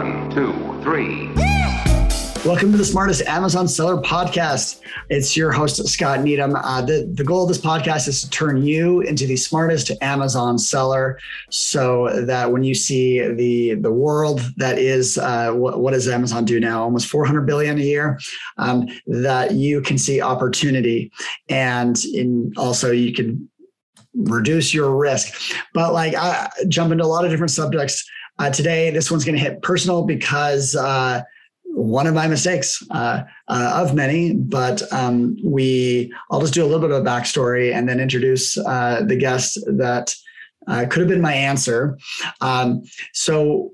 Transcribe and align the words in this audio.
One, 0.00 0.30
two, 0.30 0.52
three. 0.82 1.26
Welcome 2.42 2.72
to 2.72 2.78
the 2.78 2.86
Smartest 2.86 3.20
Amazon 3.26 3.68
Seller 3.68 4.00
Podcast. 4.00 4.80
It's 5.10 5.36
your 5.36 5.52
host, 5.52 5.86
Scott 5.86 6.22
Needham. 6.22 6.56
Uh, 6.56 6.80
the, 6.80 7.12
the 7.12 7.22
goal 7.22 7.42
of 7.42 7.48
this 7.48 7.60
podcast 7.60 8.08
is 8.08 8.22
to 8.22 8.30
turn 8.30 8.62
you 8.62 9.02
into 9.02 9.26
the 9.26 9.36
smartest 9.36 9.90
Amazon 10.00 10.58
seller 10.58 11.18
so 11.50 12.24
that 12.24 12.50
when 12.50 12.64
you 12.64 12.74
see 12.74 13.20
the, 13.20 13.74
the 13.74 13.92
world 13.92 14.40
that 14.56 14.78
is, 14.78 15.18
uh, 15.18 15.52
what, 15.52 15.80
what 15.80 15.92
does 15.92 16.08
Amazon 16.08 16.46
do 16.46 16.60
now? 16.60 16.82
Almost 16.82 17.08
400 17.08 17.42
billion 17.42 17.76
a 17.76 17.82
year, 17.82 18.18
um, 18.56 18.88
that 19.06 19.52
you 19.52 19.82
can 19.82 19.98
see 19.98 20.22
opportunity. 20.22 21.12
And 21.50 22.02
in, 22.06 22.54
also 22.56 22.90
you 22.90 23.12
can 23.12 23.50
reduce 24.14 24.72
your 24.72 24.96
risk. 24.96 25.54
But 25.74 25.92
like 25.92 26.14
I 26.14 26.48
jump 26.68 26.90
into 26.90 27.04
a 27.04 27.06
lot 27.06 27.26
of 27.26 27.30
different 27.30 27.50
subjects 27.50 28.02
uh, 28.40 28.50
today. 28.50 28.90
This 28.90 29.10
one's 29.10 29.24
going 29.24 29.36
to 29.36 29.42
hit 29.42 29.62
personal 29.62 30.04
because 30.04 30.74
uh, 30.74 31.22
one 31.64 32.06
of 32.06 32.14
my 32.14 32.26
mistakes 32.26 32.82
uh, 32.90 33.22
uh, 33.48 33.82
of 33.82 33.94
many, 33.94 34.32
but 34.34 34.82
um, 34.92 35.36
we, 35.44 36.12
I'll 36.30 36.40
just 36.40 36.54
do 36.54 36.64
a 36.64 36.66
little 36.66 36.80
bit 36.80 36.90
of 36.90 37.02
a 37.02 37.06
backstory 37.06 37.72
and 37.72 37.88
then 37.88 38.00
introduce 38.00 38.56
uh, 38.58 39.02
the 39.04 39.16
guest 39.16 39.58
that 39.66 40.14
uh, 40.66 40.86
could 40.88 41.00
have 41.00 41.08
been 41.08 41.20
my 41.20 41.34
answer. 41.34 41.98
Um, 42.40 42.82
so 43.12 43.72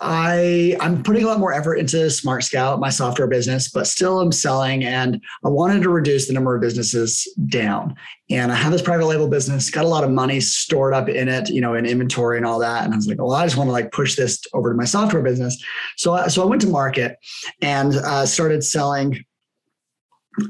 I 0.00 0.76
I'm 0.80 1.02
putting 1.02 1.24
a 1.24 1.26
lot 1.26 1.38
more 1.38 1.52
effort 1.52 1.76
into 1.76 2.10
Smart 2.10 2.44
Scout, 2.44 2.80
my 2.80 2.90
software 2.90 3.26
business, 3.26 3.68
but 3.68 3.86
still 3.86 4.20
I'm 4.20 4.32
selling 4.32 4.84
and 4.84 5.22
I 5.44 5.48
wanted 5.48 5.82
to 5.82 5.88
reduce 5.88 6.26
the 6.26 6.32
number 6.32 6.54
of 6.54 6.60
businesses 6.60 7.26
down. 7.46 7.96
And 8.30 8.52
I 8.52 8.54
have 8.54 8.72
this 8.72 8.82
private 8.82 9.06
label 9.06 9.28
business, 9.28 9.70
got 9.70 9.84
a 9.84 9.88
lot 9.88 10.04
of 10.04 10.10
money 10.10 10.40
stored 10.40 10.94
up 10.94 11.08
in 11.08 11.28
it, 11.28 11.48
you 11.48 11.60
know, 11.60 11.74
in 11.74 11.86
inventory 11.86 12.36
and 12.36 12.46
all 12.46 12.58
that. 12.58 12.84
And 12.84 12.92
I 12.92 12.96
was 12.96 13.06
like, 13.06 13.18
well, 13.18 13.32
I 13.32 13.44
just 13.44 13.56
want 13.56 13.68
to 13.68 13.72
like 13.72 13.92
push 13.92 14.16
this 14.16 14.42
over 14.52 14.70
to 14.70 14.76
my 14.76 14.84
software 14.84 15.22
business. 15.22 15.62
So 15.96 16.14
I, 16.14 16.28
so 16.28 16.42
I 16.42 16.46
went 16.46 16.62
to 16.62 16.68
market 16.68 17.16
and 17.62 17.94
uh, 17.96 18.26
started 18.26 18.64
selling 18.64 19.24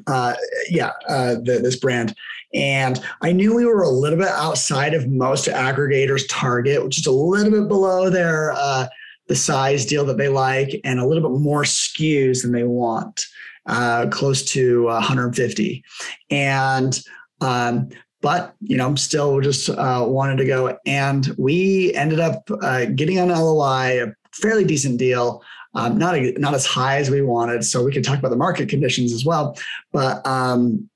uh, 0.06 0.34
yeah, 0.68 0.92
uh, 1.08 1.34
the, 1.34 1.60
this 1.62 1.76
brand. 1.76 2.14
And 2.54 3.00
I 3.22 3.32
knew 3.32 3.54
we 3.54 3.66
were 3.66 3.82
a 3.82 3.88
little 3.88 4.18
bit 4.18 4.28
outside 4.28 4.94
of 4.94 5.08
most 5.08 5.46
aggregators' 5.46 6.24
target, 6.28 6.82
which 6.82 6.98
is 6.98 7.06
a 7.06 7.12
little 7.12 7.50
bit 7.50 7.68
below 7.68 8.08
their 8.08 8.52
uh, 8.52 8.86
the 9.28 9.36
size 9.36 9.86
deal 9.86 10.04
that 10.04 10.18
they 10.18 10.28
like 10.28 10.80
and 10.84 11.00
a 11.00 11.06
little 11.06 11.28
bit 11.28 11.40
more 11.40 11.62
SKUs 11.62 12.42
than 12.42 12.52
they 12.52 12.64
want, 12.64 13.24
uh, 13.66 14.06
close 14.10 14.44
to 14.44 14.84
150. 14.84 15.84
And 16.30 17.00
um, 17.40 17.88
but 18.22 18.54
you 18.60 18.76
know, 18.76 18.94
still 18.94 19.40
just 19.40 19.68
uh, 19.68 20.04
wanted 20.06 20.36
to 20.38 20.46
go, 20.46 20.78
and 20.86 21.34
we 21.38 21.94
ended 21.94 22.18
up 22.18 22.48
uh, 22.62 22.86
getting 22.86 23.18
an 23.18 23.28
LOI, 23.28 24.04
a 24.04 24.12
fairly 24.32 24.64
decent 24.64 24.98
deal. 24.98 25.42
Um, 25.74 25.98
not 25.98 26.16
a, 26.16 26.32
not 26.32 26.54
as 26.54 26.64
high 26.64 26.96
as 26.96 27.10
we 27.10 27.20
wanted, 27.20 27.62
so 27.62 27.84
we 27.84 27.92
could 27.92 28.02
talk 28.02 28.18
about 28.18 28.30
the 28.30 28.36
market 28.36 28.68
conditions 28.68 29.12
as 29.12 29.24
well. 29.24 29.58
But 29.92 30.26
um, 30.26 30.88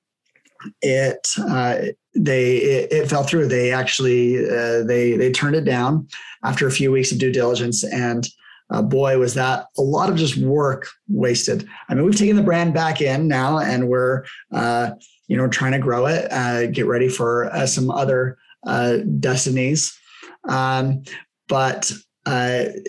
it 0.83 1.29
uh, 1.39 1.77
they 2.15 2.57
it, 2.57 2.93
it, 2.93 3.11
fell 3.11 3.23
through. 3.23 3.47
They 3.47 3.73
actually 3.73 4.39
uh, 4.39 4.83
they 4.85 5.17
they 5.17 5.31
turned 5.31 5.57
it 5.57 5.65
down 5.65 6.09
after 6.45 6.67
a 6.67 6.73
few 6.73 6.91
weeks 6.93 7.13
of 7.13 7.19
due 7.19 7.33
diligence, 7.33 7.85
and 7.85 8.27
uh, 8.71 8.83
boy, 8.83 9.19
was 9.19 9.35
that 9.35 9.67
a 9.79 9.83
lot 9.83 10.11
of 10.11 10.17
just 10.17 10.37
work 10.37 10.89
wasted. 11.09 11.69
I 11.89 11.95
mean, 11.95 12.05
we've 12.05 12.17
taken 12.17 12.37
the 12.37 12.43
brand 12.43 12.75
back 12.75 13.01
in 13.01 13.29
now, 13.29 13.59
and 13.59 13.89
we're 13.89 14.25
uh, 14.53 14.91
you 15.29 15.37
know 15.37 15.49
trying 15.49 15.73
to 15.73 15.79
grow 15.79 16.07
it, 16.07 16.31
uh, 16.33 16.67
get 16.67 16.87
ready 16.87 17.09
for 17.09 17.47
uh, 17.47 17.67
some 17.67 17.91
other 17.91 18.39
destinies, 19.21 19.97
um, 20.49 21.03
but. 21.49 21.93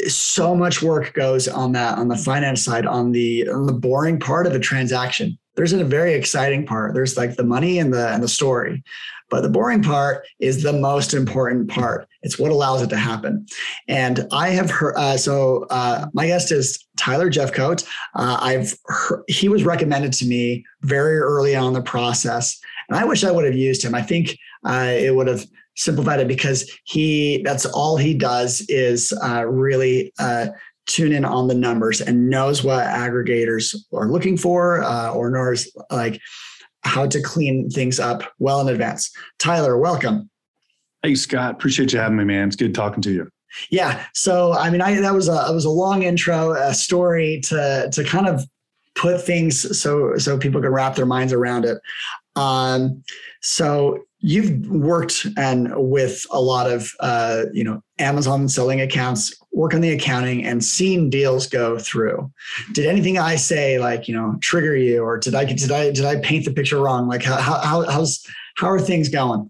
so 0.08 0.54
much 0.54 0.84
work 0.84 1.14
goes 1.14 1.48
on 1.48 1.72
that 1.72 1.98
on 1.98 2.10
the 2.10 2.18
finance 2.18 2.64
side 2.64 2.86
on 2.86 3.12
the 3.12 3.48
on 3.50 3.66
the 3.66 3.74
boring 3.74 4.20
part 4.20 4.46
of 4.46 4.54
the 4.54 4.60
transaction 4.60 5.36
there's 5.62 5.74
a 5.74 5.84
very 5.84 6.16
exciting 6.16 6.66
part. 6.66 6.96
There's 6.96 7.18
like 7.18 7.36
the 7.36 7.44
money 7.44 7.78
and 7.78 7.94
the 7.94 8.10
and 8.10 8.24
the 8.24 8.28
story. 8.28 8.84
But 9.30 9.42
the 9.42 9.50
boring 9.50 9.84
part 9.84 10.26
is 10.40 10.64
the 10.64 10.74
most 10.74 11.14
important 11.14 11.70
part. 11.70 12.08
It's 12.24 12.40
what 12.40 12.52
allows 12.52 12.82
it 12.82 12.90
to 12.90 12.98
happen. 12.98 13.46
And 13.88 14.28
I 14.32 14.50
have 14.50 14.72
heard, 14.72 14.96
uh, 14.96 15.18
so 15.18 15.68
uh, 15.70 16.08
my 16.14 16.26
guest 16.26 16.52
is 16.52 16.84
Tyler 16.98 17.30
Jeffcoat. 17.30 17.88
Uh, 18.16 18.40
I've 18.42 18.76
heard, 18.86 19.22
he 19.28 19.50
was 19.50 19.64
recommended 19.64 20.14
to 20.14 20.26
me 20.26 20.66
very 20.82 21.20
early 21.20 21.56
on 21.56 21.68
in 21.68 21.74
the 21.74 21.84
process. 21.84 22.60
And 22.90 22.98
I 22.98 23.06
wish 23.06 23.24
I 23.24 23.30
would 23.30 23.46
have 23.46 23.56
used 23.56 23.86
him. 23.86 23.94
I 23.94 24.02
think 24.02 24.36
uh, 24.66 24.92
it 24.92 25.16
would 25.16 25.28
have 25.28 25.46
simplified 25.76 26.20
it 26.20 26.28
because 26.28 26.70
he, 26.86 27.44
that's 27.44 27.68
all 27.68 27.98
he 27.98 28.16
does 28.16 28.66
is 28.68 29.14
uh, 29.24 29.46
really 29.46 30.12
uh, 30.18 30.48
tune 30.88 31.14
in 31.14 31.26
on 31.26 31.48
the 31.48 31.56
numbers 31.56 32.02
and 32.02 32.30
knows 32.30 32.64
what 32.64 32.86
aggregators 32.86 33.76
are 33.94 34.12
looking 34.12 34.38
for 34.38 34.84
uh, 34.84 35.12
or 35.14 35.30
knows 35.30 35.72
like 35.90 36.20
how 36.84 37.06
to 37.06 37.22
clean 37.22 37.70
things 37.70 38.00
up 38.00 38.24
well 38.40 38.60
in 38.62 38.70
advance. 38.70 39.12
Tyler, 39.40 39.78
welcome. 39.78 40.30
Hey 41.04 41.16
Scott, 41.16 41.52
appreciate 41.56 41.94
you 41.94 42.00
having 42.00 42.18
me, 42.18 42.24
man. 42.24 42.48
It's 42.48 42.56
good 42.56 42.76
talking 42.76 43.02
to 43.04 43.12
you. 43.12 43.30
Yeah. 43.70 44.06
So 44.14 44.54
I 44.54 44.70
mean, 44.70 44.82
I 44.82 45.00
that 45.02 45.14
was 45.14 45.28
a 45.28 45.46
it 45.50 45.54
was 45.54 45.66
a 45.66 45.70
long 45.70 46.04
intro, 46.04 46.54
a 46.54 46.74
story 46.74 47.42
to 47.46 47.90
to 47.92 48.04
kind 48.04 48.28
of 48.28 48.46
put 48.96 49.22
things 49.22 49.80
so 49.80 50.18
so 50.18 50.38
people 50.38 50.62
can 50.62 50.72
wrap 50.72 50.96
their 50.96 51.06
minds 51.06 51.34
around 51.34 51.66
it. 51.66 51.78
Um, 52.36 53.04
so 53.42 54.00
you've 54.20 54.68
worked 54.70 55.26
and 55.38 55.74
with 55.76 56.26
a 56.32 56.40
lot 56.40 56.70
of 56.70 56.92
uh, 57.00 57.46
you 57.52 57.64
know 57.64 57.84
Amazon 58.00 58.48
selling 58.48 58.80
accounts, 58.82 59.34
work 59.52 59.74
on 59.74 59.82
the 59.82 59.92
accounting, 59.92 60.46
and 60.46 60.64
seen 60.64 61.10
deals 61.10 61.48
go 61.48 61.78
through. 61.78 62.32
Did 62.74 62.86
anything 62.86 63.18
I 63.18 63.36
say 63.36 63.80
like 63.80 64.08
you 64.08 64.16
know 64.16 64.38
trigger 64.42 64.76
you, 64.76 65.04
or 65.04 65.18
did 65.18 65.36
I 65.36 65.46
did 65.46 65.72
I 65.72 65.92
did 65.92 66.06
I 66.06 66.18
paint 66.18 66.46
the 66.46 66.52
picture 66.52 66.82
wrong? 66.82 67.08
Like 67.08 67.24
how 67.24 67.38
how 67.38 67.90
how's 67.90 68.26
how 68.56 68.68
are 68.68 68.80
things 68.80 69.10
going? 69.10 69.50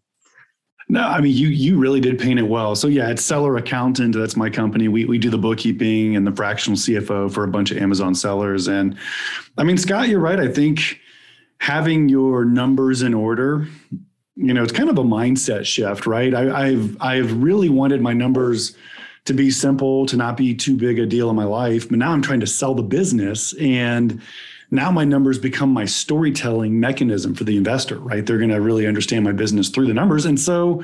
No, 0.90 1.02
I 1.02 1.22
mean 1.22 1.36
you 1.36 1.48
you 1.48 1.78
really 1.78 2.02
did 2.02 2.20
paint 2.20 2.40
it 2.40 2.48
well. 2.48 2.76
So 2.76 2.88
yeah, 2.88 3.10
it's 3.10 3.24
Seller 3.24 3.56
Accountant. 3.58 4.16
That's 4.16 4.36
my 4.36 4.50
company. 4.50 4.88
We 4.88 5.06
we 5.06 5.18
do 5.18 5.30
the 5.30 5.38
bookkeeping 5.38 6.16
and 6.16 6.28
the 6.28 6.32
fractional 6.32 6.78
CFO 6.78 7.32
for 7.32 7.44
a 7.44 7.48
bunch 7.48 7.72
of 7.72 7.78
Amazon 7.78 8.14
sellers. 8.14 8.68
And 8.68 8.98
I 9.58 9.64
mean, 9.64 9.78
Scott, 9.78 10.10
you're 10.10 10.20
right. 10.20 10.40
I 10.40 10.48
think 10.48 11.00
having 11.60 12.10
your 12.10 12.44
numbers 12.44 13.04
in 13.04 13.14
order 13.14 13.68
you 14.36 14.54
know, 14.54 14.64
it's 14.64 14.72
kind 14.72 14.90
of 14.90 14.98
a 14.98 15.04
mindset 15.04 15.66
shift, 15.66 16.08
right? 16.08 16.34
I, 16.34 16.68
I've 16.68 16.98
I've 17.02 17.44
really 17.44 17.70
wanted 17.70 18.02
my 18.02 18.14
numbers 18.14 18.76
to 19.26 19.34
be 19.34 19.52
simple, 19.52 20.06
to 20.08 20.18
not 20.18 20.36
be 20.38 20.56
too 20.56 20.76
big 20.76 21.00
a 21.00 21.06
deal 21.06 21.30
in 21.30 21.36
my 21.36 21.44
life, 21.44 21.90
but 21.90 22.00
now 22.00 22.12
I'm 22.12 22.22
trying 22.22 22.40
to 22.40 22.48
sell 22.48 22.74
the 22.74 22.84
business 22.84 23.54
and 23.54 24.22
now 24.72 24.90
my 24.90 25.04
numbers 25.04 25.38
become 25.38 25.70
my 25.70 25.86
storytelling 25.86 26.80
mechanism 26.80 27.36
for 27.36 27.44
the 27.44 27.58
investor, 27.58 28.00
right? 28.00 28.26
They're 28.26 28.38
going 28.38 28.50
to 28.52 28.62
really 28.62 28.88
understand 28.88 29.26
my 29.26 29.34
business 29.34 29.70
through 29.70 29.88
the 29.88 29.94
numbers. 29.94 30.26
And 30.26 30.40
so 30.40 30.82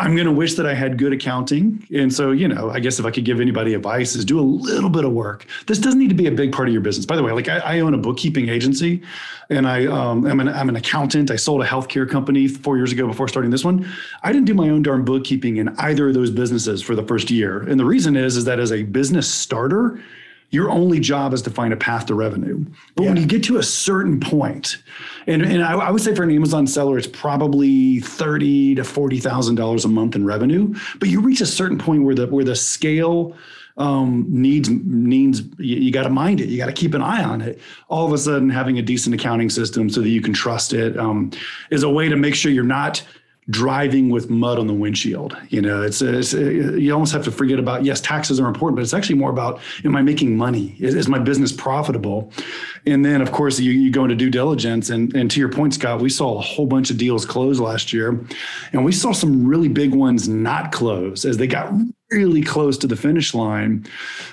I'm 0.00 0.14
going 0.14 0.26
to 0.26 0.32
wish 0.32 0.54
that 0.54 0.66
I 0.66 0.74
had 0.74 0.96
good 0.96 1.12
accounting. 1.12 1.84
And 1.92 2.12
so, 2.12 2.30
you 2.30 2.46
know, 2.46 2.70
I 2.70 2.78
guess 2.78 3.00
if 3.00 3.04
I 3.04 3.10
could 3.10 3.24
give 3.24 3.40
anybody 3.40 3.74
advice 3.74 4.14
is 4.14 4.24
do 4.24 4.38
a 4.38 4.42
little 4.42 4.90
bit 4.90 5.04
of 5.04 5.12
work. 5.12 5.44
This 5.66 5.78
doesn't 5.78 5.98
need 5.98 6.08
to 6.08 6.14
be 6.14 6.26
a 6.26 6.30
big 6.30 6.52
part 6.52 6.68
of 6.68 6.72
your 6.72 6.80
business. 6.80 7.04
By 7.04 7.16
the 7.16 7.22
way, 7.22 7.32
like 7.32 7.48
I, 7.48 7.58
I 7.58 7.80
own 7.80 7.94
a 7.94 7.98
bookkeeping 7.98 8.48
agency 8.48 9.02
and 9.50 9.66
I, 9.66 9.86
um, 9.86 10.24
I'm, 10.24 10.38
an, 10.38 10.48
I'm 10.48 10.68
an 10.68 10.76
accountant. 10.76 11.32
I 11.32 11.36
sold 11.36 11.62
a 11.62 11.66
healthcare 11.66 12.08
company 12.08 12.46
four 12.46 12.76
years 12.76 12.92
ago 12.92 13.08
before 13.08 13.26
starting 13.26 13.50
this 13.50 13.64
one. 13.64 13.88
I 14.22 14.32
didn't 14.32 14.46
do 14.46 14.54
my 14.54 14.68
own 14.68 14.82
darn 14.82 15.04
bookkeeping 15.04 15.56
in 15.56 15.68
either 15.78 16.08
of 16.08 16.14
those 16.14 16.30
businesses 16.30 16.80
for 16.80 16.94
the 16.94 17.02
first 17.02 17.30
year. 17.30 17.62
And 17.62 17.80
the 17.80 17.84
reason 17.84 18.16
is, 18.16 18.36
is 18.36 18.44
that 18.44 18.60
as 18.60 18.70
a 18.70 18.84
business 18.84 19.28
starter, 19.28 20.00
your 20.50 20.70
only 20.70 20.98
job 20.98 21.34
is 21.34 21.42
to 21.42 21.50
find 21.50 21.72
a 21.72 21.76
path 21.76 22.06
to 22.06 22.14
revenue. 22.14 22.64
But 22.94 23.02
yeah. 23.02 23.08
when 23.10 23.18
you 23.18 23.26
get 23.26 23.42
to 23.44 23.58
a 23.58 23.62
certain 23.62 24.18
point, 24.18 24.78
and, 25.26 25.42
and 25.42 25.62
I, 25.62 25.74
I, 25.74 25.90
would 25.90 26.00
say 26.00 26.14
for 26.14 26.22
an 26.22 26.30
Amazon 26.30 26.66
seller, 26.66 26.96
it's 26.96 27.06
probably 27.06 28.00
thirty 28.00 28.74
to 28.74 28.84
forty 28.84 29.20
thousand 29.20 29.56
dollars 29.56 29.84
a 29.84 29.88
month 29.88 30.16
in 30.16 30.24
revenue. 30.24 30.74
But 30.98 31.10
you 31.10 31.20
reach 31.20 31.40
a 31.40 31.46
certain 31.46 31.78
point 31.78 32.04
where 32.04 32.14
the 32.14 32.26
where 32.28 32.44
the 32.44 32.56
scale 32.56 33.36
um, 33.76 34.24
needs 34.28 34.68
needs 34.70 35.42
you, 35.58 35.76
you 35.76 35.92
got 35.92 36.02
to 36.04 36.10
mind 36.10 36.40
it. 36.40 36.48
You 36.48 36.56
got 36.56 36.66
to 36.66 36.72
keep 36.72 36.94
an 36.94 37.02
eye 37.02 37.22
on 37.22 37.40
it. 37.40 37.60
All 37.88 38.06
of 38.06 38.12
a 38.12 38.18
sudden, 38.18 38.48
having 38.48 38.78
a 38.78 38.82
decent 38.82 39.14
accounting 39.14 39.50
system 39.50 39.90
so 39.90 40.00
that 40.00 40.08
you 40.08 40.20
can 40.20 40.32
trust 40.32 40.72
it 40.72 40.98
um, 40.98 41.30
is 41.70 41.82
a 41.82 41.90
way 41.90 42.08
to 42.08 42.16
make 42.16 42.34
sure 42.34 42.50
you're 42.50 42.64
not 42.64 43.02
driving 43.50 44.10
with 44.10 44.28
mud 44.28 44.58
on 44.58 44.66
the 44.66 44.74
windshield. 44.74 45.36
You 45.48 45.62
know, 45.62 45.82
it's, 45.82 46.02
it's, 46.02 46.32
you 46.34 46.92
almost 46.92 47.12
have 47.12 47.24
to 47.24 47.30
forget 47.30 47.58
about 47.58 47.84
yes, 47.84 48.00
taxes 48.00 48.38
are 48.38 48.46
important, 48.46 48.76
but 48.76 48.82
it's 48.82 48.92
actually 48.92 49.16
more 49.16 49.30
about 49.30 49.60
am 49.84 49.96
I 49.96 50.02
making 50.02 50.36
money? 50.36 50.76
Is, 50.78 50.94
is 50.94 51.08
my 51.08 51.18
business 51.18 51.52
profitable? 51.52 52.30
And 52.86 53.04
then 53.04 53.22
of 53.22 53.32
course 53.32 53.58
you, 53.58 53.72
you 53.72 53.90
go 53.90 54.04
into 54.04 54.16
due 54.16 54.30
diligence, 54.30 54.90
and 54.90 55.14
and 55.14 55.30
to 55.30 55.40
your 55.40 55.48
point, 55.48 55.74
Scott, 55.74 56.00
we 56.00 56.10
saw 56.10 56.38
a 56.38 56.42
whole 56.42 56.66
bunch 56.66 56.90
of 56.90 56.98
deals 56.98 57.24
close 57.24 57.58
last 57.58 57.92
year, 57.92 58.20
and 58.72 58.84
we 58.84 58.92
saw 58.92 59.12
some 59.12 59.46
really 59.46 59.68
big 59.68 59.94
ones 59.94 60.28
not 60.28 60.72
close 60.72 61.24
as 61.24 61.38
they 61.38 61.46
got 61.46 61.72
really 62.10 62.42
close 62.42 62.76
to 62.78 62.86
the 62.86 62.96
finish 62.96 63.34
line. 63.34 63.86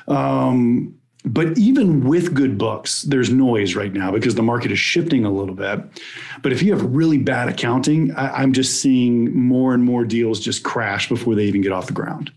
Um, 0.08 0.96
but 1.26 1.58
even 1.58 2.06
with 2.06 2.34
good 2.34 2.58
books, 2.58 3.02
there's 3.04 3.32
noise 3.32 3.76
right 3.76 3.92
now 3.92 4.12
because 4.12 4.36
the 4.36 4.44
market 4.44 4.72
is 4.72 4.80
shifting 4.80 5.26
a 5.26 5.32
little 5.32 5.56
bit. 5.56 5.80
But 6.44 6.52
if 6.52 6.62
you 6.62 6.72
have 6.72 6.84
really 6.84 7.18
bad 7.18 7.50
accounting, 7.50 8.14
I, 8.16 8.44
am 8.44 8.54
just 8.54 8.80
seeing 8.82 9.36
more 9.36 9.74
and 9.74 9.84
more 9.84 10.06
deals 10.06 10.40
just 10.40 10.64
crash 10.64 11.10
before 11.10 11.34
they 11.34 11.46
even 11.46 11.62
get 11.62 11.72
off 11.72 11.88
the 11.88 11.94
ground. 11.94 12.32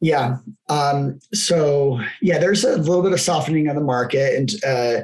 Yeah. 0.00 0.38
Um, 0.68 1.20
so 1.32 2.00
yeah, 2.22 2.38
there's 2.38 2.64
a 2.64 2.76
little 2.76 3.02
bit 3.02 3.12
of 3.12 3.20
softening 3.20 3.68
of 3.68 3.76
the 3.76 3.82
market, 3.82 4.34
and 4.34 4.52
uh, 4.64 5.02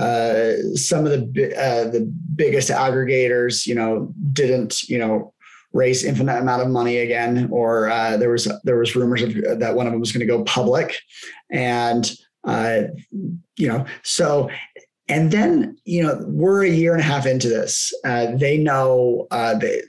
uh, 0.00 0.54
some 0.74 1.06
of 1.06 1.12
the 1.12 1.54
uh, 1.56 1.90
the 1.90 2.12
biggest 2.34 2.70
aggregators, 2.70 3.66
you 3.66 3.74
know, 3.74 4.12
didn't 4.32 4.88
you 4.88 4.98
know 4.98 5.32
raise 5.72 6.04
infinite 6.04 6.38
amount 6.38 6.62
of 6.62 6.68
money 6.68 6.98
again, 6.98 7.48
or 7.50 7.88
uh, 7.88 8.16
there 8.16 8.30
was 8.30 8.50
there 8.64 8.78
was 8.78 8.96
rumors 8.96 9.22
of, 9.22 9.34
that 9.58 9.74
one 9.74 9.86
of 9.86 9.92
them 9.92 10.00
was 10.00 10.12
going 10.12 10.20
to 10.20 10.26
go 10.26 10.44
public, 10.44 10.96
and 11.50 12.12
uh, 12.44 12.82
you 13.56 13.68
know, 13.68 13.84
so 14.02 14.50
and 15.08 15.30
then 15.30 15.76
you 15.84 16.02
know 16.02 16.22
we're 16.26 16.64
a 16.64 16.70
year 16.70 16.92
and 16.92 17.00
a 17.00 17.04
half 17.04 17.26
into 17.26 17.48
this. 17.48 17.92
Uh, 18.04 18.34
they 18.36 18.56
know 18.58 19.26
they 19.30 19.82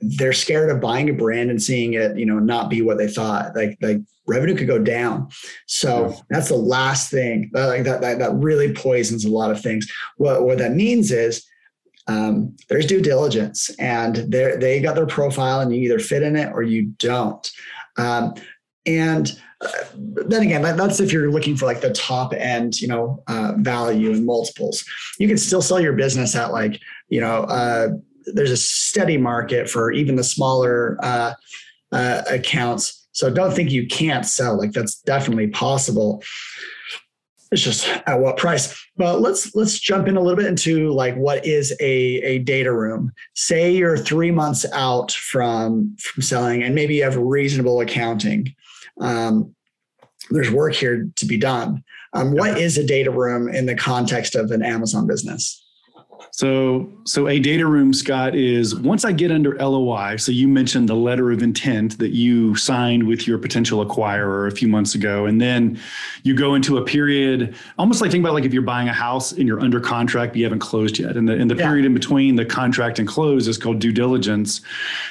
they're 0.00 0.32
scared 0.32 0.70
of 0.70 0.80
buying 0.80 1.10
a 1.10 1.12
brand 1.12 1.50
and 1.50 1.62
seeing 1.62 1.92
it, 1.92 2.16
you 2.16 2.24
know, 2.24 2.38
not 2.38 2.70
be 2.70 2.82
what 2.82 2.98
they 2.98 3.08
thought. 3.08 3.54
Like 3.54 3.76
like 3.82 3.98
revenue 4.26 4.56
could 4.56 4.66
go 4.66 4.78
down. 4.78 5.28
So 5.66 6.08
yeah. 6.08 6.16
that's 6.30 6.48
the 6.48 6.56
last 6.56 7.10
thing. 7.10 7.50
Like 7.52 7.84
that, 7.84 8.00
that 8.00 8.18
that 8.18 8.34
really 8.34 8.72
poisons 8.72 9.24
a 9.24 9.30
lot 9.30 9.50
of 9.50 9.60
things. 9.60 9.90
What 10.16 10.44
what 10.44 10.58
that 10.58 10.72
means 10.72 11.10
is 11.10 11.44
um, 12.10 12.56
there's 12.68 12.86
due 12.86 13.00
diligence, 13.00 13.70
and 13.78 14.16
they 14.16 14.80
got 14.80 14.96
their 14.96 15.06
profile, 15.06 15.60
and 15.60 15.74
you 15.74 15.82
either 15.82 16.00
fit 16.00 16.24
in 16.24 16.34
it 16.34 16.52
or 16.52 16.62
you 16.62 16.86
don't. 16.98 17.48
Um, 17.96 18.34
and 18.84 19.38
uh, 19.60 19.68
then 19.94 20.42
again, 20.42 20.62
that, 20.62 20.76
that's 20.76 20.98
if 20.98 21.12
you're 21.12 21.30
looking 21.30 21.56
for 21.56 21.66
like 21.66 21.82
the 21.82 21.92
top 21.92 22.32
end, 22.32 22.80
you 22.80 22.88
know, 22.88 23.22
uh, 23.28 23.52
value 23.58 24.10
and 24.10 24.26
multiples. 24.26 24.84
You 25.20 25.28
can 25.28 25.38
still 25.38 25.62
sell 25.62 25.78
your 25.78 25.92
business 25.92 26.34
at 26.34 26.50
like, 26.50 26.80
you 27.10 27.20
know, 27.20 27.44
uh, 27.44 27.90
there's 28.26 28.50
a 28.50 28.56
steady 28.56 29.16
market 29.16 29.70
for 29.70 29.92
even 29.92 30.16
the 30.16 30.24
smaller 30.24 30.98
uh, 31.02 31.34
uh, 31.92 32.22
accounts. 32.28 33.06
So 33.12 33.30
don't 33.30 33.52
think 33.54 33.70
you 33.70 33.86
can't 33.86 34.26
sell. 34.26 34.58
Like 34.58 34.72
that's 34.72 35.00
definitely 35.02 35.48
possible. 35.48 36.24
It's 37.52 37.62
just 37.62 37.88
at 38.06 38.20
what 38.20 38.36
price. 38.36 38.86
But 38.96 39.20
let's 39.20 39.54
let's 39.54 39.78
jump 39.78 40.06
in 40.06 40.16
a 40.16 40.20
little 40.20 40.36
bit 40.36 40.46
into 40.46 40.92
like 40.92 41.16
what 41.16 41.44
is 41.44 41.72
a 41.80 41.84
a 41.84 42.38
data 42.40 42.72
room. 42.72 43.12
Say 43.34 43.72
you're 43.72 43.96
three 43.96 44.30
months 44.30 44.64
out 44.72 45.10
from 45.12 45.96
from 45.98 46.22
selling, 46.22 46.62
and 46.62 46.74
maybe 46.74 46.96
you 46.96 47.04
have 47.04 47.16
reasonable 47.16 47.80
accounting. 47.80 48.54
Um, 49.00 49.54
there's 50.30 50.50
work 50.50 50.74
here 50.74 51.08
to 51.16 51.26
be 51.26 51.36
done. 51.36 51.82
Um, 52.12 52.32
what 52.32 52.58
is 52.58 52.76
a 52.78 52.86
data 52.86 53.10
room 53.10 53.48
in 53.48 53.66
the 53.66 53.74
context 53.74 54.34
of 54.34 54.50
an 54.50 54.62
Amazon 54.62 55.06
business? 55.06 55.64
So, 56.32 56.90
so 57.04 57.28
a 57.28 57.38
data 57.38 57.66
room, 57.66 57.92
Scott, 57.92 58.34
is 58.34 58.74
once 58.74 59.04
I 59.04 59.12
get 59.12 59.30
under 59.30 59.56
LOI. 59.56 60.16
So 60.16 60.32
you 60.32 60.48
mentioned 60.48 60.88
the 60.88 60.94
letter 60.94 61.30
of 61.30 61.42
intent 61.42 61.98
that 61.98 62.10
you 62.10 62.54
signed 62.54 63.06
with 63.06 63.26
your 63.26 63.38
potential 63.38 63.84
acquirer 63.84 64.46
a 64.46 64.50
few 64.50 64.68
months 64.68 64.94
ago, 64.94 65.26
and 65.26 65.40
then 65.40 65.78
you 66.22 66.34
go 66.34 66.54
into 66.54 66.78
a 66.78 66.84
period, 66.84 67.54
almost 67.78 68.00
like 68.00 68.10
think 68.10 68.22
about 68.22 68.34
like 68.34 68.44
if 68.44 68.52
you're 68.52 68.62
buying 68.62 68.88
a 68.88 68.92
house 68.92 69.32
and 69.32 69.46
you're 69.46 69.60
under 69.60 69.80
contract 69.80 70.32
but 70.32 70.38
you 70.38 70.44
haven't 70.44 70.60
closed 70.60 70.98
yet, 70.98 71.16
and 71.16 71.28
the 71.28 71.34
in 71.34 71.48
the 71.48 71.54
yeah. 71.54 71.66
period 71.66 71.84
in 71.84 71.94
between 71.94 72.36
the 72.36 72.44
contract 72.44 72.98
and 72.98 73.08
close 73.08 73.48
is 73.48 73.58
called 73.58 73.78
due 73.78 73.92
diligence. 73.92 74.60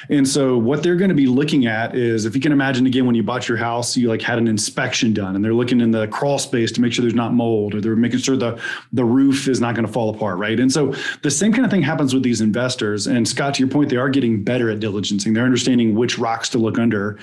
And 0.08 0.26
so 0.26 0.56
what 0.56 0.82
they're 0.82 0.96
going 0.96 1.10
to 1.10 1.14
be 1.14 1.26
looking 1.26 1.66
at 1.66 1.94
is, 1.94 2.24
if 2.24 2.34
you 2.34 2.40
can 2.40 2.52
imagine 2.52 2.86
again, 2.86 3.06
when 3.06 3.14
you 3.14 3.22
bought 3.22 3.48
your 3.48 3.58
house, 3.58 3.96
you 3.96 4.08
like 4.08 4.22
had 4.22 4.38
an 4.38 4.48
inspection 4.48 5.12
done, 5.12 5.36
and 5.36 5.44
they're 5.44 5.54
looking 5.54 5.80
in 5.80 5.90
the 5.90 6.08
crawl 6.08 6.38
space 6.38 6.72
to 6.72 6.80
make 6.80 6.92
sure 6.92 7.02
there's 7.02 7.14
not 7.14 7.34
mold, 7.34 7.74
or 7.74 7.80
they're 7.80 7.96
making 7.96 8.20
sure 8.20 8.36
the 8.36 8.60
the 8.92 9.04
roof 9.04 9.48
is 9.48 9.60
not 9.60 9.74
going 9.74 9.86
to 9.86 9.92
fall 9.92 10.14
apart, 10.14 10.38
right? 10.38 10.58
And 10.58 10.72
so 10.72 10.92
the 11.22 11.30
same 11.30 11.52
kind 11.52 11.64
of 11.64 11.70
thing 11.70 11.82
happens 11.82 12.14
with 12.14 12.22
these 12.22 12.40
investors. 12.40 13.06
And 13.06 13.26
Scott, 13.26 13.54
to 13.54 13.60
your 13.60 13.68
point, 13.68 13.90
they 13.90 13.96
are 13.96 14.08
getting 14.08 14.42
better 14.42 14.70
at 14.70 14.80
diligencing. 14.80 15.34
They're 15.34 15.44
understanding 15.44 15.94
which 15.94 16.18
rocks 16.18 16.48
to 16.50 16.58
look 16.58 16.78
under. 16.78 17.18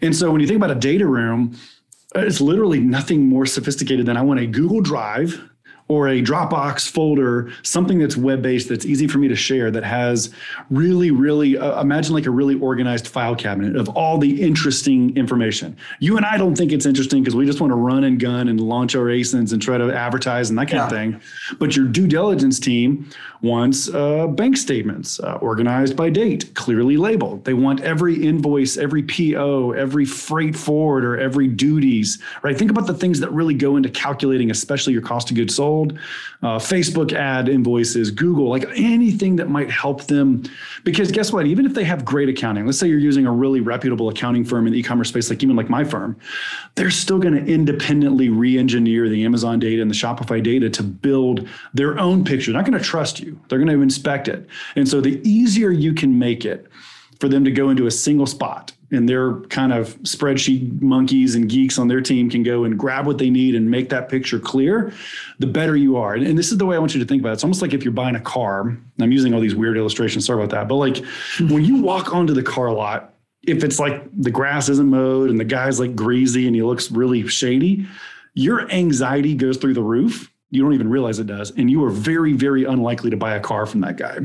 And 0.00 0.14
so 0.14 0.30
when 0.30 0.40
you 0.40 0.46
think 0.46 0.56
about 0.56 0.70
a 0.70 0.80
data 0.80 1.06
room, 1.06 1.56
it's 2.14 2.40
literally 2.40 2.80
nothing 2.80 3.28
more 3.28 3.46
sophisticated 3.46 4.06
than 4.06 4.16
I 4.16 4.22
want 4.22 4.40
a 4.40 4.46
Google 4.46 4.80
Drive 4.80 5.48
or 5.92 6.08
a 6.08 6.22
Dropbox 6.22 6.90
folder, 6.90 7.52
something 7.62 7.98
that's 7.98 8.16
web 8.16 8.40
based, 8.40 8.70
that's 8.70 8.86
easy 8.86 9.06
for 9.06 9.18
me 9.18 9.28
to 9.28 9.36
share, 9.36 9.70
that 9.70 9.84
has 9.84 10.30
really, 10.70 11.10
really, 11.10 11.58
uh, 11.58 11.82
imagine 11.82 12.14
like 12.14 12.24
a 12.24 12.30
really 12.30 12.58
organized 12.60 13.06
file 13.06 13.36
cabinet 13.36 13.76
of 13.76 13.90
all 13.90 14.16
the 14.16 14.40
interesting 14.40 15.14
information. 15.18 15.76
You 16.00 16.16
and 16.16 16.24
I 16.24 16.38
don't 16.38 16.56
think 16.56 16.72
it's 16.72 16.86
interesting 16.86 17.22
because 17.22 17.36
we 17.36 17.44
just 17.44 17.60
want 17.60 17.72
to 17.72 17.76
run 17.76 18.04
and 18.04 18.18
gun 18.18 18.48
and 18.48 18.58
launch 18.58 18.96
our 18.96 19.04
ASINs 19.04 19.52
and 19.52 19.60
try 19.60 19.76
to 19.76 19.92
advertise 19.92 20.48
and 20.48 20.58
that 20.58 20.68
kind 20.68 20.78
yeah. 20.78 20.84
of 20.84 20.90
thing. 20.90 21.20
But 21.58 21.76
your 21.76 21.86
due 21.86 22.06
diligence 22.06 22.58
team 22.58 23.10
wants 23.42 23.92
uh, 23.92 24.28
bank 24.28 24.56
statements 24.56 25.18
uh, 25.20 25.34
organized 25.40 25.96
by 25.96 26.08
date, 26.08 26.54
clearly 26.54 26.96
labeled. 26.96 27.44
They 27.44 27.54
want 27.54 27.80
every 27.80 28.24
invoice, 28.24 28.76
every 28.76 29.02
PO, 29.02 29.72
every 29.72 30.04
freight 30.04 30.56
forward, 30.56 31.04
or 31.04 31.18
every 31.18 31.48
duties, 31.48 32.22
right? 32.42 32.56
Think 32.56 32.70
about 32.70 32.86
the 32.86 32.94
things 32.94 33.18
that 33.20 33.32
really 33.32 33.54
go 33.54 33.76
into 33.76 33.88
calculating, 33.90 34.50
especially 34.50 34.92
your 34.92 35.02
cost 35.02 35.30
of 35.30 35.36
goods 35.36 35.56
sold 35.56 35.98
uh, 36.42 36.58
Facebook 36.58 37.12
ad 37.12 37.48
invoices, 37.48 38.10
Google, 38.10 38.48
like 38.48 38.64
anything 38.74 39.36
that 39.36 39.48
might 39.48 39.70
help 39.70 40.04
them. 40.04 40.42
Because 40.82 41.12
guess 41.12 41.32
what? 41.32 41.46
Even 41.46 41.64
if 41.64 41.74
they 41.74 41.84
have 41.84 42.04
great 42.04 42.28
accounting, 42.28 42.66
let's 42.66 42.78
say 42.78 42.88
you're 42.88 42.98
using 42.98 43.26
a 43.26 43.32
really 43.32 43.60
reputable 43.60 44.08
accounting 44.08 44.44
firm 44.44 44.66
in 44.66 44.72
the 44.72 44.78
e-commerce 44.80 45.08
space, 45.08 45.30
like 45.30 45.42
even 45.42 45.54
like 45.54 45.70
my 45.70 45.84
firm, 45.84 46.16
they're 46.74 46.90
still 46.90 47.18
going 47.18 47.34
to 47.34 47.52
independently 47.52 48.28
re-engineer 48.28 49.08
the 49.08 49.24
Amazon 49.24 49.60
data 49.60 49.80
and 49.80 49.90
the 49.90 49.94
Shopify 49.94 50.42
data 50.42 50.68
to 50.70 50.82
build 50.82 51.48
their 51.74 51.98
own 51.98 52.24
picture. 52.24 52.50
They're 52.50 52.60
not 52.60 52.68
going 52.68 52.78
to 52.78 52.84
trust 52.84 53.20
you. 53.20 53.31
They're 53.48 53.58
going 53.58 53.68
to 53.68 53.82
inspect 53.82 54.28
it. 54.28 54.46
And 54.76 54.88
so 54.88 55.00
the 55.00 55.20
easier 55.28 55.70
you 55.70 55.94
can 55.94 56.18
make 56.18 56.44
it 56.44 56.66
for 57.20 57.28
them 57.28 57.44
to 57.44 57.50
go 57.50 57.70
into 57.70 57.86
a 57.86 57.90
single 57.90 58.26
spot 58.26 58.72
and 58.90 59.08
their 59.08 59.40
kind 59.42 59.72
of 59.72 59.96
spreadsheet 60.02 60.82
monkeys 60.82 61.34
and 61.34 61.48
geeks 61.48 61.78
on 61.78 61.88
their 61.88 62.00
team 62.00 62.28
can 62.28 62.42
go 62.42 62.64
and 62.64 62.78
grab 62.78 63.06
what 63.06 63.18
they 63.18 63.30
need 63.30 63.54
and 63.54 63.70
make 63.70 63.88
that 63.88 64.08
picture 64.08 64.38
clear, 64.38 64.92
the 65.38 65.46
better 65.46 65.76
you 65.76 65.96
are. 65.96 66.14
And, 66.14 66.26
and 66.26 66.38
this 66.38 66.52
is 66.52 66.58
the 66.58 66.66
way 66.66 66.76
I 66.76 66.78
want 66.78 66.94
you 66.94 67.00
to 67.00 67.06
think 67.06 67.22
about 67.22 67.30
it. 67.30 67.32
It's 67.34 67.44
almost 67.44 67.62
like 67.62 67.72
if 67.72 67.84
you're 67.84 67.92
buying 67.92 68.16
a 68.16 68.20
car. 68.20 68.76
I'm 69.00 69.12
using 69.12 69.32
all 69.32 69.40
these 69.40 69.54
weird 69.54 69.78
illustrations. 69.78 70.26
Sorry 70.26 70.42
about 70.42 70.54
that. 70.54 70.68
But 70.68 70.76
like 70.76 70.98
hmm. 71.36 71.48
when 71.48 71.64
you 71.64 71.80
walk 71.80 72.12
onto 72.12 72.34
the 72.34 72.42
car 72.42 72.70
lot, 72.70 73.14
if 73.46 73.64
it's 73.64 73.78
like 73.78 74.02
the 74.20 74.30
grass 74.30 74.68
isn't 74.68 74.88
mowed 74.88 75.30
and 75.30 75.40
the 75.40 75.44
guy's 75.44 75.80
like 75.80 75.96
greasy 75.96 76.46
and 76.46 76.54
he 76.54 76.62
looks 76.62 76.90
really 76.90 77.26
shady, 77.28 77.86
your 78.34 78.70
anxiety 78.70 79.34
goes 79.34 79.56
through 79.56 79.74
the 79.74 79.82
roof 79.82 80.31
you 80.52 80.62
don't 80.62 80.74
even 80.74 80.90
realize 80.90 81.18
it 81.18 81.26
does. 81.26 81.50
And 81.52 81.70
you 81.70 81.82
are 81.82 81.88
very, 81.88 82.34
very 82.34 82.64
unlikely 82.64 83.08
to 83.08 83.16
buy 83.16 83.34
a 83.34 83.40
car 83.40 83.64
from 83.64 83.80
that 83.80 83.96
guy. 83.96 84.18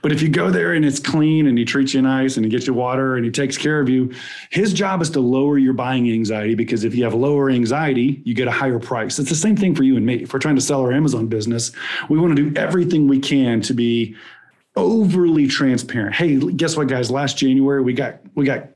But 0.00 0.12
if 0.12 0.22
you 0.22 0.28
go 0.28 0.48
there 0.48 0.74
and 0.74 0.84
it's 0.84 1.00
clean 1.00 1.48
and 1.48 1.58
he 1.58 1.64
treats 1.64 1.92
you 1.92 2.00
nice 2.00 2.36
and 2.36 2.46
he 2.46 2.50
gets 2.50 2.68
you 2.68 2.72
water 2.72 3.16
and 3.16 3.24
he 3.24 3.32
takes 3.32 3.58
care 3.58 3.80
of 3.80 3.88
you, 3.88 4.12
his 4.50 4.72
job 4.72 5.02
is 5.02 5.10
to 5.10 5.20
lower 5.20 5.58
your 5.58 5.72
buying 5.72 6.08
anxiety 6.08 6.54
because 6.54 6.84
if 6.84 6.94
you 6.94 7.02
have 7.02 7.14
lower 7.14 7.50
anxiety, 7.50 8.22
you 8.24 8.32
get 8.32 8.46
a 8.46 8.52
higher 8.52 8.78
price. 8.78 9.18
It's 9.18 9.28
the 9.28 9.34
same 9.34 9.56
thing 9.56 9.74
for 9.74 9.82
you 9.82 9.96
and 9.96 10.06
me. 10.06 10.22
If 10.22 10.32
we're 10.32 10.38
trying 10.38 10.54
to 10.54 10.62
sell 10.62 10.80
our 10.82 10.92
Amazon 10.92 11.26
business, 11.26 11.72
we 12.08 12.16
want 12.16 12.36
to 12.36 12.50
do 12.50 12.56
everything 12.56 13.08
we 13.08 13.18
can 13.18 13.60
to 13.62 13.74
be 13.74 14.14
overly 14.76 15.46
transparent. 15.46 16.14
Hey, 16.14 16.38
guess 16.38 16.76
what, 16.76 16.88
guys? 16.88 17.10
Last 17.10 17.36
January 17.36 17.82
we 17.82 17.92
got 17.92 18.20
we 18.34 18.44
got 18.44 18.68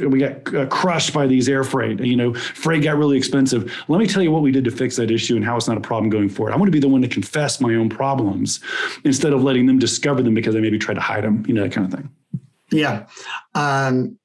we 0.00 0.18
got 0.18 0.54
uh, 0.54 0.66
crushed 0.66 1.12
by 1.12 1.26
these 1.26 1.48
air 1.48 1.64
freight. 1.64 2.00
You 2.00 2.16
know, 2.16 2.34
freight 2.34 2.82
got 2.82 2.96
really 2.96 3.16
expensive. 3.16 3.72
Let 3.88 3.98
me 3.98 4.06
tell 4.06 4.22
you 4.22 4.30
what 4.30 4.42
we 4.42 4.52
did 4.52 4.64
to 4.64 4.70
fix 4.70 4.96
that 4.96 5.10
issue 5.10 5.36
and 5.36 5.44
how 5.44 5.56
it's 5.56 5.68
not 5.68 5.76
a 5.76 5.80
problem 5.80 6.10
going 6.10 6.28
forward. 6.28 6.52
I 6.52 6.56
want 6.56 6.68
to 6.68 6.72
be 6.72 6.80
the 6.80 6.88
one 6.88 7.02
to 7.02 7.08
confess 7.08 7.60
my 7.60 7.74
own 7.74 7.88
problems 7.88 8.60
instead 9.04 9.32
of 9.32 9.42
letting 9.42 9.66
them 9.66 9.78
discover 9.78 10.22
them 10.22 10.34
because 10.34 10.54
I 10.54 10.60
maybe 10.60 10.78
tried 10.78 10.94
to 10.94 11.00
hide 11.00 11.24
them. 11.24 11.44
You 11.46 11.54
know, 11.54 11.62
that 11.62 11.72
kind 11.72 11.92
of 11.92 11.98
thing. 11.98 12.10
Yeah. 12.70 13.06
Um, 13.54 14.18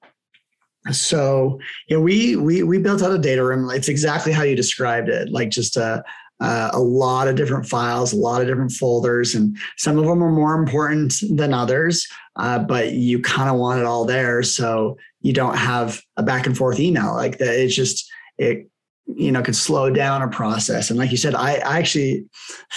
so 0.92 1.60
yeah, 1.88 1.98
we 1.98 2.36
we 2.36 2.64
we 2.64 2.78
built 2.78 3.02
out 3.02 3.12
a 3.12 3.18
data 3.18 3.44
room. 3.44 3.70
It's 3.72 3.90
exactly 3.90 4.32
how 4.32 4.44
you 4.44 4.56
described 4.56 5.10
it, 5.10 5.30
like 5.30 5.50
just 5.50 5.78
a 5.78 6.04
uh, 6.40 6.70
a 6.74 6.80
lot 6.80 7.28
of 7.28 7.36
different 7.36 7.66
files, 7.66 8.14
a 8.14 8.18
lot 8.18 8.42
of 8.42 8.48
different 8.48 8.72
folders, 8.72 9.36
and 9.36 9.58
some 9.78 9.98
of 9.98 10.06
them 10.06 10.24
are 10.24 10.32
more 10.32 10.56
important 10.56 11.14
than 11.32 11.54
others. 11.54 12.08
Uh, 12.36 12.60
but 12.60 12.94
you 12.94 13.22
kind 13.22 13.50
of 13.50 13.58
want 13.58 13.80
it 13.80 13.86
all 13.86 14.06
there, 14.06 14.42
so 14.44 14.98
you 15.22 15.34
don't 15.34 15.58
have 15.58 16.02
a 16.16 16.24
back 16.24 16.46
and 16.46 16.58
forth 16.58 16.80
email 16.80 17.14
like 17.14 17.38
that. 17.38 17.60
It's 17.60 17.76
just 17.76 18.10
it 18.38 18.70
you 19.16 19.32
know 19.32 19.42
could 19.42 19.56
slow 19.56 19.90
down 19.90 20.22
a 20.22 20.28
process. 20.28 20.90
And 20.90 21.00
like 21.00 21.12
you 21.12 21.18
said 21.18 21.36
I, 21.36 21.56
I 21.56 21.78
actually 21.80 22.26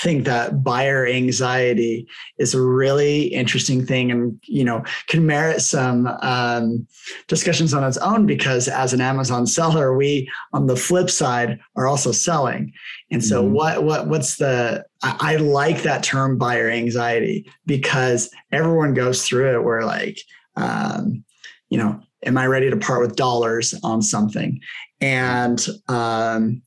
think 0.02 0.24
that 0.24 0.62
buyer 0.62 1.06
anxiety 1.06 2.06
is 2.38 2.54
a 2.54 2.60
really 2.60 3.24
interesting 3.24 3.84
thing 3.84 4.10
and 4.10 4.38
you 4.44 4.64
know 4.64 4.82
can 5.08 5.26
merit 5.26 5.60
some 5.60 6.06
um, 6.22 6.86
discussions 7.28 7.74
on 7.74 7.84
its 7.84 7.98
own 7.98 8.26
because 8.26 8.68
as 8.68 8.92
an 8.92 9.00
amazon 9.00 9.46
seller 9.46 9.96
we 9.96 10.28
on 10.52 10.66
the 10.66 10.76
flip 10.76 11.10
side 11.10 11.58
are 11.76 11.86
also 11.86 12.12
selling. 12.12 12.72
And 13.10 13.24
so 13.24 13.42
mm-hmm. 13.42 13.54
what 13.54 13.84
what 13.84 14.08
what's 14.08 14.36
the 14.36 14.84
I, 15.02 15.16
I 15.20 15.36
like 15.36 15.82
that 15.82 16.02
term 16.02 16.38
buyer 16.38 16.70
anxiety 16.70 17.46
because 17.66 18.30
everyone 18.50 18.94
goes 18.94 19.26
through 19.26 19.56
it 19.56 19.64
where 19.64 19.84
like 19.84 20.18
um, 20.56 21.24
you 21.68 21.78
know 21.78 22.00
am 22.24 22.36
i 22.36 22.46
ready 22.46 22.70
to 22.70 22.76
part 22.76 23.00
with 23.00 23.16
dollars 23.16 23.74
on 23.82 24.02
something 24.02 24.60
and 25.02 25.66
um, 25.88 26.62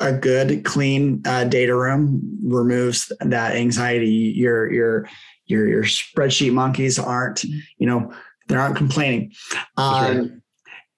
a 0.00 0.12
good 0.12 0.64
clean 0.64 1.22
uh, 1.24 1.44
data 1.44 1.74
room 1.74 2.20
removes 2.44 3.10
that 3.20 3.54
anxiety 3.56 4.10
your 4.10 4.70
your 4.70 5.08
your 5.46 5.66
your 5.66 5.84
spreadsheet 5.84 6.52
monkeys 6.52 6.98
aren't 6.98 7.44
you 7.44 7.86
know 7.86 8.12
they 8.48 8.56
aren't 8.56 8.76
complaining 8.76 9.32
um, 9.78 10.18
right. 10.18 10.30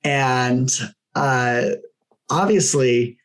and 0.02 0.80
uh, 1.14 1.70
obviously, 2.30 3.18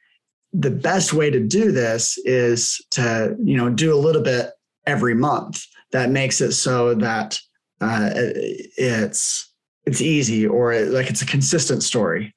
the 0.53 0.71
best 0.71 1.13
way 1.13 1.29
to 1.29 1.39
do 1.39 1.71
this 1.71 2.17
is 2.25 2.83
to 2.91 3.35
you 3.43 3.57
know 3.57 3.69
do 3.69 3.93
a 3.93 3.97
little 3.97 4.21
bit 4.21 4.51
every 4.85 5.15
month. 5.15 5.63
That 5.91 6.11
makes 6.11 6.39
it 6.41 6.51
so 6.53 6.93
that 6.95 7.39
uh, 7.81 8.09
it's 8.13 9.51
it's 9.85 10.01
easy 10.01 10.47
or 10.47 10.79
like 10.81 11.09
it's 11.09 11.21
a 11.21 11.27
consistent 11.27 11.83
story. 11.83 12.33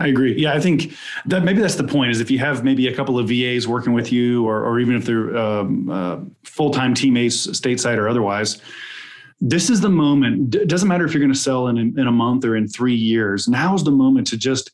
I 0.00 0.08
agree. 0.08 0.34
Yeah, 0.36 0.54
I 0.54 0.60
think 0.60 0.92
that 1.26 1.44
maybe 1.44 1.60
that's 1.60 1.76
the 1.76 1.84
point. 1.84 2.10
Is 2.10 2.20
if 2.20 2.30
you 2.30 2.38
have 2.40 2.64
maybe 2.64 2.88
a 2.88 2.94
couple 2.94 3.18
of 3.18 3.28
VAs 3.28 3.68
working 3.68 3.92
with 3.92 4.10
you, 4.10 4.44
or, 4.44 4.64
or 4.64 4.80
even 4.80 4.96
if 4.96 5.04
they're 5.04 5.36
um, 5.36 5.88
uh, 5.88 6.18
full 6.42 6.70
time 6.70 6.94
teammates, 6.94 7.46
stateside 7.46 7.96
or 7.96 8.08
otherwise, 8.08 8.60
this 9.40 9.70
is 9.70 9.80
the 9.80 9.90
moment. 9.90 10.54
It 10.54 10.68
doesn't 10.68 10.88
matter 10.88 11.04
if 11.04 11.14
you're 11.14 11.20
going 11.20 11.32
to 11.32 11.38
sell 11.38 11.68
in 11.68 11.78
in 11.78 12.06
a 12.06 12.12
month 12.12 12.44
or 12.44 12.56
in 12.56 12.66
three 12.66 12.94
years. 12.94 13.46
Now 13.46 13.74
is 13.74 13.84
the 13.84 13.92
moment 13.92 14.26
to 14.28 14.36
just 14.36 14.72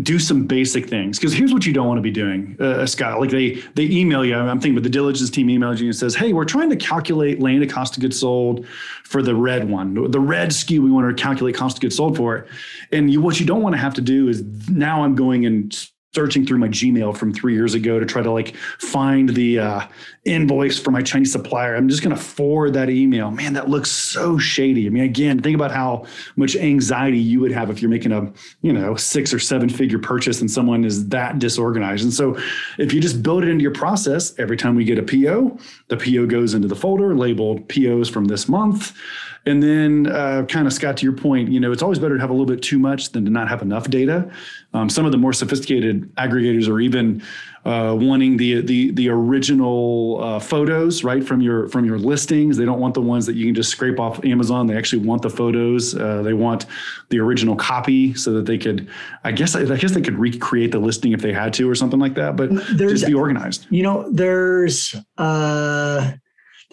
do 0.00 0.18
some 0.18 0.46
basic 0.46 0.88
things. 0.88 1.18
Because 1.18 1.34
here's 1.34 1.52
what 1.52 1.66
you 1.66 1.72
don't 1.72 1.86
want 1.86 1.98
to 1.98 2.02
be 2.02 2.10
doing 2.10 2.56
uh, 2.58 2.86
scott. 2.86 3.20
Like 3.20 3.30
they 3.30 3.62
they 3.74 3.84
email 3.84 4.24
you 4.24 4.34
i'm 4.34 4.60
thinking 4.60 4.74
with 4.74 4.84
the 4.84 4.90
diligence 4.90 5.28
team 5.28 5.48
emails 5.48 5.78
you 5.78 5.86
and 5.86 5.96
says 5.96 6.14
hey 6.14 6.32
we're 6.32 6.44
trying 6.44 6.70
to 6.70 6.76
calculate 6.76 7.40
landed 7.40 7.70
cost 7.70 7.96
of 7.96 8.00
goods 8.00 8.18
sold 8.18 8.66
for 9.04 9.22
the 9.22 9.34
red 9.34 9.68
one 9.68 10.10
the 10.10 10.20
red 10.20 10.50
SKU 10.50 10.78
we 10.78 10.90
want 10.90 11.14
to 11.14 11.22
calculate 11.22 11.54
cost 11.54 11.76
of 11.76 11.82
goods 11.82 11.96
sold 11.96 12.16
for. 12.16 12.46
And 12.90 13.12
you 13.12 13.20
what 13.20 13.38
you 13.38 13.46
don't 13.46 13.62
want 13.62 13.74
to 13.74 13.80
have 13.80 13.94
to 13.94 14.00
do 14.00 14.28
is 14.28 14.42
now 14.68 15.04
i'm 15.04 15.14
going 15.14 15.44
and 15.44 15.88
searching 16.14 16.44
through 16.44 16.58
my 16.58 16.68
Gmail 16.68 17.16
from 17.16 17.32
three 17.32 17.54
years 17.54 17.72
ago 17.72 17.98
to 17.98 18.04
try 18.04 18.22
to 18.22 18.30
like 18.30 18.54
find 18.78 19.30
the 19.30 19.58
uh, 19.58 19.86
invoice 20.26 20.78
for 20.78 20.90
my 20.90 21.00
Chinese 21.00 21.32
supplier. 21.32 21.74
I'm 21.74 21.88
just 21.88 22.02
going 22.02 22.14
to 22.14 22.20
forward 22.22 22.74
that 22.74 22.90
email. 22.90 23.30
Man, 23.30 23.54
that 23.54 23.70
looks 23.70 23.90
so 23.90 24.36
shady. 24.36 24.86
I 24.86 24.90
mean, 24.90 25.04
again, 25.04 25.40
think 25.40 25.54
about 25.54 25.70
how 25.70 26.04
much 26.36 26.54
anxiety 26.54 27.18
you 27.18 27.40
would 27.40 27.52
have 27.52 27.70
if 27.70 27.80
you're 27.80 27.90
making 27.90 28.12
a 28.12 28.30
you 28.60 28.72
know 28.74 28.94
six 28.94 29.32
or 29.32 29.38
seven 29.38 29.70
figure 29.70 29.98
purchase 29.98 30.42
and 30.42 30.50
someone 30.50 30.84
is 30.84 31.08
that 31.08 31.38
disorganized. 31.38 32.04
And 32.04 32.12
so, 32.12 32.38
if 32.78 32.92
you 32.92 33.00
just 33.00 33.22
build 33.22 33.42
it 33.42 33.48
into 33.48 33.62
your 33.62 33.72
process, 33.72 34.38
every 34.38 34.58
time 34.58 34.74
we 34.74 34.84
get 34.84 34.98
a 34.98 35.02
PO, 35.02 35.58
the 35.88 35.96
PO 35.96 36.26
goes 36.26 36.52
into 36.52 36.68
the 36.68 36.76
folder 36.76 37.14
labeled 37.16 37.68
POs 37.68 38.10
from 38.10 38.26
this 38.26 38.48
month. 38.48 38.94
And 39.44 39.62
then, 39.62 40.06
uh, 40.06 40.44
kind 40.48 40.66
of 40.66 40.72
Scott, 40.72 40.96
to 40.98 41.04
your 41.04 41.14
point, 41.14 41.50
you 41.50 41.58
know, 41.58 41.72
it's 41.72 41.82
always 41.82 41.98
better 41.98 42.14
to 42.14 42.20
have 42.20 42.30
a 42.30 42.32
little 42.32 42.46
bit 42.46 42.62
too 42.62 42.78
much 42.78 43.10
than 43.10 43.24
to 43.24 43.30
not 43.30 43.48
have 43.48 43.60
enough 43.60 43.90
data. 43.90 44.30
Um, 44.72 44.88
some 44.88 45.04
of 45.04 45.12
the 45.12 45.18
more 45.18 45.32
sophisticated 45.32 46.14
aggregators 46.14 46.68
are 46.68 46.80
even 46.80 47.22
uh, 47.64 47.96
wanting 47.98 48.36
the 48.36 48.60
the 48.60 48.90
the 48.92 49.08
original 49.08 50.18
uh, 50.22 50.40
photos 50.40 51.04
right 51.04 51.22
from 51.22 51.40
your 51.40 51.68
from 51.68 51.84
your 51.84 51.98
listings. 51.98 52.56
They 52.56 52.64
don't 52.64 52.80
want 52.80 52.94
the 52.94 53.02
ones 53.02 53.26
that 53.26 53.36
you 53.36 53.46
can 53.46 53.54
just 53.54 53.70
scrape 53.70 54.00
off 54.00 54.24
Amazon. 54.24 54.66
They 54.66 54.76
actually 54.76 55.06
want 55.06 55.22
the 55.22 55.30
photos. 55.30 55.94
Uh, 55.94 56.22
they 56.22 56.32
want 56.32 56.66
the 57.10 57.20
original 57.20 57.54
copy 57.54 58.14
so 58.14 58.32
that 58.32 58.46
they 58.46 58.58
could. 58.58 58.88
I 59.24 59.32
guess 59.32 59.54
I 59.54 59.76
guess 59.76 59.92
they 59.92 60.00
could 60.00 60.18
recreate 60.18 60.72
the 60.72 60.80
listing 60.80 61.12
if 61.12 61.20
they 61.20 61.32
had 61.32 61.52
to 61.54 61.68
or 61.68 61.74
something 61.74 62.00
like 62.00 62.14
that. 62.14 62.36
But 62.36 62.50
there's, 62.76 63.00
just 63.00 63.06
be 63.06 63.14
organized. 63.14 63.66
You 63.70 63.82
know, 63.82 64.10
there's 64.10 64.96
uh, 65.18 66.12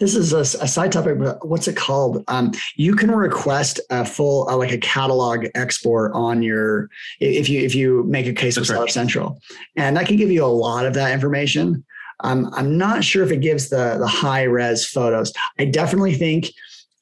this 0.00 0.16
is 0.16 0.32
a, 0.32 0.40
a, 0.40 0.66
side 0.66 0.90
topic, 0.90 1.18
but 1.18 1.46
what's 1.46 1.68
it 1.68 1.76
called? 1.76 2.24
Um, 2.26 2.52
you 2.74 2.96
can 2.96 3.10
request 3.10 3.78
a 3.90 4.04
full, 4.04 4.48
uh, 4.48 4.56
like 4.56 4.72
a 4.72 4.78
catalog 4.78 5.46
export 5.54 6.12
on 6.14 6.42
your, 6.42 6.88
if 7.20 7.50
you 7.50 7.60
if 7.60 7.74
you 7.74 8.02
make 8.04 8.26
a 8.26 8.32
case 8.32 8.56
That's 8.56 8.70
with 8.70 8.76
right. 8.76 8.76
Seller 8.76 8.88
Central, 8.88 9.40
and 9.76 9.96
that 9.96 10.06
can 10.06 10.16
give 10.16 10.30
you 10.30 10.44
a 10.44 10.46
lot 10.46 10.86
of 10.86 10.94
that 10.94 11.12
information. 11.12 11.84
Um, 12.24 12.50
I'm 12.54 12.76
not 12.76 13.04
sure 13.04 13.22
if 13.22 13.30
it 13.30 13.42
gives 13.42 13.68
the 13.68 13.98
the 13.98 14.06
high 14.06 14.44
res 14.44 14.86
photos. 14.86 15.32
I 15.58 15.66
definitely 15.66 16.14
think, 16.14 16.50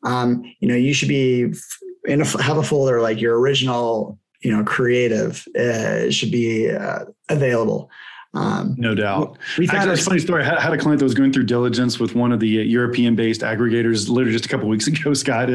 um, 0.02 0.42
you 0.58 0.68
know, 0.68 0.76
you 0.76 0.92
should 0.92 1.08
be 1.08 1.52
in 2.04 2.22
a, 2.22 2.42
have 2.42 2.56
a 2.56 2.62
folder 2.64 3.00
like 3.00 3.20
your 3.20 3.38
original, 3.38 4.18
you 4.40 4.50
know, 4.54 4.64
creative 4.64 5.46
uh, 5.56 6.10
should 6.10 6.32
be 6.32 6.68
uh, 6.70 7.04
available. 7.28 7.90
Um, 8.38 8.74
no 8.78 8.94
doubt. 8.94 9.36
We've 9.58 9.68
Actually, 9.68 9.88
that's 9.88 10.02
a 10.02 10.04
funny 10.04 10.20
story. 10.20 10.44
I 10.44 10.60
had, 10.60 10.72
a 10.72 10.78
client 10.78 11.00
that 11.00 11.04
was 11.04 11.14
going 11.14 11.32
through 11.32 11.44
diligence 11.44 11.98
with 11.98 12.14
one 12.14 12.30
of 12.30 12.38
the 12.38 12.60
uh, 12.60 12.62
European-based 12.62 13.40
aggregators 13.40 14.08
literally 14.08 14.32
just 14.32 14.46
a 14.46 14.48
couple 14.48 14.68
weeks 14.68 14.86
ago. 14.86 15.12
Scott, 15.14 15.48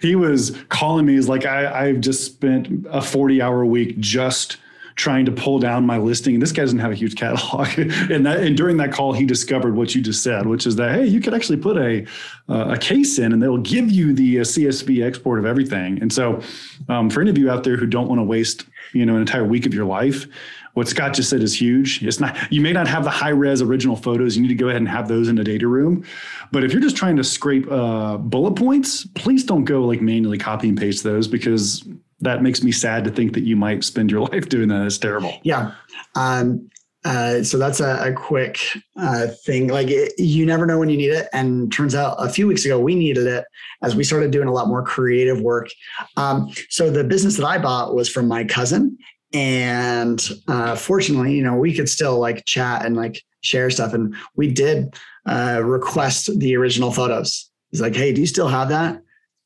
he 0.00 0.16
was 0.16 0.56
calling 0.70 1.04
me. 1.04 1.14
He's 1.14 1.28
like, 1.28 1.44
I, 1.44 1.88
I've 1.88 2.00
just 2.00 2.24
spent 2.24 2.68
a 2.86 3.00
40-hour 3.00 3.66
week 3.66 3.98
just 3.98 4.56
trying 4.96 5.26
to 5.26 5.32
pull 5.32 5.58
down 5.58 5.84
my 5.84 5.98
listing. 5.98 6.34
And 6.34 6.42
this 6.42 6.52
guy 6.52 6.62
doesn't 6.62 6.78
have 6.78 6.92
a 6.92 6.94
huge 6.94 7.16
catalog. 7.16 7.66
and, 7.78 8.24
that, 8.24 8.40
and 8.40 8.56
during 8.56 8.76
that 8.78 8.92
call, 8.92 9.12
he 9.12 9.26
discovered 9.26 9.76
what 9.76 9.94
you 9.94 10.00
just 10.00 10.22
said, 10.22 10.46
which 10.46 10.66
is 10.66 10.76
that 10.76 10.94
hey, 10.94 11.06
you 11.06 11.20
could 11.20 11.34
actually 11.34 11.58
put 11.58 11.76
a 11.76 12.06
uh, 12.48 12.74
a 12.74 12.78
case 12.78 13.18
in, 13.18 13.32
and 13.32 13.42
they'll 13.42 13.58
give 13.58 13.90
you 13.90 14.12
the 14.12 14.40
uh, 14.40 14.42
CSV 14.42 15.04
export 15.04 15.38
of 15.40 15.46
everything. 15.46 16.00
And 16.00 16.12
so, 16.12 16.40
um, 16.88 17.10
for 17.10 17.20
any 17.20 17.30
of 17.30 17.38
you 17.38 17.50
out 17.50 17.64
there 17.64 17.76
who 17.76 17.86
don't 17.86 18.08
want 18.08 18.20
to 18.20 18.22
waste 18.22 18.66
you 18.92 19.04
know 19.04 19.14
an 19.14 19.20
entire 19.20 19.44
week 19.44 19.66
of 19.66 19.74
your 19.74 19.84
life, 19.84 20.26
what 20.74 20.88
Scott 20.88 21.14
just 21.14 21.30
said 21.30 21.42
is 21.42 21.58
huge. 21.58 22.02
It's 22.02 22.20
not 22.20 22.36
you 22.52 22.60
may 22.60 22.72
not 22.72 22.86
have 22.86 23.04
the 23.04 23.10
high 23.10 23.30
res 23.30 23.62
original 23.62 23.96
photos. 23.96 24.36
You 24.36 24.42
need 24.42 24.48
to 24.48 24.54
go 24.54 24.68
ahead 24.68 24.80
and 24.80 24.88
have 24.88 25.08
those 25.08 25.28
in 25.28 25.36
the 25.36 25.44
data 25.44 25.66
room. 25.66 26.04
But 26.52 26.64
if 26.64 26.72
you're 26.72 26.82
just 26.82 26.96
trying 26.96 27.16
to 27.16 27.24
scrape 27.24 27.70
uh, 27.70 28.18
bullet 28.18 28.52
points, 28.52 29.06
please 29.14 29.44
don't 29.44 29.64
go 29.64 29.84
like 29.84 30.00
manually 30.00 30.38
copy 30.38 30.68
and 30.68 30.78
paste 30.78 31.02
those 31.02 31.26
because 31.26 31.86
that 32.20 32.42
makes 32.42 32.62
me 32.62 32.72
sad 32.72 33.04
to 33.04 33.10
think 33.10 33.32
that 33.34 33.44
you 33.44 33.56
might 33.56 33.84
spend 33.84 34.10
your 34.10 34.20
life 34.28 34.48
doing 34.48 34.68
that. 34.68 34.84
It's 34.86 34.98
terrible. 34.98 35.32
Yeah. 35.42 35.72
Um, 36.14 36.68
uh, 37.04 37.42
so 37.42 37.58
that's 37.58 37.80
a, 37.80 38.08
a 38.08 38.12
quick 38.12 38.58
uh, 38.96 39.26
thing. 39.44 39.68
Like 39.68 39.88
it, 39.90 40.14
you 40.18 40.46
never 40.46 40.64
know 40.64 40.78
when 40.78 40.88
you 40.88 40.96
need 40.96 41.10
it, 41.10 41.28
and 41.34 41.70
turns 41.70 41.94
out 41.94 42.16
a 42.18 42.30
few 42.30 42.46
weeks 42.46 42.64
ago 42.64 42.80
we 42.80 42.94
needed 42.94 43.26
it 43.26 43.44
as 43.82 43.94
we 43.94 44.04
started 44.04 44.30
doing 44.30 44.48
a 44.48 44.52
lot 44.52 44.68
more 44.68 44.82
creative 44.82 45.40
work. 45.42 45.68
Um, 46.16 46.50
so 46.70 46.90
the 46.90 47.04
business 47.04 47.36
that 47.36 47.44
I 47.44 47.58
bought 47.58 47.94
was 47.94 48.08
from 48.08 48.26
my 48.26 48.44
cousin, 48.44 48.96
and 49.34 50.30
uh, 50.48 50.74
fortunately 50.74 51.34
you 51.34 51.42
know 51.42 51.56
we 51.56 51.74
could 51.74 51.88
still 51.88 52.18
like 52.18 52.44
chat 52.44 52.86
and 52.86 52.96
like 52.96 53.22
share 53.42 53.68
stuff 53.68 53.92
and 53.92 54.14
we 54.36 54.50
did 54.50 54.94
uh, 55.26 55.60
request 55.62 56.30
the 56.38 56.56
original 56.56 56.90
photos 56.90 57.50
he's 57.70 57.80
like 57.80 57.94
hey 57.94 58.12
do 58.12 58.20
you 58.20 58.26
still 58.26 58.48
have 58.48 58.68
that 58.68 59.02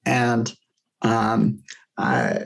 and 0.07 0.55
um, 1.03 1.63
I, 1.99 2.45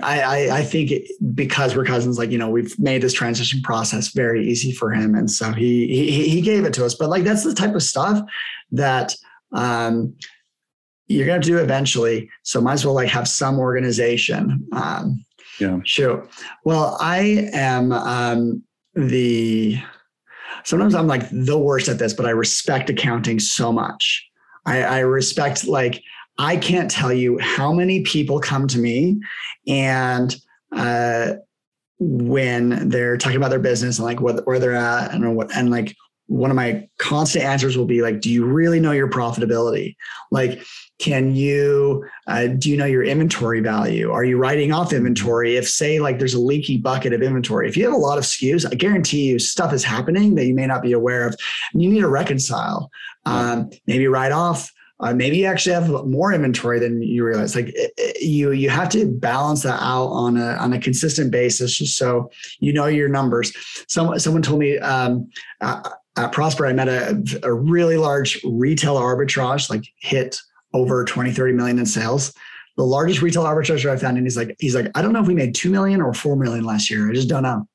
I, 0.00 0.48
I 0.58 0.62
think 0.62 0.92
because 1.34 1.74
we're 1.76 1.84
cousins, 1.84 2.18
like, 2.18 2.30
you 2.30 2.38
know, 2.38 2.48
we've 2.48 2.78
made 2.78 3.02
this 3.02 3.12
transition 3.12 3.60
process 3.62 4.08
very 4.08 4.48
easy 4.48 4.72
for 4.72 4.92
him. 4.92 5.14
And 5.14 5.30
so 5.30 5.52
he, 5.52 5.88
he, 5.88 6.28
he 6.28 6.40
gave 6.40 6.64
it 6.64 6.72
to 6.74 6.84
us, 6.84 6.94
but 6.94 7.10
like, 7.10 7.24
that's 7.24 7.42
the 7.42 7.54
type 7.54 7.74
of 7.74 7.82
stuff 7.82 8.20
that, 8.70 9.14
um, 9.52 10.14
you're 11.08 11.26
going 11.26 11.42
to 11.42 11.46
do 11.46 11.58
eventually. 11.58 12.30
So 12.42 12.60
might 12.60 12.74
as 12.74 12.86
well 12.86 12.94
like 12.94 13.08
have 13.08 13.28
some 13.28 13.58
organization. 13.58 14.66
Um, 14.72 15.24
yeah. 15.60 15.78
Sure. 15.84 16.28
Well, 16.64 16.96
I 17.00 17.48
am 17.52 17.92
um, 17.92 18.62
the, 18.94 19.78
sometimes 20.64 20.94
I'm 20.94 21.06
like 21.06 21.28
the 21.30 21.58
worst 21.58 21.88
at 21.88 21.98
this, 21.98 22.14
but 22.14 22.26
I 22.26 22.30
respect 22.30 22.90
accounting 22.90 23.38
so 23.38 23.72
much. 23.72 24.28
I, 24.66 24.82
I 24.82 24.98
respect, 25.00 25.66
like, 25.66 26.02
I 26.38 26.56
can't 26.56 26.90
tell 26.90 27.12
you 27.12 27.38
how 27.38 27.72
many 27.72 28.02
people 28.02 28.40
come 28.40 28.66
to 28.68 28.78
me 28.78 29.20
and, 29.66 30.34
uh, 30.74 31.34
when 31.98 32.88
they're 32.88 33.16
talking 33.16 33.36
about 33.36 33.50
their 33.50 33.58
business 33.58 33.98
and 33.98 34.06
like 34.06 34.20
what, 34.20 34.46
where 34.46 34.58
they're 34.58 34.74
at 34.74 35.12
and 35.12 35.36
what, 35.36 35.54
and 35.54 35.70
like 35.70 35.94
one 36.32 36.50
of 36.50 36.56
my 36.56 36.88
constant 36.98 37.44
answers 37.44 37.76
will 37.76 37.84
be 37.84 38.00
like, 38.00 38.20
do 38.20 38.30
you 38.30 38.44
really 38.44 38.80
know 38.80 38.92
your 38.92 39.08
profitability? 39.08 39.96
Like, 40.30 40.64
can 40.98 41.34
you 41.34 42.04
uh, 42.26 42.46
do 42.46 42.70
you 42.70 42.76
know 42.76 42.86
your 42.86 43.02
inventory 43.02 43.60
value? 43.60 44.10
Are 44.10 44.24
you 44.24 44.38
writing 44.38 44.72
off 44.72 44.92
inventory? 44.92 45.56
If 45.56 45.68
say 45.68 46.00
like 46.00 46.18
there's 46.18 46.34
a 46.34 46.40
leaky 46.40 46.78
bucket 46.78 47.12
of 47.12 47.22
inventory 47.22 47.68
if 47.68 47.76
you 47.76 47.84
have 47.84 47.92
a 47.92 47.96
lot 47.96 48.18
of 48.18 48.24
skus 48.24 48.64
i 48.70 48.74
guarantee 48.74 49.24
you 49.24 49.38
stuff 49.38 49.72
is 49.72 49.82
happening 49.82 50.36
that 50.36 50.46
you 50.46 50.54
may 50.54 50.66
not 50.66 50.80
be 50.80 50.92
aware 50.92 51.26
of. 51.26 51.36
And 51.72 51.82
you 51.82 51.90
need 51.90 52.00
to 52.00 52.08
reconcile. 52.08 52.90
Um, 53.26 53.70
maybe 53.86 54.06
write 54.06 54.32
off 54.32 54.70
uh, 55.02 55.12
maybe 55.12 55.38
you 55.38 55.46
actually 55.46 55.74
have 55.74 55.88
more 56.06 56.32
inventory 56.32 56.78
than 56.78 57.02
you 57.02 57.24
realize. 57.24 57.56
Like 57.56 57.68
it, 57.70 57.92
it, 57.96 58.22
you 58.22 58.52
you 58.52 58.70
have 58.70 58.88
to 58.90 59.06
balance 59.06 59.62
that 59.64 59.82
out 59.82 60.06
on 60.06 60.36
a 60.36 60.54
on 60.54 60.72
a 60.72 60.80
consistent 60.80 61.32
basis 61.32 61.76
just 61.76 61.96
so 61.98 62.30
you 62.60 62.72
know 62.72 62.86
your 62.86 63.08
numbers. 63.08 63.52
Someone 63.88 64.20
someone 64.20 64.42
told 64.42 64.60
me 64.60 64.78
um, 64.78 65.28
uh, 65.60 65.82
at 66.16 66.32
prosper 66.32 66.66
i 66.66 66.72
met 66.72 66.88
a, 66.88 67.22
a 67.42 67.52
really 67.52 67.96
large 67.96 68.40
retail 68.44 68.96
arbitrage 68.96 69.70
like 69.70 69.84
hit 70.00 70.38
over 70.74 71.04
20, 71.04 71.32
30 71.32 71.52
million 71.54 71.78
in 71.78 71.86
sales. 71.86 72.34
The 72.76 72.84
largest 72.84 73.20
retail 73.20 73.42
arbitrager 73.42 73.90
I 73.90 73.96
found, 73.96 74.16
and 74.16 74.26
he's 74.26 74.36
like, 74.36 74.56
he's 74.58 74.74
like, 74.74 74.90
I 74.94 75.02
don't 75.02 75.12
know 75.12 75.20
if 75.20 75.26
we 75.26 75.34
made 75.34 75.54
two 75.54 75.70
million 75.70 76.00
or 76.00 76.14
four 76.14 76.36
million 76.36 76.64
last 76.64 76.90
year. 76.90 77.10
I 77.10 77.14
just 77.14 77.28
don't 77.28 77.42
know. 77.42 77.68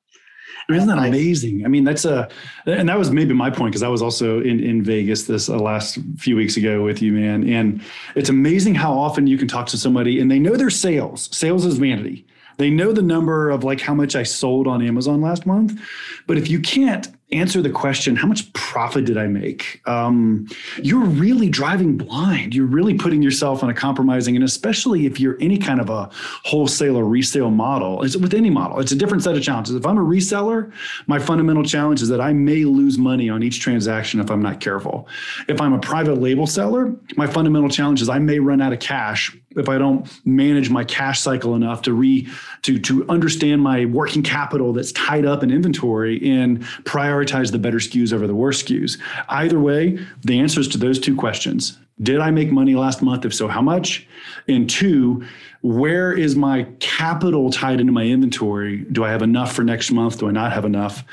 Isn't 0.70 0.88
that 0.88 0.98
amazing? 0.98 1.64
I 1.64 1.68
mean, 1.68 1.84
that's 1.84 2.04
a, 2.04 2.28
and 2.66 2.90
that 2.90 2.98
was 2.98 3.10
maybe 3.10 3.32
my 3.32 3.48
point 3.48 3.72
because 3.72 3.82
I 3.82 3.88
was 3.88 4.02
also 4.02 4.42
in 4.42 4.60
in 4.60 4.82
Vegas 4.82 5.24
this 5.24 5.48
uh, 5.48 5.56
last 5.56 5.98
few 6.18 6.36
weeks 6.36 6.58
ago 6.58 6.82
with 6.82 7.00
you, 7.00 7.12
man. 7.12 7.48
And 7.48 7.80
it's 8.14 8.28
amazing 8.28 8.74
how 8.74 8.92
often 8.92 9.26
you 9.26 9.38
can 9.38 9.48
talk 9.48 9.66
to 9.68 9.78
somebody 9.78 10.20
and 10.20 10.30
they 10.30 10.38
know 10.38 10.56
their 10.56 10.68
sales. 10.68 11.34
Sales 11.34 11.64
is 11.64 11.78
vanity. 11.78 12.26
They 12.58 12.68
know 12.68 12.92
the 12.92 13.00
number 13.00 13.48
of 13.48 13.64
like 13.64 13.80
how 13.80 13.94
much 13.94 14.14
I 14.14 14.24
sold 14.24 14.66
on 14.66 14.86
Amazon 14.86 15.22
last 15.22 15.46
month, 15.46 15.80
but 16.26 16.36
if 16.36 16.50
you 16.50 16.60
can't 16.60 17.08
answer 17.30 17.60
the 17.60 17.70
question 17.70 18.16
how 18.16 18.26
much 18.26 18.50
profit 18.52 19.04
did 19.04 19.18
i 19.18 19.26
make? 19.26 19.82
Um, 19.86 20.48
you're 20.82 21.04
really 21.04 21.48
driving 21.48 21.96
blind. 21.96 22.54
You're 22.54 22.66
really 22.66 22.94
putting 22.94 23.22
yourself 23.22 23.62
on 23.62 23.70
a 23.70 23.74
compromising 23.74 24.34
and 24.34 24.44
especially 24.44 25.04
if 25.04 25.20
you're 25.20 25.36
any 25.40 25.58
kind 25.58 25.80
of 25.80 25.90
a 25.90 26.08
wholesale 26.44 26.96
or 26.96 27.04
resale 27.04 27.50
model 27.50 28.02
it's 28.02 28.16
with 28.16 28.34
any 28.34 28.50
model 28.50 28.80
it's 28.80 28.92
a 28.92 28.96
different 28.96 29.22
set 29.22 29.36
of 29.36 29.42
challenges. 29.42 29.74
If 29.74 29.86
i'm 29.86 29.98
a 29.98 30.02
reseller 30.02 30.72
my 31.06 31.18
fundamental 31.18 31.64
challenge 31.64 32.02
is 32.02 32.08
that 32.08 32.20
i 32.20 32.32
may 32.32 32.64
lose 32.64 32.98
money 32.98 33.28
on 33.28 33.42
each 33.42 33.60
transaction 33.60 34.20
if 34.20 34.30
i'm 34.30 34.42
not 34.42 34.60
careful. 34.60 35.08
If 35.48 35.60
i'm 35.60 35.72
a 35.72 35.78
private 35.78 36.20
label 36.20 36.46
seller 36.46 36.94
my 37.16 37.26
fundamental 37.26 37.68
challenge 37.68 38.00
is 38.00 38.08
i 38.08 38.18
may 38.18 38.38
run 38.38 38.62
out 38.62 38.72
of 38.72 38.80
cash 38.80 39.36
if 39.56 39.68
I 39.68 39.78
don't 39.78 40.08
manage 40.24 40.70
my 40.70 40.84
cash 40.84 41.20
cycle 41.20 41.54
enough 41.54 41.82
to 41.82 41.92
re 41.92 42.28
to 42.62 42.78
to 42.78 43.08
understand 43.08 43.62
my 43.62 43.86
working 43.86 44.22
capital 44.22 44.72
that's 44.72 44.92
tied 44.92 45.24
up 45.24 45.42
in 45.42 45.50
inventory 45.50 46.20
and 46.30 46.62
prioritize 46.84 47.17
the 47.24 47.58
better 47.58 47.78
SKUs 47.78 48.12
over 48.12 48.26
the 48.26 48.34
worse 48.34 48.62
SKUs. 48.62 48.98
Either 49.28 49.58
way, 49.58 49.98
the 50.22 50.38
answers 50.38 50.68
to 50.68 50.78
those 50.78 50.98
two 50.98 51.16
questions. 51.16 51.78
Did 52.00 52.20
I 52.20 52.30
make 52.30 52.52
money 52.52 52.76
last 52.76 53.02
month? 53.02 53.24
If 53.24 53.34
so, 53.34 53.48
how 53.48 53.60
much? 53.60 54.06
And 54.46 54.70
two, 54.70 55.24
where 55.62 56.12
is 56.12 56.36
my 56.36 56.64
capital 56.78 57.50
tied 57.50 57.80
into 57.80 57.92
my 57.92 58.04
inventory? 58.04 58.84
Do 58.92 59.04
I 59.04 59.10
have 59.10 59.22
enough 59.22 59.52
for 59.52 59.64
next 59.64 59.90
month? 59.90 60.18
Do 60.18 60.28
I 60.28 60.30
not 60.30 60.52
have 60.52 60.64
enough? 60.64 61.04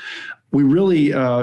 we 0.52 0.62
really 0.62 1.12
uh, 1.12 1.42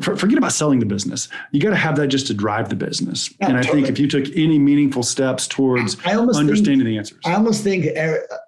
forget 0.00 0.38
about 0.38 0.52
selling 0.52 0.78
the 0.78 0.86
business. 0.86 1.28
You 1.50 1.60
got 1.60 1.70
to 1.70 1.76
have 1.76 1.96
that 1.96 2.08
just 2.08 2.26
to 2.28 2.34
drive 2.34 2.68
the 2.68 2.76
business. 2.76 3.34
Yeah, 3.40 3.48
and 3.48 3.56
I 3.56 3.62
totally. 3.62 3.82
think 3.82 3.92
if 3.92 3.98
you 3.98 4.06
took 4.06 4.26
any 4.36 4.58
meaningful 4.58 5.02
steps 5.02 5.48
towards 5.48 5.96
understanding 6.04 6.80
think, 6.80 6.84
the 6.84 6.98
answers, 6.98 7.18
I 7.24 7.34
almost 7.34 7.64
think 7.64 7.86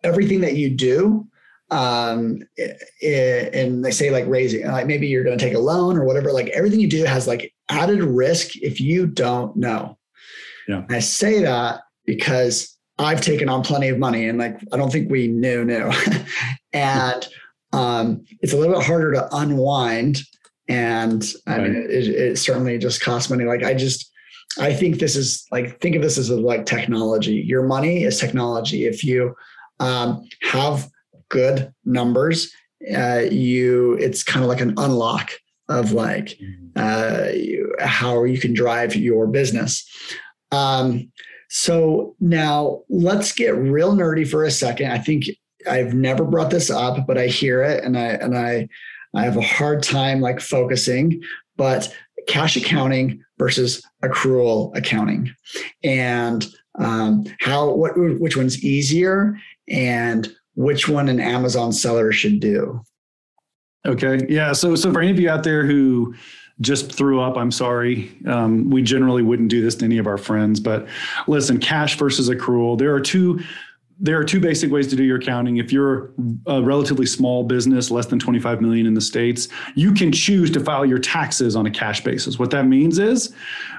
everything 0.05 0.43
that 0.43 0.55
you 0.55 0.71
do, 0.71 1.27
um, 1.75 2.41
and 3.03 3.85
they 3.85 3.91
say 3.91 4.11
like 4.11 4.27
raising, 4.29 4.65
like 4.69 4.87
maybe 4.87 5.09
you're 5.09 5.25
going 5.25 5.37
to 5.37 5.45
take 5.45 5.55
a 5.55 5.59
loan 5.59 5.97
or 5.97 6.05
whatever. 6.05 6.33
Like 6.33 6.49
everything 6.49 6.79
you 6.79 6.89
do 6.89 7.05
has 7.05 7.27
like 7.27 7.53
added 7.69 8.01
risk 8.01 8.57
if 8.57 8.81
you 8.81 9.09
don't 9.09 9.57
know. 9.57 9.99
Yeah, 10.69 10.85
I 10.89 11.01
say 11.01 11.43
that 11.43 11.81
because 12.07 12.79
I've 12.99 13.21
taken 13.21 13.49
on 13.49 13.65
plenty 13.65 13.89
of 13.89 13.99
money, 13.99 14.29
and 14.29 14.39
like 14.39 14.57
I 14.73 14.77
don't 14.77 14.93
think 14.93 15.11
we 15.11 15.27
knew 15.27 15.65
knew, 15.65 15.91
and 16.73 17.29
um, 17.73 18.25
it's 18.41 18.53
a 18.53 18.57
little 18.57 18.77
bit 18.77 18.87
harder 18.87 19.13
to 19.15 19.29
unwind. 19.37 20.21
And 20.69 21.25
I 21.47 21.59
right. 21.59 21.63
mean, 21.71 21.87
it, 21.91 22.09
it, 22.09 22.39
certainly 22.39 22.79
just 22.79 23.03
costs 23.03 23.29
money. 23.29 23.45
Like 23.45 23.65
I 23.65 23.75
just, 23.75 24.11
I 24.59 24.73
think 24.73 24.99
this 24.99 25.15
is 25.17 25.45
like, 25.51 25.81
think 25.81 25.95
of 25.95 26.01
this 26.01 26.17
as 26.17 26.31
a, 26.31 26.37
like 26.37 26.65
technology. 26.65 27.35
Your 27.35 27.65
money 27.65 28.05
is 28.05 28.19
technology. 28.19 28.87
If 28.87 29.05
you 29.05 29.35
um, 29.81 30.27
have 30.43 30.89
good 31.35 31.75
numbers, 31.85 32.55
uh, 32.97 33.23
you, 33.31 33.95
it's 33.95 34.23
kind 34.23 34.45
of 34.45 34.49
like 34.49 34.61
an 34.61 34.75
unlock 34.79 35.33
of 35.69 35.93
like 35.93 36.39
mm-hmm. 36.39 36.67
uh, 36.77 37.29
you, 37.33 37.75
how 37.81 38.23
you 38.23 38.39
can 38.39 38.55
drive 38.55 38.95
your 38.95 39.27
business. 39.27 39.85
Um, 40.53 41.11
so 41.51 42.15
now 42.21 42.83
let's 42.89 43.33
get 43.33 43.57
real 43.57 43.95
nerdy 43.95 44.29
for 44.29 44.45
a 44.45 44.51
second. 44.51 44.93
I 44.93 44.99
think 44.99 45.25
I've 45.69 45.95
never 45.95 46.25
brought 46.25 46.51
this 46.51 46.71
up, 46.71 47.07
but 47.07 47.19
I 47.19 47.27
hear 47.27 47.63
it 47.63 47.85
and 47.85 47.99
I 47.99 48.07
and 48.07 48.37
I 48.37 48.69
I 49.15 49.23
have 49.25 49.37
a 49.37 49.43
hard 49.43 49.83
time 49.83 50.21
like 50.21 50.41
focusing, 50.41 51.23
but 51.57 51.93
cash 52.29 52.57
accounting 52.57 53.23
versus 53.39 53.83
accrual 54.03 54.77
accounting 54.77 55.31
and 55.83 56.47
um, 56.79 57.25
how 57.41 57.71
what 57.71 57.93
which 57.97 58.37
one's 58.37 58.63
easier 58.65 59.39
and 59.69 60.35
which 60.55 60.89
one 60.89 61.09
an 61.09 61.21
Amazon 61.21 61.73
seller 61.73 62.13
should 62.13 62.41
do. 62.41 62.83
Okay. 63.87 64.21
Yeah. 64.29 64.53
So 64.53 64.75
so 64.77 64.93
for 64.93 65.01
any 65.01 65.11
of 65.11 65.21
you 65.21 65.29
out 65.29 65.45
there 65.45 65.67
who 65.67 66.15
just 66.61 66.93
threw 66.93 67.21
up. 67.21 67.37
I'm 67.37 67.51
sorry. 67.51 68.17
Um, 68.27 68.71
we 68.71 68.83
generally 68.83 69.23
wouldn't 69.23 69.49
do 69.49 69.61
this 69.61 69.75
to 69.77 69.85
any 69.85 69.99
of 69.99 70.07
our 70.07 70.19
friends, 70.19 70.61
but 70.61 70.87
listen, 71.27 71.59
cash 71.59 71.99
versus 71.99 72.31
accrual. 72.31 72.79
There 72.79 72.95
are 72.95 73.01
two 73.01 73.41
there 74.01 74.19
are 74.19 74.25
two 74.25 74.41
basic 74.41 74.73
ways 74.73 74.89
to 74.89 74.97
do 74.97 75.05
your 75.05 75.19
accounting. 75.19 75.59
If 75.59 75.73
you're 75.73 76.11
a 76.49 76.61
relatively 76.61 77.07
small 77.07 77.45
business, 77.45 77.93
less 77.93 78.07
than 78.07 78.19
25 78.19 78.61
million 78.61 78.87
in 78.87 78.95
the 78.95 79.01
States, 79.01 79.47
you 79.77 79.93
can 79.93 80.11
choose 80.11 80.51
to 80.51 80.61
file 80.61 80.85
your 80.85 80.99
taxes 80.99 81.55
on 81.55 81.67
a 81.67 81.71
cash 81.71 82.03
basis. 82.03 82.37
What 82.37 82.51
that 82.51 82.67
means 82.67 82.99
is 82.99 83.33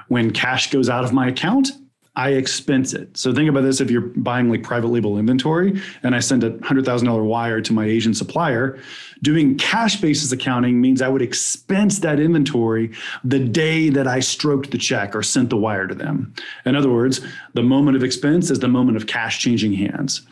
when 0.08 0.30
cash 0.30 0.70
goes 0.70 0.88
out 0.88 1.04
of 1.04 1.12
my 1.12 1.28
account, 1.28 1.68
I 2.16 2.30
expense 2.30 2.94
it. 2.94 3.14
So 3.14 3.34
think 3.34 3.50
about 3.50 3.60
this 3.60 3.78
if 3.78 3.90
you're 3.90 4.00
buying 4.00 4.48
like 4.48 4.62
private 4.62 4.88
label 4.88 5.18
inventory 5.18 5.80
and 6.02 6.14
I 6.14 6.20
send 6.20 6.44
a 6.44 6.50
$100,000 6.50 7.24
wire 7.24 7.60
to 7.60 7.72
my 7.74 7.84
Asian 7.84 8.14
supplier, 8.14 8.78
doing 9.20 9.58
cash 9.58 10.00
basis 10.00 10.32
accounting 10.32 10.80
means 10.80 11.02
I 11.02 11.08
would 11.08 11.20
expense 11.20 11.98
that 11.98 12.18
inventory 12.18 12.90
the 13.22 13.38
day 13.38 13.90
that 13.90 14.06
I 14.06 14.20
stroked 14.20 14.70
the 14.70 14.78
check 14.78 15.14
or 15.14 15.22
sent 15.22 15.50
the 15.50 15.58
wire 15.58 15.86
to 15.86 15.94
them. 15.94 16.32
In 16.64 16.74
other 16.74 16.90
words, 16.90 17.20
the 17.52 17.62
moment 17.62 17.98
of 17.98 18.02
expense 18.02 18.50
is 18.50 18.60
the 18.60 18.68
moment 18.68 18.96
of 18.96 19.06
cash 19.06 19.38
changing 19.40 19.74
hands. 19.74 20.22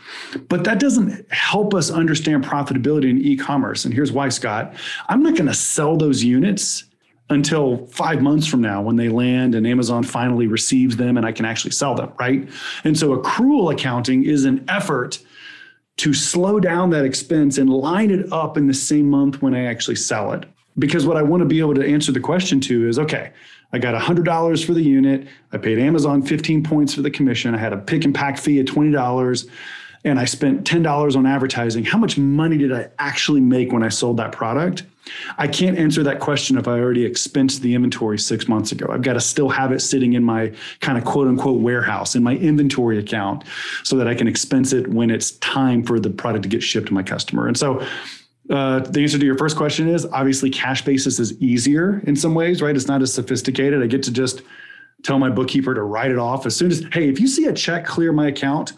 But 0.49 0.65
that 0.65 0.81
doesn't 0.81 1.31
help 1.31 1.75
us 1.75 1.91
understand 1.91 2.45
profitability 2.45 3.11
in 3.11 3.21
e 3.21 3.37
commerce. 3.37 3.85
And 3.85 3.93
here's 3.93 4.11
why, 4.11 4.31
Scott. 4.31 4.75
I'm 5.11 5.23
not 5.23 5.35
going 5.35 5.49
to 5.49 5.55
sell 5.55 5.99
those 5.99 6.25
units 6.25 6.85
until 7.31 7.87
five 7.87 8.21
months 8.21 8.47
from 8.47 8.61
now 8.61 8.83
when 8.83 8.97
they 8.97 9.09
land 9.09 9.55
and 9.55 9.67
Amazon 9.67 10.03
finally 10.03 10.47
receives 10.47 10.97
them 10.97 11.17
and 11.17 11.25
I 11.25 11.33
can 11.33 11.47
actually 11.47 11.71
sell 11.71 11.95
them, 11.95 12.13
right? 12.19 12.49
And 12.85 12.99
so 12.99 13.17
accrual 13.17 13.73
accounting 13.73 14.25
is 14.25 14.45
an 14.45 14.65
effort 14.69 15.21
to 15.99 16.13
slow 16.13 16.61
down 16.61 16.91
that 16.91 17.05
expense 17.05 17.57
and 17.57 17.71
line 17.71 18.11
it 18.11 18.31
up 18.33 18.57
in 18.57 18.67
the 18.67 18.75
same 18.75 19.09
month 19.09 19.41
when 19.41 19.55
I 19.55 19.65
actually 19.65 19.97
sell 19.97 20.33
it. 20.33 20.45
Because 20.79 21.07
what 21.07 21.17
I 21.17 21.23
want 21.23 21.41
to 21.41 21.47
be 21.47 21.61
able 21.61 21.75
to 21.75 21.87
answer 21.87 22.11
the 22.11 22.21
question 22.21 22.61
to 22.63 22.89
is 22.89 22.99
okay, 22.99 23.33
I 23.73 23.79
got 23.79 24.01
$100 24.01 24.67
for 24.67 24.75
the 24.75 24.83
unit. 24.83 25.29
I 25.53 25.59
paid 25.59 25.79
Amazon 25.79 26.21
15 26.23 26.65
points 26.65 26.95
for 26.95 27.03
the 27.03 27.11
commission. 27.11 27.55
I 27.55 27.59
had 27.59 27.73
a 27.73 27.79
pick 27.79 28.05
and 28.05 28.15
pack 28.15 28.39
fee 28.39 28.59
of 28.61 28.67
$20 28.67 29.49
and 30.05 30.19
I 30.19 30.27
spent 30.27 30.65
$10 30.65 31.17
on 31.17 31.27
advertising. 31.27 31.85
How 31.85 31.99
much 31.99 32.19
money 32.19 32.59
did 32.59 32.73
I 32.73 32.89
actually 32.99 33.41
make 33.41 33.73
when 33.73 33.83
I 33.83 33.89
sold 33.89 34.19
that 34.19 34.33
product? 34.33 34.85
I 35.39 35.49
can't 35.49 35.79
answer 35.79 36.03
that 36.03 36.21
question 36.21 36.57
if 36.57 36.67
I 36.67 36.79
already 36.79 37.05
expensed 37.05 37.61
the 37.61 37.75
inventory 37.75 38.19
six 38.19 38.49
months 38.49 38.73
ago. 38.73 38.87
I've 38.91 39.03
got 39.03 39.15
to 39.15 39.21
still 39.21 39.49
have 39.51 39.73
it 39.73 39.81
sitting 39.81 40.15
in 40.15 40.25
my 40.25 40.53
kind 40.81 40.97
of 40.97 41.05
quote 41.05 41.29
unquote 41.29 41.61
warehouse 41.61 42.15
in 42.15 42.23
my 42.23 42.37
inventory 42.37 42.99
account 42.99 43.45
so 43.83 43.97
that 43.97 44.09
I 44.09 44.15
can 44.15 44.29
expense 44.29 44.73
it 44.73 44.89
when 44.89 45.11
it's 45.11 45.33
time 45.33 45.83
for 45.83 46.01
the 46.01 46.11
product 46.11 46.45
to 46.45 46.49
get 46.49 46.63
shipped 46.63 46.89
to 46.89 46.95
my 46.95 47.03
customer. 47.03 47.47
And 47.47 47.57
so 47.57 47.87
uh, 48.51 48.81
the 48.81 49.03
answer 49.03 49.19
to 49.19 49.25
your 49.25 49.39
first 49.39 49.57
question 49.57 49.89
is 49.89 50.07
obviously 50.07 50.51
cash 50.51 50.85
basis 50.85 51.19
is 51.19 51.39
easier 51.41 52.01
in 52.07 52.17
some 52.17 52.35
ways, 52.35 52.61
right? 52.63 52.77
It's 52.77 52.89
not 52.89 53.03
as 53.03 53.13
sophisticated. 53.13 53.83
I 53.83 53.87
get 53.87 54.03
to 54.05 54.13
just 54.13 54.43
tell 55.03 55.19
my 55.19 55.31
bookkeeper 55.31 55.75
to 55.75 55.83
write 55.83 56.11
it 56.11 56.19
off 56.19 56.47
as 56.47 56.57
soon 56.57 56.71
as, 56.71 56.83
hey, 56.93 57.09
if 57.09 57.21
you 57.21 57.27
see 57.27 57.47
a 57.47 57.53
check 57.53 57.85
clear 57.85 58.13
my 58.13 58.29
account, 58.29 58.73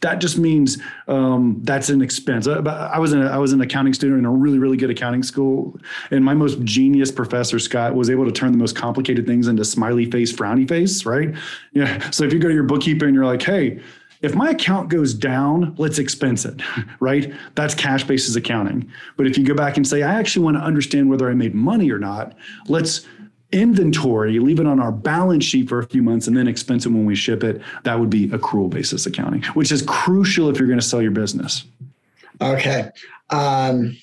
that 0.00 0.20
just 0.20 0.38
means 0.38 0.78
um, 1.08 1.60
that's 1.62 1.88
an 1.88 2.02
expense. 2.02 2.46
I, 2.46 2.58
I, 2.58 2.98
was 2.98 3.12
an 3.12 3.22
I 3.22 3.38
was 3.38 3.52
an 3.52 3.60
accounting 3.60 3.94
student 3.94 4.20
in 4.20 4.24
a 4.24 4.30
really 4.30 4.58
really 4.58 4.76
good 4.76 4.90
accounting 4.90 5.22
school, 5.22 5.78
and 6.10 6.24
my 6.24 6.34
most 6.34 6.62
genius 6.62 7.10
professor 7.10 7.58
Scott 7.58 7.94
was 7.94 8.08
able 8.08 8.24
to 8.24 8.32
turn 8.32 8.52
the 8.52 8.58
most 8.58 8.76
complicated 8.76 9.26
things 9.26 9.48
into 9.48 9.64
smiley 9.64 10.10
face, 10.10 10.32
frowny 10.32 10.68
face. 10.68 11.04
Right? 11.04 11.34
Yeah. 11.72 12.10
So 12.10 12.24
if 12.24 12.32
you 12.32 12.38
go 12.38 12.48
to 12.48 12.54
your 12.54 12.64
bookkeeper 12.64 13.06
and 13.06 13.14
you're 13.14 13.26
like, 13.26 13.42
hey. 13.42 13.80
If 14.20 14.34
my 14.34 14.50
account 14.50 14.88
goes 14.88 15.14
down, 15.14 15.76
let's 15.78 16.00
expense 16.00 16.44
it, 16.44 16.60
right? 16.98 17.32
That's 17.54 17.72
cash 17.72 18.02
basis 18.02 18.34
accounting. 18.34 18.90
But 19.16 19.28
if 19.28 19.38
you 19.38 19.44
go 19.44 19.54
back 19.54 19.76
and 19.76 19.86
say, 19.86 20.02
I 20.02 20.12
actually 20.14 20.44
want 20.44 20.56
to 20.56 20.60
understand 20.60 21.08
whether 21.08 21.30
I 21.30 21.34
made 21.34 21.54
money 21.54 21.88
or 21.92 22.00
not, 22.00 22.36
let's 22.66 23.06
inventory, 23.52 24.38
leave 24.38 24.60
it 24.60 24.66
on 24.66 24.80
our 24.80 24.92
balance 24.92 25.44
sheet 25.44 25.68
for 25.68 25.78
a 25.78 25.86
few 25.86 26.02
months, 26.02 26.26
and 26.26 26.36
then 26.36 26.46
expense 26.48 26.86
it 26.86 26.90
when 26.90 27.06
we 27.06 27.14
ship 27.14 27.42
it, 27.42 27.60
that 27.84 27.98
would 27.98 28.10
be 28.10 28.28
accrual 28.28 28.68
basis 28.68 29.06
accounting, 29.06 29.42
which 29.54 29.72
is 29.72 29.82
crucial 29.82 30.48
if 30.50 30.58
you're 30.58 30.68
going 30.68 30.80
to 30.80 30.84
sell 30.84 31.02
your 31.02 31.10
business. 31.10 31.64
Okay. 32.40 32.90
Um, 33.30 33.96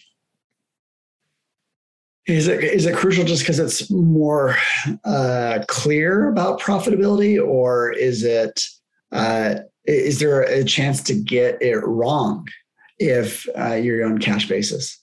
is 2.28 2.48
it 2.48 2.64
is 2.64 2.88
it 2.88 2.96
crucial 2.96 3.24
just 3.24 3.44
because 3.44 3.60
it's 3.60 3.92
more 3.92 4.58
uh, 5.04 5.60
clear 5.68 6.30
about 6.30 6.60
profitability, 6.60 7.44
or 7.44 7.92
is 7.92 8.24
it 8.24 8.64
uh, 9.12 9.56
is 9.86 10.20
there 10.20 10.42
a 10.42 10.64
chance 10.64 11.02
to 11.04 11.14
get 11.14 11.62
it 11.62 11.78
wrong 11.86 12.48
if 12.98 13.48
uh, 13.58 13.76
you're 13.76 14.04
on 14.06 14.18
cash 14.18 14.48
basis? 14.48 15.00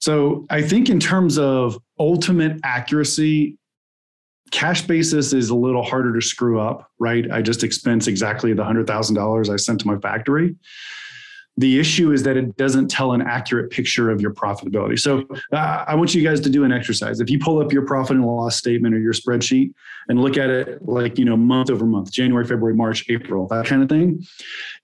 So 0.00 0.46
I 0.50 0.62
think 0.62 0.88
in 0.88 1.00
terms 1.00 1.38
of 1.38 1.78
ultimate 1.98 2.60
accuracy, 2.62 3.58
cash 4.50 4.82
basis 4.82 5.32
is 5.32 5.50
a 5.50 5.56
little 5.56 5.82
harder 5.82 6.14
to 6.14 6.20
screw 6.20 6.60
up, 6.60 6.90
right? 6.98 7.30
I 7.30 7.42
just 7.42 7.64
expense 7.64 8.06
exactly 8.06 8.52
the 8.52 8.62
$100,000 8.62 9.48
I 9.48 9.56
sent 9.56 9.80
to 9.80 9.86
my 9.86 9.98
factory. 9.98 10.56
The 11.56 11.80
issue 11.80 12.12
is 12.12 12.22
that 12.22 12.36
it 12.36 12.56
doesn't 12.56 12.86
tell 12.86 13.12
an 13.12 13.20
accurate 13.20 13.72
picture 13.72 14.10
of 14.10 14.20
your 14.20 14.32
profitability. 14.32 14.96
So 14.96 15.26
uh, 15.52 15.84
I 15.88 15.96
want 15.96 16.14
you 16.14 16.22
guys 16.22 16.38
to 16.42 16.50
do 16.50 16.62
an 16.62 16.70
exercise. 16.70 17.18
If 17.18 17.28
you 17.30 17.40
pull 17.40 17.58
up 17.60 17.72
your 17.72 17.84
profit 17.84 18.16
and 18.16 18.24
loss 18.24 18.56
statement 18.56 18.94
or 18.94 19.00
your 19.00 19.12
spreadsheet 19.12 19.72
and 20.08 20.20
look 20.22 20.36
at 20.36 20.50
it 20.50 20.86
like, 20.86 21.18
you 21.18 21.24
know, 21.24 21.36
month 21.36 21.68
over 21.68 21.84
month, 21.84 22.12
January, 22.12 22.46
February, 22.46 22.76
March, 22.76 23.04
April, 23.10 23.48
that 23.48 23.66
kind 23.66 23.82
of 23.82 23.88
thing. 23.88 24.24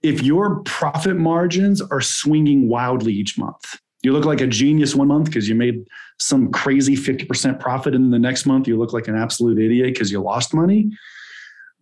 If 0.03 0.25
your 0.25 0.63
profit 0.65 1.17
margins 1.17 1.81
are 1.81 2.01
swinging 2.01 2.69
wildly 2.69 3.13
each 3.13 3.39
month, 3.39 3.79
You 4.05 4.13
look 4.13 4.25
like 4.25 4.41
a 4.41 4.47
genius 4.47 4.95
one 4.95 5.09
month 5.09 5.27
because 5.27 5.49
you 5.49 5.55
made 5.55 5.87
some 6.19 6.53
crazy 6.53 6.95
50% 6.95 7.59
profit, 7.59 7.95
and 7.95 8.13
the 8.13 8.19
next 8.19 8.47
month 8.47 8.69
you 8.69 8.79
look 8.79 8.93
like 8.93 9.09
an 9.09 9.17
absolute 9.17 9.59
idiot 9.59 9.87
because 9.87 10.13
you 10.13 10.21
lost 10.21 10.53
money. 10.53 10.91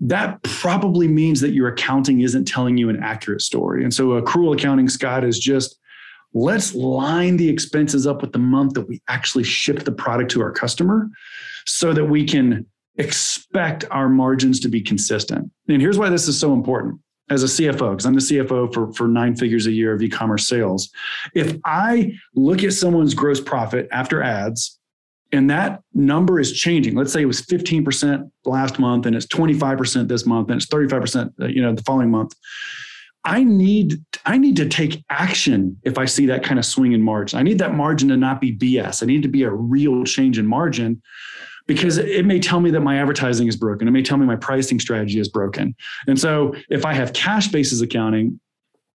That 0.01 0.43
probably 0.43 1.09
means 1.09 1.41
that 1.41 1.51
your 1.51 1.69
accounting 1.69 2.21
isn't 2.21 2.47
telling 2.47 2.77
you 2.77 2.89
an 2.89 3.03
accurate 3.03 3.43
story. 3.43 3.85
And 3.85 3.93
so, 3.93 4.21
accrual 4.21 4.55
accounting, 4.55 4.89
Scott, 4.89 5.25
is 5.25 5.39
just 5.39 5.79
let's 6.33 6.75
line 6.75 7.37
the 7.37 7.49
expenses 7.49 8.07
up 8.07 8.23
with 8.23 8.33
the 8.33 8.39
month 8.39 8.75
that 8.75 8.89
we 8.89 9.01
actually 9.09 9.45
ship 9.45 9.81
the 9.81 9.93
product 9.93 10.31
to 10.33 10.43
our 10.43 10.51
customer 10.51 11.09
so 11.67 11.93
that 11.93 12.05
we 12.05 12.25
can 12.25 12.67
expect 12.97 13.85
our 13.91 14.09
margins 14.09 14.61
to 14.61 14.69
be 14.69 14.81
consistent. 14.81 15.51
And 15.69 15.81
here's 15.81 15.99
why 15.99 16.09
this 16.09 16.29
is 16.29 16.39
so 16.39 16.53
important 16.53 17.01
as 17.33 17.43
a 17.43 17.47
CFO, 17.47 17.93
because 17.93 18.07
I'm 18.07 18.15
the 18.15 18.21
CFO 18.21 18.73
for, 18.73 18.93
for 18.93 19.09
nine 19.09 19.35
figures 19.35 19.67
a 19.67 19.73
year 19.73 19.95
of 19.95 20.03
e-commerce 20.03 20.47
sales. 20.47 20.91
If 21.35 21.57
I 21.65 22.13
look 22.35 22.63
at 22.63 22.73
someone's 22.73 23.15
gross 23.15 23.41
profit 23.41 23.89
after 23.91 24.23
ads 24.23 24.79
and 25.33 25.49
that 25.51 25.81
number 25.95 26.39
is 26.39 26.53
changing, 26.53 26.95
let's 26.95 27.13
say 27.13 27.23
it 27.23 27.27
was 27.27 27.43
15% 27.43 28.31
last 28.45 28.79
month 28.79 29.07
and 29.07 29.17
it's 29.17 29.27
25% 29.27 30.09
this 30.09 30.27
month 30.27 30.51
and 30.51 30.61
it's 30.61 30.71
35% 30.71 31.33
uh, 31.41 31.47
you 31.47 31.63
know 31.63 31.75
the 31.75 31.83
following 31.83 32.11
month. 32.11 32.35
I 33.25 33.45
need 33.45 34.05
I 34.27 34.37
need 34.37 34.57
to 34.57 34.69
take 34.69 35.05
action 35.09 35.79
if 35.85 35.97
I 35.97 36.07
see 36.07 36.27
that 36.27 36.43
kind 36.43 36.59
of 36.59 36.65
swing 36.65 36.93
in 36.93 37.03
margin. 37.03 37.39
I 37.39 37.43
need 37.43 37.59
that 37.59 37.73
margin 37.73 38.09
to 38.09 38.17
not 38.17 38.41
be 38.41 38.57
BS. 38.57 39.03
I 39.03 39.07
need 39.07 39.23
to 39.23 39.29
be 39.29 39.45
a 39.45 39.51
real 39.51 40.03
change 40.05 40.39
in 40.39 40.47
margin 40.47 41.01
because 41.67 41.99
it 41.99 42.27
may 42.27 42.39
tell 42.39 42.61
me 42.61 42.71
that 42.71 42.81
my 42.81 42.99
advertising 42.99 43.49
is 43.49 43.57
broken. 43.57 43.89
It 43.89 43.93
may 43.93 44.03
tell 44.03 44.19
me 44.19 44.27
my 44.27 44.37
pricing 44.37 44.81
strategy 44.81 45.19
is 45.19 45.29
broken. 45.29 45.75
And 46.07 46.19
so 46.19 46.55
if 46.71 46.85
I 46.85 46.93
have 46.93 47.13
cash 47.13 47.49
basis 47.49 47.81
accounting, 47.81 48.41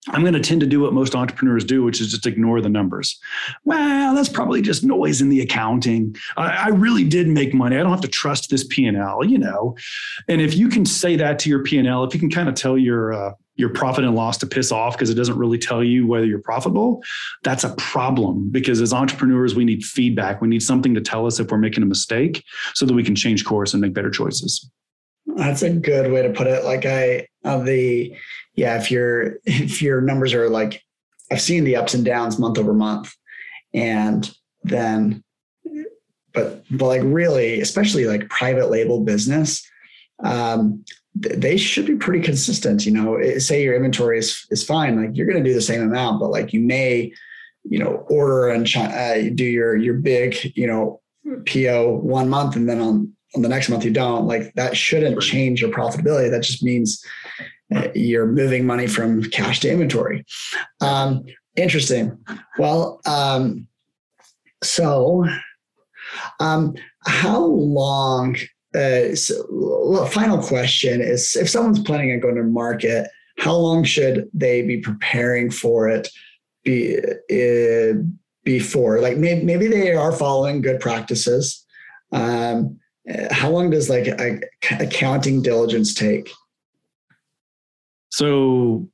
I'm 0.09 0.21
going 0.21 0.33
to 0.33 0.39
tend 0.39 0.61
to 0.61 0.67
do 0.67 0.81
what 0.81 0.93
most 0.93 1.15
entrepreneurs 1.15 1.63
do, 1.63 1.83
which 1.83 1.99
is 1.99 2.11
just 2.11 2.27
ignore 2.27 2.61
the 2.61 2.69
numbers. 2.69 3.19
Well, 3.63 4.13
that's 4.13 4.29
probably 4.29 4.61
just 4.61 4.83
noise 4.83 5.19
in 5.19 5.29
the 5.29 5.41
accounting. 5.41 6.15
I, 6.37 6.49
I 6.49 6.67
really 6.67 7.03
did 7.03 7.27
make 7.27 7.53
money. 7.53 7.75
I 7.75 7.79
don't 7.79 7.91
have 7.91 8.01
to 8.01 8.07
trust 8.07 8.49
this 8.51 8.65
P 8.69 8.85
and 8.85 8.97
L, 8.97 9.25
you 9.25 9.39
know. 9.39 9.75
And 10.27 10.41
if 10.41 10.55
you 10.55 10.69
can 10.69 10.85
say 10.85 11.15
that 11.15 11.39
to 11.39 11.49
your 11.49 11.63
P 11.63 11.77
and 11.79 11.87
L, 11.87 12.03
if 12.03 12.13
you 12.13 12.19
can 12.19 12.29
kind 12.29 12.47
of 12.47 12.55
tell 12.55 12.77
your 12.77 13.13
uh, 13.13 13.31
your 13.55 13.69
profit 13.69 14.03
and 14.03 14.13
loss 14.15 14.37
to 14.37 14.45
piss 14.45 14.71
off 14.71 14.95
because 14.95 15.09
it 15.09 15.15
doesn't 15.15 15.37
really 15.37 15.57
tell 15.57 15.83
you 15.83 16.05
whether 16.05 16.25
you're 16.25 16.39
profitable, 16.39 17.01
that's 17.43 17.63
a 17.63 17.73
problem 17.75 18.49
because 18.49 18.81
as 18.81 18.93
entrepreneurs, 18.93 19.55
we 19.55 19.65
need 19.65 19.83
feedback. 19.83 20.41
We 20.41 20.47
need 20.47 20.61
something 20.61 20.93
to 20.93 21.01
tell 21.01 21.25
us 21.25 21.39
if 21.39 21.49
we're 21.49 21.57
making 21.57 21.81
a 21.81 21.87
mistake 21.87 22.43
so 22.73 22.85
that 22.85 22.93
we 22.93 23.03
can 23.03 23.15
change 23.15 23.45
course 23.45 23.73
and 23.73 23.81
make 23.81 23.93
better 23.93 24.11
choices. 24.11 24.69
That's 25.25 25.63
a 25.63 25.71
good 25.71 26.11
way 26.11 26.21
to 26.21 26.29
put 26.29 26.47
it. 26.47 26.63
Like 26.63 26.85
I 26.85 27.27
of 27.43 27.65
the 27.65 28.15
yeah, 28.55 28.77
if 28.77 28.91
your 28.91 29.37
if 29.45 29.81
your 29.81 30.01
numbers 30.01 30.33
are 30.33 30.49
like 30.49 30.81
I've 31.31 31.41
seen 31.41 31.63
the 31.63 31.75
ups 31.75 31.93
and 31.93 32.05
downs 32.05 32.39
month 32.39 32.57
over 32.57 32.73
month. 32.73 33.13
And 33.73 34.31
then 34.63 35.23
but 36.33 36.63
but 36.69 36.85
like 36.85 37.01
really, 37.03 37.61
especially 37.61 38.05
like 38.05 38.29
private 38.29 38.69
label 38.69 39.01
business, 39.01 39.65
um, 40.23 40.83
they 41.15 41.57
should 41.57 41.85
be 41.85 41.95
pretty 41.95 42.23
consistent. 42.23 42.85
You 42.85 42.91
know, 42.91 43.37
say 43.39 43.63
your 43.63 43.75
inventory 43.75 44.19
is, 44.19 44.45
is 44.51 44.63
fine, 44.63 45.01
like 45.01 45.15
you're 45.15 45.27
going 45.27 45.41
to 45.41 45.49
do 45.49 45.55
the 45.55 45.61
same 45.61 45.81
amount, 45.81 46.19
but 46.19 46.29
like 46.29 46.53
you 46.53 46.59
may, 46.59 47.13
you 47.63 47.79
know, 47.79 48.05
order 48.09 48.49
and 48.49 48.69
uh, 48.75 49.29
do 49.33 49.45
your 49.45 49.75
your 49.77 49.95
big, 49.95 50.35
you 50.55 50.67
know, 50.67 51.01
PO 51.47 51.99
one 52.03 52.29
month, 52.29 52.55
and 52.55 52.69
then 52.69 52.81
on 52.81 53.11
on 53.35 53.41
the 53.41 53.49
next 53.49 53.69
month 53.69 53.85
you 53.85 53.91
don't. 53.91 54.27
Like 54.27 54.53
that 54.55 54.77
shouldn't 54.77 55.21
change 55.21 55.61
your 55.61 55.71
profitability. 55.71 56.29
That 56.29 56.43
just 56.43 56.63
means 56.63 57.03
you're 57.93 58.27
moving 58.27 58.65
money 58.65 58.87
from 58.87 59.23
cash 59.23 59.59
to 59.61 59.69
inventory. 59.69 60.25
Um, 60.81 61.23
interesting. 61.55 62.17
Well, 62.57 63.01
um, 63.05 63.67
so 64.63 65.25
um, 66.39 66.75
how 67.05 67.43
long 67.45 68.37
uh, 68.75 69.15
so, 69.15 70.05
final 70.11 70.37
question 70.37 70.99
is 71.01 71.35
if 71.35 71.49
someone's 71.49 71.79
planning 71.79 72.11
on 72.11 72.19
going 72.19 72.35
to 72.35 72.43
market, 72.43 73.09
how 73.37 73.55
long 73.55 73.83
should 73.83 74.29
they 74.33 74.61
be 74.61 74.77
preparing 74.77 75.49
for 75.49 75.87
it 75.87 76.09
be, 76.63 76.97
uh, 76.99 77.93
before? 78.43 78.99
Like 78.99 79.17
maybe, 79.17 79.43
maybe 79.43 79.67
they 79.67 79.93
are 79.93 80.11
following 80.11 80.61
good 80.61 80.81
practices. 80.81 81.65
Um, 82.11 82.79
how 83.31 83.49
long 83.49 83.69
does 83.69 83.89
like 83.89 84.07
a, 84.07 84.41
accounting 84.71 85.41
diligence 85.41 85.93
take? 85.93 86.29
So 88.15 88.87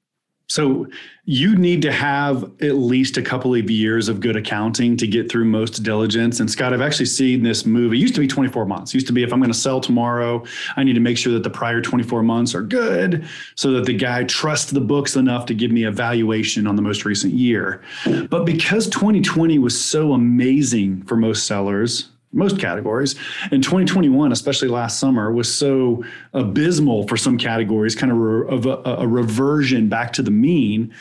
so 0.50 0.88
you 1.24 1.56
need 1.56 1.84
to 1.84 1.92
have 1.92 2.44
at 2.62 2.76
least 2.76 3.16
a 3.16 3.22
couple 3.22 3.54
of 3.56 3.70
years 3.70 4.10
of 4.10 4.20
good 4.20 4.36
accounting 4.36 4.98
to 4.98 5.08
get 5.08 5.32
through 5.32 5.46
most 5.46 5.84
diligence. 5.84 6.42
And 6.42 6.50
Scott, 6.52 6.74
I've 6.74 6.82
actually 6.82 7.06
seen 7.06 7.44
this 7.44 7.66
move. 7.66 7.94
It 7.94 7.98
used 7.98 8.16
to 8.16 8.20
be 8.20 8.28
24 8.28 8.66
months. 8.66 8.92
It 8.92 8.96
used 8.96 9.08
to 9.08 9.14
be 9.14 9.24
if 9.24 9.32
I'm 9.32 9.40
going 9.40 9.52
to 9.52 9.58
sell 9.58 9.80
tomorrow, 9.80 10.44
I 10.76 10.84
need 10.84 10.94
to 10.94 11.00
make 11.00 11.18
sure 11.18 11.32
that 11.34 11.44
the 11.44 11.50
prior 11.52 11.80
24 11.80 12.24
months 12.24 12.54
are 12.54 12.64
good 12.64 13.26
so 13.56 13.72
that 13.74 13.86
the 13.86 13.94
guy 13.94 14.24
trusts 14.24 14.72
the 14.72 14.82
books 14.82 15.16
enough 15.16 15.46
to 15.46 15.54
give 15.54 15.72
me 15.72 15.84
a 15.84 15.92
valuation 15.92 16.66
on 16.66 16.76
the 16.76 16.82
most 16.82 17.06
recent 17.06 17.34
year. 17.34 17.82
But 18.30 18.44
because 18.44 18.90
2020 18.90 19.58
was 19.60 19.80
so 19.80 20.14
amazing 20.14 21.04
for 21.04 21.16
most 21.16 21.46
sellers, 21.46 22.10
most 22.34 22.60
categories. 22.60 23.16
And 23.52 23.64
2021, 23.64 24.32
especially 24.32 24.70
last 24.70 25.00
summer, 25.00 25.32
was 25.32 25.54
so 25.54 26.04
abysmal 26.34 27.08
for 27.08 27.18
some 27.18 27.38
categories, 27.38 27.96
kind 27.96 28.12
of 28.12 28.66
a, 28.66 28.84
a, 29.02 29.08
reversion 29.08 29.90
back 29.90 30.14
to 30.14 30.22
the 30.22 30.32
mean. 30.32 30.94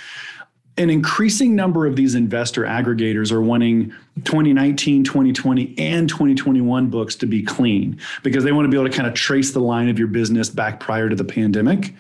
An 0.77 0.89
increasing 0.89 1.55
number 1.55 1.87
of 1.87 1.95
these 1.95 2.15
investor 2.15 2.63
aggregators 2.63 3.31
are 3.33 3.43
wanting 3.43 3.91
2019, 4.25 5.05
2020, 5.05 5.75
and 5.79 6.09
2021 6.09 6.89
books 6.89 7.15
to 7.17 7.27
be 7.27 7.43
clean 7.43 8.01
because 8.23 8.45
they 8.45 8.53
want 8.53 8.65
to 8.65 8.71
be 8.71 8.77
able 8.79 8.89
to 8.89 8.97
kind 8.97 9.07
of 9.07 9.15
trace 9.15 9.53
the 9.53 9.61
line 9.61 9.89
of 9.89 9.99
your 9.99 10.09
business 10.09 10.49
back 10.49 10.81
prior 10.81 11.09
to 11.09 11.17
the 11.17 11.25
pandemic. 11.25 11.95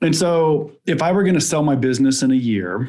And 0.00 0.14
so, 0.14 0.70
if 0.86 1.02
I 1.02 1.10
were 1.12 1.22
going 1.22 1.34
to 1.34 1.40
sell 1.40 1.62
my 1.62 1.74
business 1.74 2.22
in 2.22 2.30
a 2.30 2.36
year, 2.36 2.88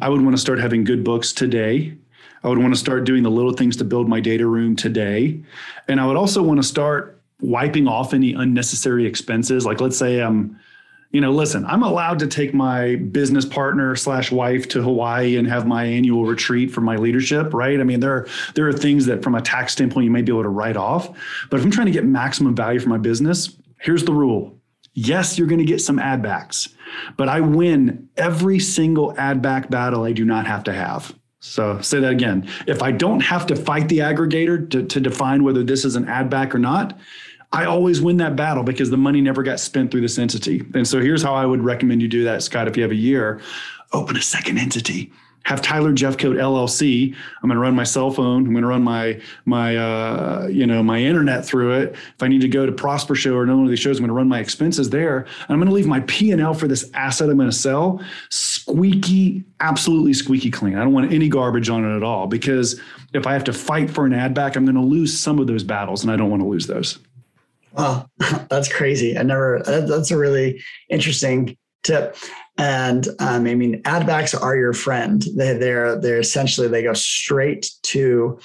I 0.00 0.08
would 0.08 0.20
want 0.20 0.36
to 0.36 0.40
start 0.40 0.58
having 0.58 0.84
good 0.84 1.04
books 1.04 1.32
today 1.32 1.96
I 2.44 2.48
would 2.48 2.58
want 2.58 2.74
to 2.74 2.80
start 2.80 3.04
doing 3.04 3.22
the 3.22 3.30
little 3.30 3.52
things 3.52 3.76
to 3.76 3.84
build 3.84 4.08
my 4.08 4.20
data 4.20 4.46
room 4.46 4.76
today. 4.76 5.42
And 5.88 6.00
I 6.00 6.06
would 6.06 6.16
also 6.16 6.42
want 6.42 6.58
to 6.58 6.66
start 6.66 7.20
wiping 7.40 7.86
off 7.86 8.14
any 8.14 8.32
unnecessary 8.34 9.06
expenses. 9.06 9.64
Like, 9.66 9.80
let's 9.80 9.96
say 9.96 10.20
I'm, 10.20 10.58
you 11.10 11.20
know, 11.20 11.30
listen, 11.30 11.66
I'm 11.66 11.82
allowed 11.82 12.18
to 12.20 12.26
take 12.26 12.54
my 12.54 12.96
business 12.96 13.44
partner 13.44 13.94
slash 13.96 14.32
wife 14.32 14.66
to 14.68 14.82
Hawaii 14.82 15.36
and 15.36 15.46
have 15.46 15.66
my 15.66 15.84
annual 15.84 16.24
retreat 16.24 16.70
for 16.70 16.80
my 16.80 16.96
leadership, 16.96 17.52
right? 17.52 17.78
I 17.78 17.84
mean, 17.84 18.00
there 18.00 18.12
are 18.12 18.28
there 18.54 18.66
are 18.66 18.72
things 18.72 19.06
that 19.06 19.22
from 19.22 19.34
a 19.34 19.42
tax 19.42 19.72
standpoint 19.72 20.04
you 20.04 20.10
may 20.10 20.22
be 20.22 20.32
able 20.32 20.42
to 20.42 20.48
write 20.48 20.76
off. 20.76 21.08
But 21.50 21.60
if 21.60 21.64
I'm 21.66 21.70
trying 21.70 21.86
to 21.86 21.92
get 21.92 22.04
maximum 22.04 22.56
value 22.56 22.80
for 22.80 22.88
my 22.88 22.98
business, 22.98 23.56
here's 23.78 24.04
the 24.04 24.12
rule. 24.12 24.58
Yes, 24.94 25.38
you're 25.38 25.46
going 25.46 25.58
to 25.58 25.64
get 25.66 25.80
some 25.80 25.98
ad 25.98 26.22
backs, 26.22 26.68
but 27.16 27.28
I 27.28 27.40
win 27.40 28.08
every 28.16 28.58
single 28.58 29.18
ad 29.18 29.40
back 29.40 29.70
battle 29.70 30.04
I 30.04 30.12
do 30.12 30.24
not 30.24 30.46
have 30.46 30.64
to 30.64 30.72
have. 30.72 31.14
So 31.44 31.80
say 31.80 31.98
that 31.98 32.12
again. 32.12 32.48
If 32.68 32.82
I 32.84 32.92
don't 32.92 33.18
have 33.18 33.46
to 33.48 33.56
fight 33.56 33.88
the 33.88 33.98
aggregator 33.98 34.70
to, 34.70 34.84
to 34.84 35.00
define 35.00 35.42
whether 35.42 35.64
this 35.64 35.84
is 35.84 35.96
an 35.96 36.08
ad 36.08 36.30
back 36.30 36.54
or 36.54 36.58
not, 36.60 36.96
I 37.50 37.64
always 37.64 38.00
win 38.00 38.18
that 38.18 38.36
battle 38.36 38.62
because 38.62 38.90
the 38.90 38.96
money 38.96 39.20
never 39.20 39.42
got 39.42 39.58
spent 39.58 39.90
through 39.90 40.02
this 40.02 40.18
entity. 40.18 40.62
And 40.72 40.86
so 40.86 41.00
here's 41.00 41.20
how 41.20 41.34
I 41.34 41.44
would 41.44 41.60
recommend 41.60 42.00
you 42.00 42.06
do 42.06 42.22
that, 42.24 42.44
Scott, 42.44 42.68
if 42.68 42.76
you 42.76 42.84
have 42.84 42.92
a 42.92 42.96
year. 42.96 43.40
Open 43.92 44.16
a 44.16 44.22
second 44.22 44.58
entity 44.58 45.12
have 45.44 45.62
Tyler 45.62 45.92
Jeffcoat 45.92 46.36
LLC. 46.36 47.14
I'm 47.42 47.48
going 47.48 47.56
to 47.56 47.60
run 47.60 47.74
my 47.74 47.84
cell 47.84 48.10
phone. 48.10 48.46
I'm 48.46 48.52
going 48.52 48.62
to 48.62 48.68
run 48.68 48.82
my 48.82 49.20
my 49.44 49.76
uh, 49.76 50.48
you 50.50 50.66
know 50.66 50.82
my 50.82 50.98
internet 50.98 51.44
through 51.44 51.72
it. 51.80 51.92
If 51.92 52.22
I 52.22 52.28
need 52.28 52.40
to 52.42 52.48
go 52.48 52.66
to 52.66 52.72
Prosper 52.72 53.14
Show 53.14 53.34
or 53.34 53.42
another 53.42 53.58
one 53.58 53.66
of 53.66 53.70
these 53.70 53.80
shows, 53.80 53.98
I'm 53.98 54.02
going 54.02 54.08
to 54.08 54.14
run 54.14 54.28
my 54.28 54.40
expenses 54.40 54.90
there. 54.90 55.18
And 55.18 55.50
I'm 55.50 55.56
going 55.56 55.68
to 55.68 55.74
leave 55.74 55.86
my 55.86 56.00
P 56.00 56.30
and 56.30 56.40
L 56.40 56.54
for 56.54 56.68
this 56.68 56.90
asset 56.94 57.28
I'm 57.28 57.36
going 57.36 57.50
to 57.50 57.56
sell 57.56 58.02
squeaky, 58.30 59.44
absolutely 59.60 60.14
squeaky 60.14 60.50
clean. 60.50 60.76
I 60.76 60.80
don't 60.82 60.92
want 60.92 61.12
any 61.12 61.28
garbage 61.28 61.68
on 61.68 61.84
it 61.84 61.96
at 61.96 62.02
all 62.02 62.26
because 62.26 62.80
if 63.12 63.26
I 63.26 63.32
have 63.32 63.44
to 63.44 63.52
fight 63.52 63.90
for 63.90 64.06
an 64.06 64.12
ad 64.12 64.34
back, 64.34 64.56
I'm 64.56 64.64
going 64.64 64.74
to 64.76 64.80
lose 64.80 65.18
some 65.18 65.38
of 65.38 65.46
those 65.46 65.64
battles, 65.64 66.02
and 66.02 66.12
I 66.12 66.16
don't 66.16 66.30
want 66.30 66.42
to 66.42 66.48
lose 66.48 66.66
those. 66.66 66.98
Wow, 67.72 68.08
that's 68.48 68.72
crazy. 68.72 69.16
I 69.18 69.22
never. 69.22 69.62
That's 69.64 70.10
a 70.10 70.18
really 70.18 70.62
interesting 70.88 71.56
tip. 71.82 72.16
And 72.58 73.08
um, 73.18 73.46
I 73.46 73.54
mean, 73.54 73.80
ad 73.84 74.06
backs 74.06 74.34
are 74.34 74.56
your 74.56 74.72
friend. 74.74 75.24
They, 75.36 75.56
they're 75.56 75.98
they're 76.00 76.20
essentially 76.20 76.68
they 76.68 76.82
go 76.82 76.92
straight 76.92 77.70
to 77.84 78.38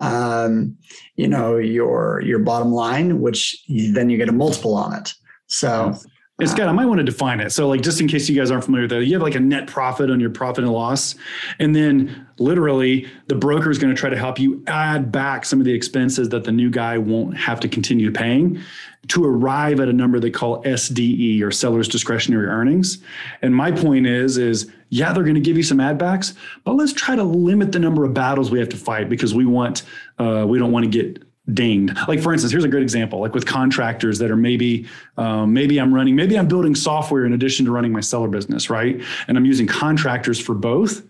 um, 0.00 0.76
you 1.16 1.28
know 1.28 1.56
your 1.56 2.20
your 2.24 2.40
bottom 2.40 2.72
line, 2.72 3.20
which 3.20 3.56
then 3.68 4.10
you 4.10 4.18
get 4.18 4.28
a 4.28 4.32
multiple 4.32 4.74
on 4.74 4.94
it. 4.94 5.14
So 5.46 5.94
And 6.40 6.50
Scott, 6.50 6.66
I 6.66 6.72
might 6.72 6.86
want 6.86 6.98
to 6.98 7.04
define 7.04 7.38
it. 7.38 7.52
So, 7.52 7.68
like, 7.68 7.80
just 7.80 8.00
in 8.00 8.08
case 8.08 8.28
you 8.28 8.34
guys 8.34 8.50
aren't 8.50 8.64
familiar 8.64 8.84
with 8.84 8.90
that, 8.90 9.04
you 9.04 9.12
have 9.12 9.22
like 9.22 9.36
a 9.36 9.40
net 9.40 9.68
profit 9.68 10.10
on 10.10 10.18
your 10.18 10.30
profit 10.30 10.64
and 10.64 10.72
loss. 10.72 11.14
And 11.60 11.76
then 11.76 12.26
literally 12.38 13.08
the 13.28 13.36
broker 13.36 13.70
is 13.70 13.78
going 13.78 13.94
to 13.94 13.98
try 13.98 14.10
to 14.10 14.16
help 14.16 14.40
you 14.40 14.60
add 14.66 15.12
back 15.12 15.44
some 15.44 15.60
of 15.60 15.64
the 15.64 15.72
expenses 15.72 16.30
that 16.30 16.42
the 16.42 16.50
new 16.50 16.70
guy 16.70 16.98
won't 16.98 17.36
have 17.36 17.60
to 17.60 17.68
continue 17.68 18.10
paying 18.10 18.60
to 19.06 19.24
arrive 19.24 19.78
at 19.78 19.88
a 19.88 19.92
number 19.92 20.18
they 20.18 20.30
call 20.30 20.60
SDE 20.64 21.40
or 21.40 21.52
seller's 21.52 21.86
discretionary 21.86 22.48
earnings. 22.48 22.98
And 23.40 23.54
my 23.54 23.70
point 23.70 24.08
is, 24.08 24.36
is 24.36 24.72
yeah, 24.88 25.12
they're 25.12 25.22
going 25.22 25.34
to 25.36 25.40
give 25.40 25.56
you 25.56 25.62
some 25.62 25.78
add 25.78 25.98
backs, 25.98 26.34
but 26.64 26.72
let's 26.72 26.92
try 26.92 27.14
to 27.14 27.22
limit 27.22 27.70
the 27.70 27.78
number 27.78 28.04
of 28.04 28.12
battles 28.12 28.50
we 28.50 28.58
have 28.58 28.70
to 28.70 28.76
fight 28.76 29.08
because 29.08 29.34
we 29.34 29.46
want, 29.46 29.84
uh, 30.18 30.44
we 30.48 30.58
don't 30.58 30.72
want 30.72 30.84
to 30.84 30.90
get 30.90 31.22
dinged. 31.52 31.96
Like 32.08 32.20
for 32.20 32.32
instance, 32.32 32.52
here's 32.52 32.64
a 32.64 32.68
great 32.68 32.82
example. 32.82 33.20
Like 33.20 33.34
with 33.34 33.46
contractors 33.46 34.18
that 34.18 34.30
are 34.30 34.36
maybe, 34.36 34.86
um, 35.18 35.52
maybe 35.52 35.78
I'm 35.78 35.92
running, 35.92 36.16
maybe 36.16 36.38
I'm 36.38 36.48
building 36.48 36.74
software 36.74 37.26
in 37.26 37.32
addition 37.32 37.66
to 37.66 37.72
running 37.72 37.92
my 37.92 38.00
seller 38.00 38.28
business, 38.28 38.70
right? 38.70 39.02
And 39.28 39.36
I'm 39.36 39.44
using 39.44 39.66
contractors 39.66 40.40
for 40.40 40.54
both. 40.54 41.02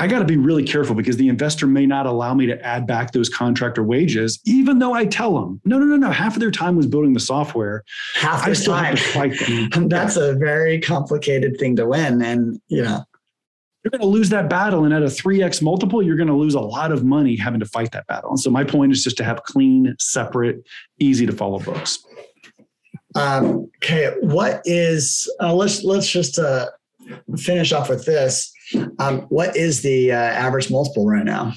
I 0.00 0.06
got 0.06 0.20
to 0.20 0.24
be 0.24 0.36
really 0.36 0.62
careful 0.62 0.94
because 0.94 1.16
the 1.16 1.28
investor 1.28 1.66
may 1.66 1.84
not 1.84 2.06
allow 2.06 2.32
me 2.32 2.46
to 2.46 2.64
add 2.64 2.86
back 2.86 3.10
those 3.10 3.28
contractor 3.28 3.82
wages, 3.82 4.38
even 4.44 4.78
though 4.78 4.94
I 4.94 5.06
tell 5.06 5.34
them, 5.34 5.60
no, 5.64 5.76
no, 5.76 5.86
no, 5.86 5.96
no. 5.96 6.12
Half 6.12 6.34
of 6.34 6.40
their 6.40 6.52
time 6.52 6.76
was 6.76 6.86
building 6.86 7.14
the 7.14 7.20
software. 7.20 7.82
Half 8.14 8.46
the 8.46 8.54
time. 8.54 9.88
That's 9.88 10.16
a 10.16 10.34
very 10.34 10.80
complicated 10.80 11.56
thing 11.58 11.74
to 11.76 11.86
win, 11.86 12.22
and 12.22 12.60
you 12.68 12.84
know 12.84 13.02
you're 13.82 13.90
going 13.90 14.00
to 14.00 14.06
lose 14.06 14.28
that 14.30 14.50
battle. 14.50 14.84
And 14.84 14.92
at 14.92 15.02
a 15.02 15.06
3x 15.06 15.62
multiple, 15.62 16.02
you're 16.02 16.16
going 16.16 16.28
to 16.28 16.34
lose 16.34 16.54
a 16.54 16.60
lot 16.60 16.92
of 16.92 17.04
money 17.04 17.36
having 17.36 17.60
to 17.60 17.66
fight 17.66 17.92
that 17.92 18.06
battle. 18.06 18.30
And 18.30 18.40
so 18.40 18.50
my 18.50 18.64
point 18.64 18.92
is 18.92 19.04
just 19.04 19.16
to 19.18 19.24
have 19.24 19.42
clean, 19.44 19.94
separate, 19.98 20.62
easy 20.98 21.26
to 21.26 21.32
follow 21.32 21.58
books. 21.60 22.04
Um, 23.14 23.70
okay, 23.76 24.12
what 24.20 24.60
is 24.64 25.30
uh, 25.40 25.54
let's 25.54 25.82
let's 25.82 26.08
just 26.08 26.38
uh, 26.38 26.66
finish 27.36 27.72
off 27.72 27.88
with 27.88 28.04
this. 28.04 28.52
Um, 28.98 29.22
what 29.22 29.56
is 29.56 29.82
the 29.82 30.12
uh, 30.12 30.16
average 30.16 30.70
multiple 30.70 31.06
right 31.06 31.24
now? 31.24 31.54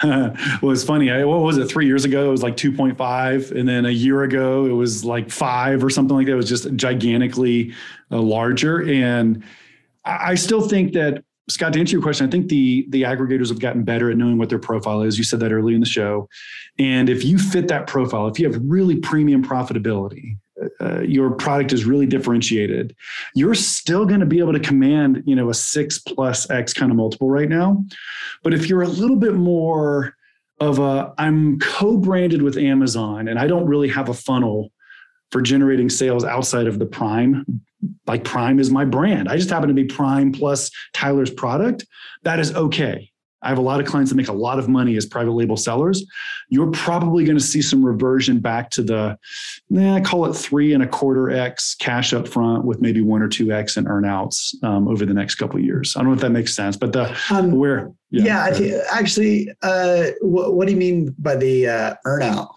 well, 0.02 0.70
it's 0.70 0.84
funny. 0.84 1.10
I, 1.10 1.24
what 1.24 1.40
was 1.40 1.58
it? 1.58 1.68
Three 1.68 1.86
years 1.86 2.04
ago, 2.04 2.28
it 2.28 2.30
was 2.30 2.42
like 2.42 2.56
2.5. 2.56 3.50
And 3.50 3.68
then 3.68 3.84
a 3.84 3.90
year 3.90 4.22
ago, 4.22 4.64
it 4.66 4.72
was 4.72 5.04
like 5.04 5.28
five 5.28 5.82
or 5.82 5.90
something 5.90 6.16
like 6.16 6.26
that. 6.26 6.32
It 6.32 6.36
was 6.36 6.48
just 6.48 6.72
gigantically 6.76 7.72
uh, 8.12 8.20
larger. 8.20 8.88
And 8.88 9.42
I 10.04 10.34
still 10.36 10.66
think 10.68 10.92
that 10.94 11.24
Scott, 11.48 11.72
to 11.72 11.80
answer 11.80 11.92
your 11.92 12.02
question, 12.02 12.26
I 12.26 12.30
think 12.30 12.48
the 12.48 12.86
the 12.90 13.02
aggregators 13.02 13.48
have 13.48 13.58
gotten 13.58 13.82
better 13.82 14.10
at 14.10 14.16
knowing 14.16 14.38
what 14.38 14.50
their 14.50 14.58
profile 14.58 15.02
is. 15.02 15.16
You 15.16 15.24
said 15.24 15.40
that 15.40 15.52
early 15.52 15.74
in 15.74 15.80
the 15.80 15.86
show, 15.86 16.28
and 16.78 17.08
if 17.08 17.24
you 17.24 17.38
fit 17.38 17.68
that 17.68 17.86
profile, 17.86 18.28
if 18.28 18.38
you 18.38 18.50
have 18.50 18.60
really 18.62 18.96
premium 18.96 19.42
profitability, 19.42 20.36
uh, 20.80 21.00
your 21.00 21.30
product 21.30 21.72
is 21.72 21.84
really 21.84 22.06
differentiated, 22.06 22.94
you're 23.34 23.54
still 23.54 24.04
going 24.04 24.20
to 24.20 24.26
be 24.26 24.40
able 24.40 24.52
to 24.52 24.60
command, 24.60 25.22
you 25.26 25.34
know, 25.34 25.48
a 25.48 25.54
six 25.54 25.98
plus 25.98 26.48
X 26.50 26.74
kind 26.74 26.90
of 26.90 26.96
multiple 26.96 27.30
right 27.30 27.48
now. 27.48 27.82
But 28.42 28.52
if 28.52 28.68
you're 28.68 28.82
a 28.82 28.88
little 28.88 29.16
bit 29.16 29.34
more 29.34 30.14
of 30.60 30.78
a, 30.78 31.14
I'm 31.18 31.58
co-branded 31.60 32.42
with 32.42 32.58
Amazon, 32.58 33.28
and 33.28 33.38
I 33.38 33.46
don't 33.46 33.66
really 33.66 33.88
have 33.88 34.08
a 34.08 34.14
funnel 34.14 34.70
for 35.30 35.42
generating 35.42 35.90
sales 35.90 36.24
outside 36.24 36.66
of 36.66 36.78
the 36.78 36.86
prime. 36.86 37.44
Like 38.06 38.24
prime 38.24 38.58
is 38.58 38.70
my 38.70 38.84
brand. 38.84 39.28
I 39.28 39.36
just 39.36 39.50
happen 39.50 39.68
to 39.68 39.74
be 39.74 39.84
prime 39.84 40.32
plus 40.32 40.70
tyler's 40.94 41.30
product. 41.30 41.86
That 42.24 42.40
is 42.40 42.54
okay. 42.54 43.10
I 43.42 43.48
have 43.48 43.58
a 43.58 43.62
lot 43.62 43.80
of 43.80 43.86
clients 43.86 44.10
that 44.10 44.16
make 44.16 44.28
a 44.28 44.32
lot 44.32 44.58
of 44.58 44.68
money 44.68 44.96
as 44.96 45.06
private 45.06 45.32
label 45.32 45.56
sellers. 45.56 46.04
You're 46.48 46.70
probably 46.72 47.24
going 47.24 47.38
to 47.38 47.44
see 47.44 47.62
some 47.62 47.84
reversion 47.84 48.40
back 48.40 48.70
to 48.70 48.82
the 48.82 49.18
nah, 49.70 50.00
call 50.00 50.26
it 50.26 50.34
three 50.34 50.74
and 50.74 50.82
a 50.82 50.86
quarter 50.86 51.30
x 51.30 51.76
cash 51.76 52.12
up 52.12 52.26
front 52.26 52.64
with 52.64 52.80
maybe 52.80 53.00
one 53.00 53.22
or 53.22 53.28
two 53.28 53.52
x 53.52 53.76
in 53.76 53.84
earnouts 53.84 54.60
um, 54.64 54.88
over 54.88 55.06
the 55.06 55.14
next 55.14 55.36
couple 55.36 55.56
of 55.56 55.64
years. 55.64 55.94
I 55.96 56.00
don't 56.00 56.08
know 56.08 56.14
if 56.14 56.20
that 56.20 56.30
makes 56.30 56.54
sense 56.54 56.76
but 56.76 56.92
the 56.92 57.16
um, 57.30 57.52
where 57.52 57.92
yeah, 58.10 58.50
yeah 58.50 58.82
I 58.92 58.98
actually 58.98 59.50
uh, 59.62 60.06
what, 60.20 60.54
what, 60.54 60.66
do 60.66 60.72
you 60.72 60.78
mean 60.78 61.14
by 61.18 61.36
the 61.36 61.68
uh, 61.68 61.94
earnout 62.06 62.48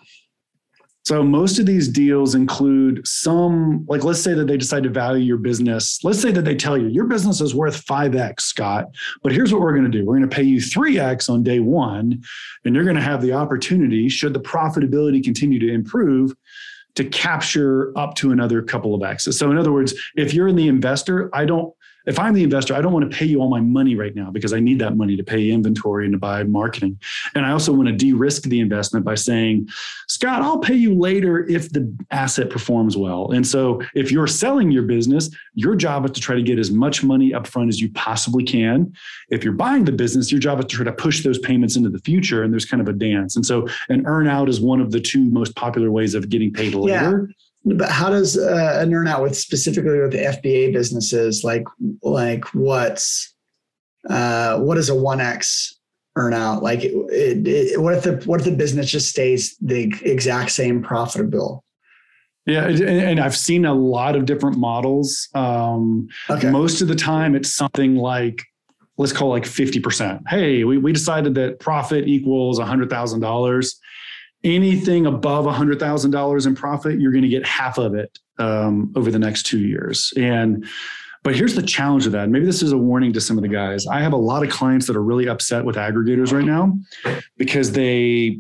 so 1.03 1.23
most 1.23 1.57
of 1.57 1.65
these 1.65 1.87
deals 1.87 2.35
include 2.35 3.05
some, 3.07 3.85
like 3.89 4.03
let's 4.03 4.21
say 4.21 4.33
that 4.33 4.45
they 4.45 4.57
decide 4.57 4.83
to 4.83 4.89
value 4.89 5.23
your 5.23 5.37
business. 5.37 5.99
Let's 6.03 6.21
say 6.21 6.31
that 6.31 6.43
they 6.43 6.55
tell 6.55 6.77
you 6.77 6.87
your 6.87 7.05
business 7.05 7.41
is 7.41 7.55
worth 7.55 7.85
5x, 7.85 8.41
Scott, 8.41 8.85
but 9.23 9.31
here's 9.31 9.51
what 9.51 9.61
we're 9.61 9.73
going 9.73 9.89
to 9.91 9.97
do. 9.97 10.05
We're 10.05 10.17
going 10.17 10.29
to 10.29 10.35
pay 10.35 10.43
you 10.43 10.59
3x 10.59 11.29
on 11.29 11.41
day 11.43 11.59
one, 11.59 12.21
and 12.65 12.75
you're 12.75 12.83
going 12.83 12.95
to 12.95 13.01
have 13.01 13.21
the 13.21 13.33
opportunity, 13.33 14.09
should 14.09 14.33
the 14.33 14.39
profitability 14.39 15.23
continue 15.23 15.59
to 15.59 15.73
improve, 15.73 16.33
to 16.95 17.05
capture 17.05 17.97
up 17.97 18.15
to 18.15 18.31
another 18.31 18.61
couple 18.61 18.93
of 18.93 19.01
X's. 19.01 19.39
So 19.39 19.49
in 19.49 19.57
other 19.57 19.71
words, 19.71 19.93
if 20.15 20.33
you're 20.33 20.47
in 20.47 20.55
the 20.55 20.67
investor, 20.67 21.29
I 21.33 21.45
don't 21.45 21.73
if 22.05 22.17
I'm 22.19 22.33
the 22.33 22.43
investor, 22.43 22.73
I 22.73 22.81
don't 22.81 22.93
want 22.93 23.09
to 23.09 23.15
pay 23.15 23.25
you 23.25 23.41
all 23.41 23.49
my 23.49 23.61
money 23.61 23.95
right 23.95 24.15
now 24.15 24.31
because 24.31 24.53
I 24.53 24.59
need 24.59 24.79
that 24.79 24.97
money 24.97 25.15
to 25.15 25.23
pay 25.23 25.51
inventory 25.51 26.05
and 26.05 26.13
to 26.13 26.17
buy 26.17 26.43
marketing. 26.43 26.99
And 27.35 27.45
I 27.45 27.51
also 27.51 27.73
want 27.73 27.87
to 27.87 27.93
de 27.93 28.13
risk 28.13 28.43
the 28.43 28.59
investment 28.59 29.05
by 29.05 29.15
saying, 29.15 29.67
Scott, 30.07 30.41
I'll 30.41 30.59
pay 30.59 30.75
you 30.75 30.93
later 30.97 31.47
if 31.47 31.71
the 31.71 31.93
asset 32.11 32.49
performs 32.49 32.97
well. 32.97 33.31
And 33.31 33.45
so 33.45 33.81
if 33.93 34.11
you're 34.11 34.27
selling 34.27 34.71
your 34.71 34.83
business, 34.83 35.29
your 35.53 35.75
job 35.75 36.05
is 36.05 36.11
to 36.11 36.21
try 36.21 36.35
to 36.35 36.43
get 36.43 36.59
as 36.59 36.71
much 36.71 37.03
money 37.03 37.31
upfront 37.31 37.69
as 37.69 37.79
you 37.79 37.91
possibly 37.91 38.43
can. 38.43 38.93
If 39.29 39.43
you're 39.43 39.53
buying 39.53 39.85
the 39.85 39.91
business, 39.91 40.31
your 40.31 40.39
job 40.39 40.59
is 40.59 40.65
to 40.65 40.75
try 40.75 40.85
to 40.85 40.93
push 40.93 41.23
those 41.23 41.39
payments 41.39 41.75
into 41.75 41.89
the 41.89 41.99
future. 41.99 42.43
And 42.43 42.51
there's 42.51 42.65
kind 42.65 42.81
of 42.81 42.87
a 42.87 42.93
dance. 42.93 43.35
And 43.35 43.45
so 43.45 43.67
an 43.89 44.03
earnout 44.05 44.49
is 44.49 44.59
one 44.59 44.81
of 44.81 44.91
the 44.91 44.99
two 44.99 45.23
most 45.29 45.55
popular 45.55 45.91
ways 45.91 46.15
of 46.15 46.29
getting 46.29 46.51
paid 46.51 46.73
later. 46.73 47.27
Yeah. 47.27 47.33
But 47.63 47.89
how 47.89 48.09
does 48.09 48.37
uh, 48.37 48.79
an 48.81 48.91
earnout 48.91 49.21
with 49.21 49.37
specifically 49.37 49.99
with 49.99 50.11
the 50.11 50.17
FBA 50.17 50.73
businesses 50.73 51.43
like 51.43 51.63
like 52.01 52.45
what's 52.55 53.35
uh, 54.09 54.59
what 54.59 54.77
is 54.77 54.89
a 54.89 54.95
one 54.95 55.21
X 55.21 55.77
earnout 56.17 56.61
like? 56.61 56.83
It, 56.83 56.93
it, 57.11 57.47
it, 57.47 57.81
what 57.81 57.93
if 57.93 58.03
the 58.03 58.21
what 58.25 58.39
if 58.39 58.45
the 58.45 58.55
business 58.55 58.89
just 58.89 59.09
stays 59.09 59.55
the 59.61 59.93
exact 60.03 60.51
same 60.51 60.81
profitable? 60.81 61.63
Yeah, 62.47 62.67
and 62.67 63.19
I've 63.19 63.37
seen 63.37 63.65
a 63.65 63.73
lot 63.73 64.15
of 64.15 64.25
different 64.25 64.57
models. 64.57 65.29
Um, 65.35 66.07
okay. 66.27 66.49
Most 66.49 66.81
of 66.81 66.87
the 66.87 66.95
time, 66.95 67.35
it's 67.35 67.53
something 67.53 67.95
like 67.95 68.43
let's 68.97 69.13
call 69.13 69.29
like 69.29 69.43
50%. 69.43 70.21
Hey, 70.27 70.63
we, 70.63 70.77
we 70.77 70.93
decided 70.93 71.33
that 71.35 71.59
profit 71.59 72.07
equals 72.07 72.59
$100,000 72.59 73.73
anything 74.43 75.05
above 75.05 75.45
$100,000 75.45 76.47
in 76.47 76.55
profit, 76.55 76.99
you're 76.99 77.11
going 77.11 77.23
to 77.23 77.29
get 77.29 77.45
half 77.45 77.77
of 77.77 77.93
it 77.93 78.17
um, 78.39 78.91
over 78.95 79.11
the 79.11 79.19
next 79.19 79.43
two 79.43 79.59
years. 79.59 80.13
And 80.17 80.65
but 81.23 81.35
here's 81.35 81.53
the 81.53 81.61
challenge 81.61 82.07
of 82.07 82.13
that. 82.13 82.29
Maybe 82.29 82.45
this 82.45 82.63
is 82.63 82.71
a 82.71 82.77
warning 82.77 83.13
to 83.13 83.21
some 83.21 83.37
of 83.37 83.43
the 83.43 83.47
guys. 83.47 83.85
I 83.85 83.99
have 83.99 84.13
a 84.13 84.17
lot 84.17 84.43
of 84.43 84.49
clients 84.49 84.87
that 84.87 84.95
are 84.95 85.03
really 85.03 85.27
upset 85.27 85.63
with 85.63 85.75
aggregators 85.75 86.33
right 86.33 86.43
now 86.45 86.75
because 87.37 87.71
they 87.71 88.39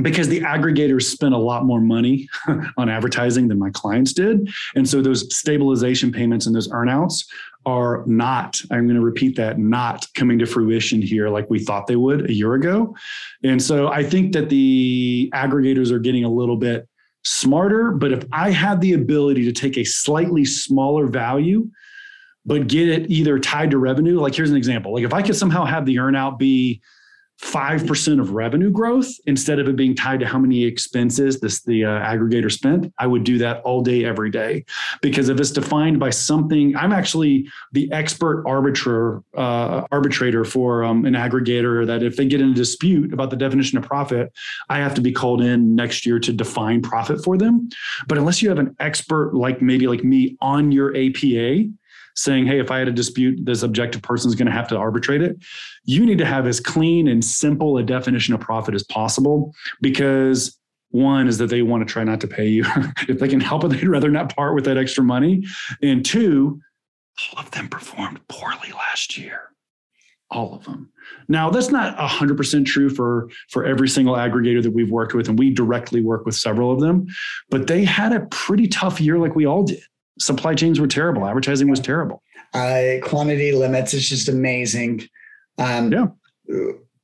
because 0.00 0.28
the 0.28 0.40
aggregators 0.40 1.02
spent 1.02 1.34
a 1.34 1.38
lot 1.38 1.66
more 1.66 1.80
money 1.80 2.26
on 2.78 2.88
advertising 2.88 3.48
than 3.48 3.58
my 3.58 3.70
clients 3.70 4.14
did. 4.14 4.48
And 4.74 4.88
so 4.88 5.02
those 5.02 5.36
stabilization 5.36 6.10
payments 6.10 6.46
and 6.46 6.56
those 6.56 6.68
earnouts 6.68 7.24
are 7.64 8.02
not, 8.06 8.60
I'm 8.70 8.86
going 8.86 8.96
to 8.96 9.04
repeat 9.04 9.36
that, 9.36 9.58
not 9.58 10.06
coming 10.14 10.38
to 10.38 10.46
fruition 10.46 11.00
here 11.00 11.28
like 11.28 11.48
we 11.48 11.58
thought 11.58 11.86
they 11.86 11.96
would 11.96 12.28
a 12.28 12.32
year 12.32 12.54
ago. 12.54 12.96
And 13.44 13.62
so 13.62 13.88
I 13.88 14.02
think 14.02 14.32
that 14.32 14.48
the 14.48 15.30
aggregators 15.34 15.90
are 15.90 15.98
getting 15.98 16.24
a 16.24 16.28
little 16.28 16.56
bit 16.56 16.88
smarter. 17.24 17.92
But 17.92 18.12
if 18.12 18.24
I 18.32 18.50
had 18.50 18.80
the 18.80 18.94
ability 18.94 19.44
to 19.44 19.52
take 19.52 19.78
a 19.78 19.84
slightly 19.84 20.44
smaller 20.44 21.06
value, 21.06 21.70
but 22.44 22.66
get 22.66 22.88
it 22.88 23.10
either 23.10 23.38
tied 23.38 23.70
to 23.70 23.78
revenue, 23.78 24.18
like 24.18 24.34
here's 24.34 24.50
an 24.50 24.56
example. 24.56 24.92
Like 24.92 25.04
if 25.04 25.14
I 25.14 25.22
could 25.22 25.36
somehow 25.36 25.64
have 25.64 25.86
the 25.86 25.96
earnout 25.96 26.38
be 26.38 26.82
5% 27.42 28.20
of 28.20 28.30
revenue 28.30 28.70
growth 28.70 29.08
instead 29.26 29.58
of 29.58 29.68
it 29.68 29.76
being 29.76 29.94
tied 29.94 30.20
to 30.20 30.26
how 30.26 30.38
many 30.38 30.64
expenses 30.64 31.40
this 31.40 31.62
the 31.62 31.84
uh, 31.84 31.88
aggregator 31.88 32.50
spent 32.50 32.92
i 32.98 33.06
would 33.06 33.24
do 33.24 33.36
that 33.38 33.60
all 33.62 33.82
day 33.82 34.04
every 34.04 34.30
day. 34.30 34.64
Because 35.00 35.28
if 35.28 35.38
it's 35.40 35.50
defined 35.50 35.98
by 35.98 36.10
something 36.10 36.76
i'm 36.76 36.92
actually 36.92 37.48
the 37.72 37.90
expert 37.92 38.44
arbiter 38.46 39.22
uh, 39.36 39.86
arbitrator 39.90 40.44
for 40.44 40.84
um, 40.84 41.04
an 41.04 41.14
aggregator 41.14 41.86
that 41.86 42.02
if 42.02 42.16
they 42.16 42.26
get 42.26 42.40
in 42.40 42.50
a 42.50 42.54
dispute 42.54 43.12
about 43.12 43.30
the 43.30 43.36
definition 43.36 43.76
of 43.76 43.84
profit 43.84 44.32
i 44.68 44.78
have 44.78 44.94
to 44.94 45.00
be 45.00 45.12
called 45.12 45.42
in 45.42 45.74
next 45.74 46.06
year 46.06 46.18
to 46.18 46.32
define 46.32 46.80
profit 46.80 47.22
for 47.24 47.36
them. 47.36 47.68
But 48.06 48.18
unless 48.18 48.42
you 48.42 48.48
have 48.48 48.58
an 48.58 48.74
expert 48.78 49.34
like 49.34 49.60
maybe 49.60 49.86
like 49.86 50.04
me 50.04 50.36
on 50.40 50.72
your 50.72 50.96
apa 50.96 51.68
saying, 52.14 52.46
hey, 52.46 52.60
if 52.60 52.70
I 52.70 52.78
had 52.78 52.88
a 52.88 52.92
dispute, 52.92 53.44
this 53.44 53.62
objective 53.62 54.02
person 54.02 54.28
is 54.28 54.34
going 54.34 54.46
to 54.46 54.52
have 54.52 54.68
to 54.68 54.76
arbitrate 54.76 55.22
it. 55.22 55.36
You 55.84 56.04
need 56.04 56.18
to 56.18 56.26
have 56.26 56.46
as 56.46 56.60
clean 56.60 57.08
and 57.08 57.24
simple 57.24 57.78
a 57.78 57.82
definition 57.82 58.34
of 58.34 58.40
profit 58.40 58.74
as 58.74 58.84
possible 58.84 59.54
because 59.80 60.58
one 60.90 61.26
is 61.26 61.38
that 61.38 61.48
they 61.48 61.62
want 61.62 61.86
to 61.86 61.90
try 61.90 62.04
not 62.04 62.20
to 62.20 62.28
pay 62.28 62.46
you. 62.46 62.64
if 63.08 63.18
they 63.18 63.28
can 63.28 63.40
help 63.40 63.64
it, 63.64 63.68
they'd 63.68 63.88
rather 63.88 64.10
not 64.10 64.34
part 64.34 64.54
with 64.54 64.64
that 64.66 64.76
extra 64.76 65.02
money. 65.02 65.44
And 65.82 66.04
two, 66.04 66.60
all 67.32 67.42
of 67.42 67.50
them 67.50 67.68
performed 67.68 68.20
poorly 68.28 68.72
last 68.72 69.18
year. 69.18 69.48
All 70.30 70.54
of 70.54 70.64
them. 70.64 70.90
Now, 71.28 71.50
that's 71.50 71.70
not 71.70 71.96
100% 71.98 72.64
true 72.64 72.88
for, 72.88 73.28
for 73.50 73.66
every 73.66 73.88
single 73.88 74.14
aggregator 74.14 74.62
that 74.62 74.70
we've 74.70 74.90
worked 74.90 75.12
with, 75.14 75.28
and 75.28 75.38
we 75.38 75.50
directly 75.50 76.00
work 76.00 76.24
with 76.24 76.34
several 76.34 76.72
of 76.72 76.80
them, 76.80 77.06
but 77.50 77.66
they 77.66 77.84
had 77.84 78.12
a 78.12 78.20
pretty 78.30 78.66
tough 78.66 78.98
year 78.98 79.18
like 79.18 79.34
we 79.34 79.46
all 79.46 79.64
did. 79.64 79.82
Supply 80.22 80.54
chains 80.54 80.80
were 80.80 80.86
terrible. 80.86 81.26
Advertising 81.26 81.68
was 81.68 81.80
terrible. 81.80 82.22
Uh, 82.54 82.98
quantity 83.02 83.52
limits. 83.52 83.94
It's 83.94 84.08
just 84.08 84.28
amazing. 84.28 85.02
Um, 85.58 85.92
yeah. 85.92 86.06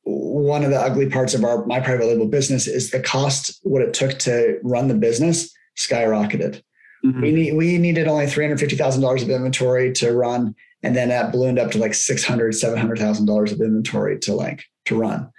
One 0.05 0.65
of 0.65 0.71
the 0.71 0.81
ugly 0.81 1.11
parts 1.11 1.35
of 1.35 1.45
our 1.45 1.67
my 1.67 1.81
private 1.81 2.07
label 2.07 2.27
business 2.27 2.67
is 2.67 2.91
the 2.91 3.01
cost. 3.01 3.59
What 3.63 3.83
it 3.83 3.93
took 3.93 4.19
to 4.21 4.59
run 4.63 4.89
the 4.89 4.95
business 4.95 5.53
skyrocketed. 5.77 6.63
Mm-hmm. 7.05 7.21
We 7.21 7.33
need, 7.33 7.53
we 7.55 7.79
needed 7.79 8.09
only 8.09 8.27
three 8.27 8.45
hundred 8.45 8.59
fifty 8.59 8.77
thousand 8.77 9.03
dollars 9.03 9.23
of 9.23 9.31
inventory 9.31 9.93
to 9.95 10.13
run, 10.13 10.55
and 10.83 10.97
then 10.97 11.11
that 11.11 11.31
ballooned 11.31 11.59
up 11.59 11.71
to 11.73 11.79
like 11.79 11.95
six 11.95 12.25
hundred, 12.25 12.55
seven 12.55 12.79
hundred 12.79 12.99
thousand 12.99 13.27
dollars 13.27 13.53
of 13.53 13.61
inventory 13.61 14.19
to 14.21 14.35
like 14.35 14.65
to 14.87 14.99
run. 14.99 15.31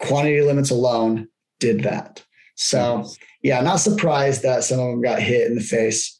Quantity 0.00 0.40
limits 0.40 0.70
alone 0.70 1.28
did 1.60 1.82
that. 1.84 2.24
So 2.58 3.08
yeah, 3.42 3.60
not 3.60 3.76
surprised 3.76 4.42
that 4.42 4.64
some 4.64 4.80
of 4.80 4.86
them 4.86 5.00
got 5.00 5.22
hit 5.22 5.46
in 5.46 5.54
the 5.54 5.62
face. 5.62 6.18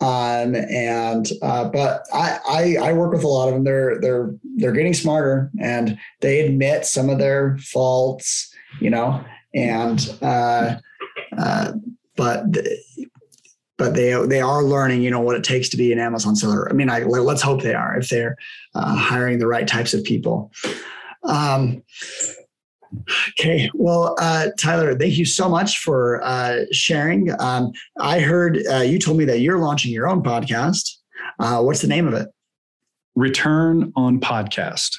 Um, 0.00 0.54
and 0.54 1.28
uh, 1.42 1.68
but 1.68 2.02
I, 2.12 2.38
I 2.48 2.88
I 2.88 2.92
work 2.92 3.12
with 3.12 3.24
a 3.24 3.28
lot 3.28 3.48
of 3.48 3.54
them. 3.54 3.64
They're 3.64 4.00
they're 4.00 4.34
they're 4.56 4.72
getting 4.72 4.94
smarter 4.94 5.50
and 5.60 5.98
they 6.20 6.40
admit 6.40 6.84
some 6.84 7.08
of 7.08 7.18
their 7.18 7.58
faults, 7.58 8.52
you 8.80 8.90
know, 8.90 9.24
and 9.54 10.16
uh, 10.20 10.76
uh, 11.36 11.72
but 12.16 12.44
but 13.76 13.94
they 13.94 14.14
they 14.26 14.40
are 14.40 14.62
learning, 14.62 15.02
you 15.02 15.10
know, 15.10 15.20
what 15.20 15.36
it 15.36 15.44
takes 15.44 15.68
to 15.70 15.76
be 15.76 15.92
an 15.92 15.98
Amazon 15.98 16.36
seller. 16.36 16.68
I 16.68 16.74
mean, 16.74 16.90
I 16.90 17.00
let's 17.04 17.42
hope 17.42 17.62
they 17.62 17.74
are 17.74 17.96
if 17.96 18.08
they're 18.08 18.36
uh, 18.74 18.94
hiring 18.94 19.38
the 19.38 19.48
right 19.48 19.66
types 19.66 19.94
of 19.94 20.04
people. 20.04 20.52
Um, 21.24 21.82
Okay. 23.38 23.70
Well, 23.74 24.16
uh, 24.20 24.48
Tyler, 24.58 24.96
thank 24.98 25.18
you 25.18 25.24
so 25.24 25.48
much 25.48 25.78
for 25.78 26.22
uh, 26.22 26.64
sharing. 26.72 27.30
Um, 27.40 27.72
I 28.00 28.20
heard 28.20 28.60
uh, 28.70 28.78
you 28.78 28.98
told 28.98 29.18
me 29.18 29.24
that 29.26 29.40
you're 29.40 29.58
launching 29.58 29.92
your 29.92 30.08
own 30.08 30.22
podcast. 30.22 30.90
Uh, 31.38 31.60
what's 31.62 31.82
the 31.82 31.88
name 31.88 32.06
of 32.06 32.14
it? 32.14 32.28
Return 33.14 33.92
on 33.96 34.20
Podcast. 34.20 34.96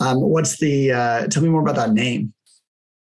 Um, 0.00 0.20
what's 0.20 0.58
the? 0.58 0.92
Uh, 0.92 1.26
tell 1.26 1.42
me 1.42 1.48
more 1.48 1.60
about 1.60 1.76
that 1.76 1.92
name. 1.92 2.32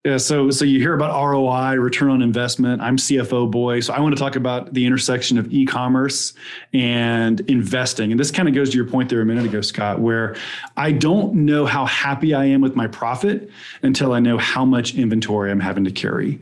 Yeah, 0.05 0.15
so 0.15 0.49
so 0.49 0.63
you 0.63 0.79
hear 0.79 0.93
about 0.93 1.12
ROI, 1.21 1.75
return 1.75 2.09
on 2.09 2.21
investment. 2.21 2.81
I'm 2.81 2.95
CFO 2.95 3.51
boy, 3.51 3.81
so 3.81 3.91
I 3.93 3.99
want 3.99 4.15
to 4.15 4.19
talk 4.19 4.38
about 4.38 4.73
the 4.73 4.85
intersection 4.85 5.38
of 5.38 5.51
e-commerce 5.51 6.33
and 6.73 7.41
investing. 7.49 8.09
And 8.09 8.17
this 8.17 8.31
kind 8.31 8.47
of 8.47 8.55
goes 8.55 8.69
to 8.69 8.77
your 8.77 8.85
point 8.85 9.09
there 9.09 9.19
a 9.19 9.25
minute 9.25 9.43
ago, 9.43 9.59
Scott, 9.59 9.99
where 9.99 10.38
I 10.77 10.93
don't 10.93 11.33
know 11.33 11.65
how 11.65 11.85
happy 11.85 12.33
I 12.33 12.45
am 12.45 12.62
with 12.62 12.77
my 12.77 12.88
profit 12.88 13.49
until 13.83 14.13
I 14.13 14.21
know 14.21 14.38
how 14.38 14.63
much 14.63 14.95
inventory 14.95 15.51
I'm 15.51 15.59
having 15.59 15.83
to 15.83 15.91
carry. 15.91 16.39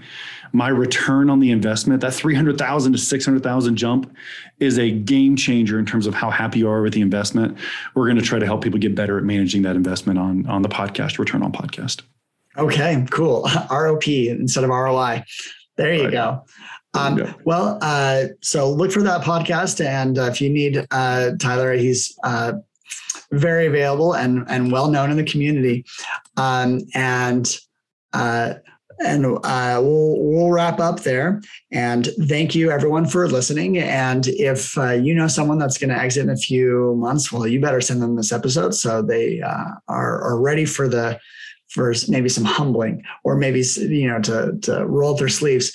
My 0.53 0.67
return 0.67 1.27
on 1.27 1.39
the 1.39 1.49
investment, 1.49 2.01
that 2.01 2.13
300,000 2.13 2.91
to 2.91 2.97
600,000 2.99 3.75
jump 3.75 4.15
is 4.59 4.77
a 4.77 4.91
game 4.91 5.35
changer 5.35 5.79
in 5.79 5.85
terms 5.87 6.05
of 6.05 6.13
how 6.13 6.29
happy 6.29 6.59
you 6.59 6.69
are 6.69 6.83
with 6.83 6.93
the 6.93 7.01
investment. 7.01 7.57
We're 7.95 8.05
going 8.05 8.17
to 8.17 8.23
try 8.23 8.37
to 8.37 8.45
help 8.45 8.63
people 8.63 8.77
get 8.79 8.93
better 8.93 9.17
at 9.17 9.23
managing 9.23 9.63
that 9.63 9.75
investment 9.75 10.19
on 10.19 10.45
on 10.45 10.61
the 10.61 10.69
podcast, 10.69 11.17
return 11.17 11.41
on 11.41 11.51
podcast. 11.51 12.03
Okay, 12.57 13.05
cool. 13.11 13.43
ROP 13.69 14.29
instead 14.29 14.63
of 14.63 14.69
ROI. 14.69 15.23
There 15.75 15.93
you 15.93 16.09
go. 16.09 16.43
Um, 16.93 17.35
well, 17.45 17.77
uh, 17.81 18.25
so 18.41 18.71
look 18.71 18.91
for 18.91 19.03
that 19.03 19.21
podcast, 19.21 19.85
and 19.85 20.17
uh, 20.17 20.23
if 20.23 20.41
you 20.41 20.49
need 20.49 20.85
uh, 20.89 21.31
Tyler, 21.39 21.73
he's 21.73 22.17
uh, 22.23 22.53
very 23.31 23.67
available 23.67 24.13
and 24.13 24.45
and 24.47 24.71
well 24.71 24.89
known 24.89 25.11
in 25.11 25.17
the 25.17 25.23
community. 25.23 25.85
Um, 26.37 26.81
and 26.95 27.55
uh, 28.13 28.55
and 29.05 29.25
uh, 29.25 29.79
we'll 29.83 30.17
we'll 30.17 30.49
wrap 30.49 30.79
up 30.79 31.01
there. 31.01 31.41
And 31.71 32.09
thank 32.27 32.55
you 32.55 32.71
everyone 32.71 33.05
for 33.05 33.27
listening. 33.27 33.77
And 33.77 34.25
if 34.27 34.75
you 34.75 35.13
know 35.13 35.27
someone 35.27 35.59
that's 35.59 35.77
going 35.77 35.91
to 35.91 36.01
exit 36.01 36.23
in 36.23 36.31
a 36.31 36.37
few 36.37 36.95
months, 36.95 37.31
well, 37.31 37.45
you 37.45 37.61
better 37.61 37.81
send 37.81 38.01
them 38.01 38.15
this 38.15 38.31
episode 38.31 38.73
so 38.73 39.03
they 39.03 39.41
are 39.41 39.81
are 39.87 40.39
ready 40.39 40.65
for 40.65 40.87
the 40.87 41.19
for 41.69 41.93
maybe 42.07 42.29
some 42.29 42.45
humbling 42.45 43.03
or 43.23 43.35
maybe 43.35 43.61
you 43.77 44.07
know 44.07 44.19
to 44.19 44.57
to 44.61 44.85
roll 44.85 45.13
up 45.13 45.19
their 45.19 45.29
sleeves 45.29 45.71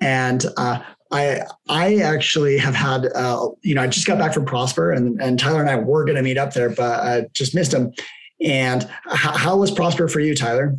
and 0.00 0.46
uh, 0.56 0.80
I 1.10 1.42
I 1.68 1.96
actually 1.98 2.58
have 2.58 2.74
had 2.74 3.06
uh, 3.14 3.48
you 3.62 3.74
know 3.74 3.82
I 3.82 3.86
just 3.86 4.06
got 4.06 4.18
back 4.18 4.34
from 4.34 4.44
Prosper 4.44 4.92
and 4.92 5.20
and 5.20 5.38
Tyler 5.38 5.60
and 5.60 5.70
I 5.70 5.76
were 5.76 6.04
going 6.04 6.16
to 6.16 6.22
meet 6.22 6.38
up 6.38 6.52
there 6.52 6.70
but 6.70 7.00
I 7.00 7.26
just 7.32 7.54
missed 7.54 7.72
him. 7.72 7.92
And 8.40 8.88
how 9.08 9.56
was 9.56 9.70
Prosper 9.72 10.06
for 10.06 10.20
you, 10.20 10.34
Tyler? 10.34 10.76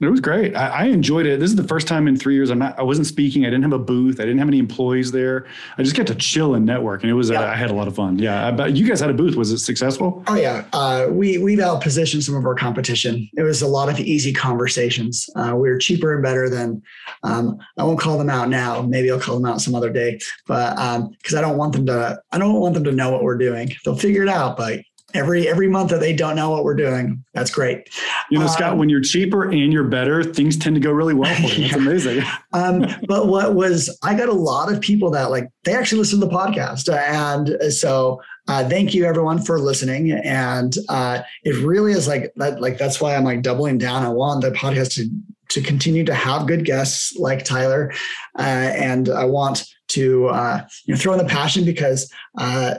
It 0.00 0.08
was 0.08 0.20
great. 0.20 0.54
I, 0.54 0.68
I, 0.68 0.84
enjoyed 0.84 1.24
it. 1.24 1.40
This 1.40 1.50
is 1.50 1.56
the 1.56 1.66
first 1.66 1.88
time 1.88 2.06
in 2.06 2.16
three 2.16 2.34
years 2.34 2.50
I'm 2.50 2.58
not. 2.58 2.78
I 2.78 2.82
wasn't 2.82 3.06
speaking. 3.06 3.46
I 3.46 3.50
didn't 3.50 3.62
have 3.62 3.72
a 3.72 3.78
booth. 3.78 4.20
I 4.20 4.24
didn't 4.24 4.38
have 4.38 4.48
any 4.48 4.58
employees 4.58 5.10
there. 5.10 5.46
I 5.78 5.82
just 5.82 5.96
got 5.96 6.06
to 6.08 6.14
chill 6.14 6.54
and 6.54 6.66
network, 6.66 7.02
and 7.02 7.10
it 7.10 7.14
was. 7.14 7.30
Yeah. 7.30 7.40
Uh, 7.40 7.46
I 7.46 7.56
had 7.56 7.70
a 7.70 7.74
lot 7.74 7.88
of 7.88 7.96
fun. 7.96 8.18
Yeah. 8.18 8.50
But 8.50 8.76
you 8.76 8.86
guys 8.86 9.00
had 9.00 9.08
a 9.08 9.14
booth. 9.14 9.36
Was 9.36 9.52
it 9.52 9.58
successful? 9.58 10.22
Oh 10.26 10.34
yeah. 10.34 10.66
Uh, 10.72 11.06
we 11.10 11.38
we've 11.38 11.58
outpositioned 11.58 12.22
some 12.22 12.34
of 12.34 12.44
our 12.44 12.54
competition. 12.54 13.28
It 13.36 13.42
was 13.42 13.62
a 13.62 13.68
lot 13.68 13.88
of 13.88 13.98
easy 13.98 14.32
conversations. 14.32 15.28
Uh, 15.34 15.52
we 15.54 15.70
were 15.70 15.78
cheaper 15.78 16.12
and 16.14 16.22
better 16.22 16.50
than. 16.50 16.82
Um, 17.22 17.58
I 17.78 17.84
won't 17.84 17.98
call 17.98 18.18
them 18.18 18.30
out 18.30 18.48
now. 18.50 18.82
Maybe 18.82 19.10
I'll 19.10 19.20
call 19.20 19.36
them 19.36 19.46
out 19.46 19.60
some 19.62 19.74
other 19.74 19.90
day. 19.90 20.18
But 20.46 20.74
because 21.16 21.34
um, 21.34 21.38
I 21.38 21.40
don't 21.40 21.56
want 21.56 21.72
them 21.72 21.86
to. 21.86 22.20
I 22.32 22.38
don't 22.38 22.60
want 22.60 22.74
them 22.74 22.84
to 22.84 22.92
know 22.92 23.10
what 23.10 23.22
we're 23.22 23.38
doing. 23.38 23.72
They'll 23.84 23.96
figure 23.96 24.22
it 24.22 24.28
out. 24.28 24.58
But 24.58 24.80
every 25.14 25.48
every 25.48 25.68
month 25.68 25.90
that 25.90 26.00
they 26.00 26.12
don't 26.12 26.36
know 26.36 26.50
what 26.50 26.64
we're 26.64 26.74
doing. 26.74 27.24
That's 27.34 27.50
great. 27.50 27.88
You 28.30 28.38
know, 28.38 28.46
Scott, 28.46 28.72
um, 28.72 28.78
when 28.78 28.88
you're 28.88 29.00
cheaper 29.00 29.44
and 29.44 29.72
you're 29.72 29.84
better, 29.84 30.22
things 30.22 30.56
tend 30.56 30.76
to 30.76 30.80
go 30.80 30.90
really 30.90 31.14
well 31.14 31.34
for 31.34 31.42
you. 31.42 31.68
That's 31.68 31.72
yeah. 31.72 31.76
amazing. 31.76 32.22
um, 32.52 32.86
but 33.06 33.28
what 33.28 33.54
was 33.54 33.96
I 34.02 34.14
got 34.16 34.28
a 34.28 34.32
lot 34.32 34.72
of 34.72 34.80
people 34.80 35.10
that 35.12 35.30
like 35.30 35.48
they 35.64 35.74
actually 35.74 35.98
listen 35.98 36.20
to 36.20 36.26
the 36.26 36.32
podcast, 36.32 36.92
and 36.92 37.72
so 37.72 38.20
uh, 38.48 38.68
thank 38.68 38.94
you 38.94 39.04
everyone 39.04 39.42
for 39.42 39.58
listening. 39.58 40.12
And 40.12 40.76
uh, 40.88 41.22
it 41.44 41.56
really 41.64 41.92
is 41.92 42.06
like 42.06 42.32
that. 42.36 42.60
Like 42.60 42.78
that's 42.78 43.00
why 43.00 43.14
I'm 43.14 43.24
like 43.24 43.42
doubling 43.42 43.78
down. 43.78 44.04
I 44.04 44.08
want 44.08 44.42
the 44.42 44.50
podcast 44.50 44.94
to 44.94 45.08
to 45.48 45.62
continue 45.62 46.04
to 46.04 46.14
have 46.14 46.48
good 46.48 46.64
guests 46.64 47.16
like 47.16 47.44
Tyler, 47.44 47.92
uh, 48.38 48.42
and 48.42 49.08
I 49.08 49.24
want 49.24 49.64
to 49.88 50.26
uh, 50.26 50.66
you 50.84 50.94
know 50.94 51.00
throw 51.00 51.12
in 51.12 51.18
the 51.18 51.24
passion 51.24 51.64
because 51.64 52.10
uh, 52.38 52.76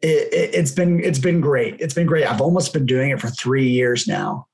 it, 0.00 0.54
has 0.54 0.72
it, 0.72 0.76
been 0.76 1.02
it's 1.02 1.18
been 1.18 1.40
great. 1.40 1.80
It's 1.80 1.94
been 1.94 2.06
great. 2.06 2.26
I've 2.26 2.40
almost 2.40 2.72
been 2.72 2.86
doing 2.86 3.10
it 3.10 3.20
for 3.20 3.28
three 3.28 3.68
years 3.68 4.06
now. 4.06 4.46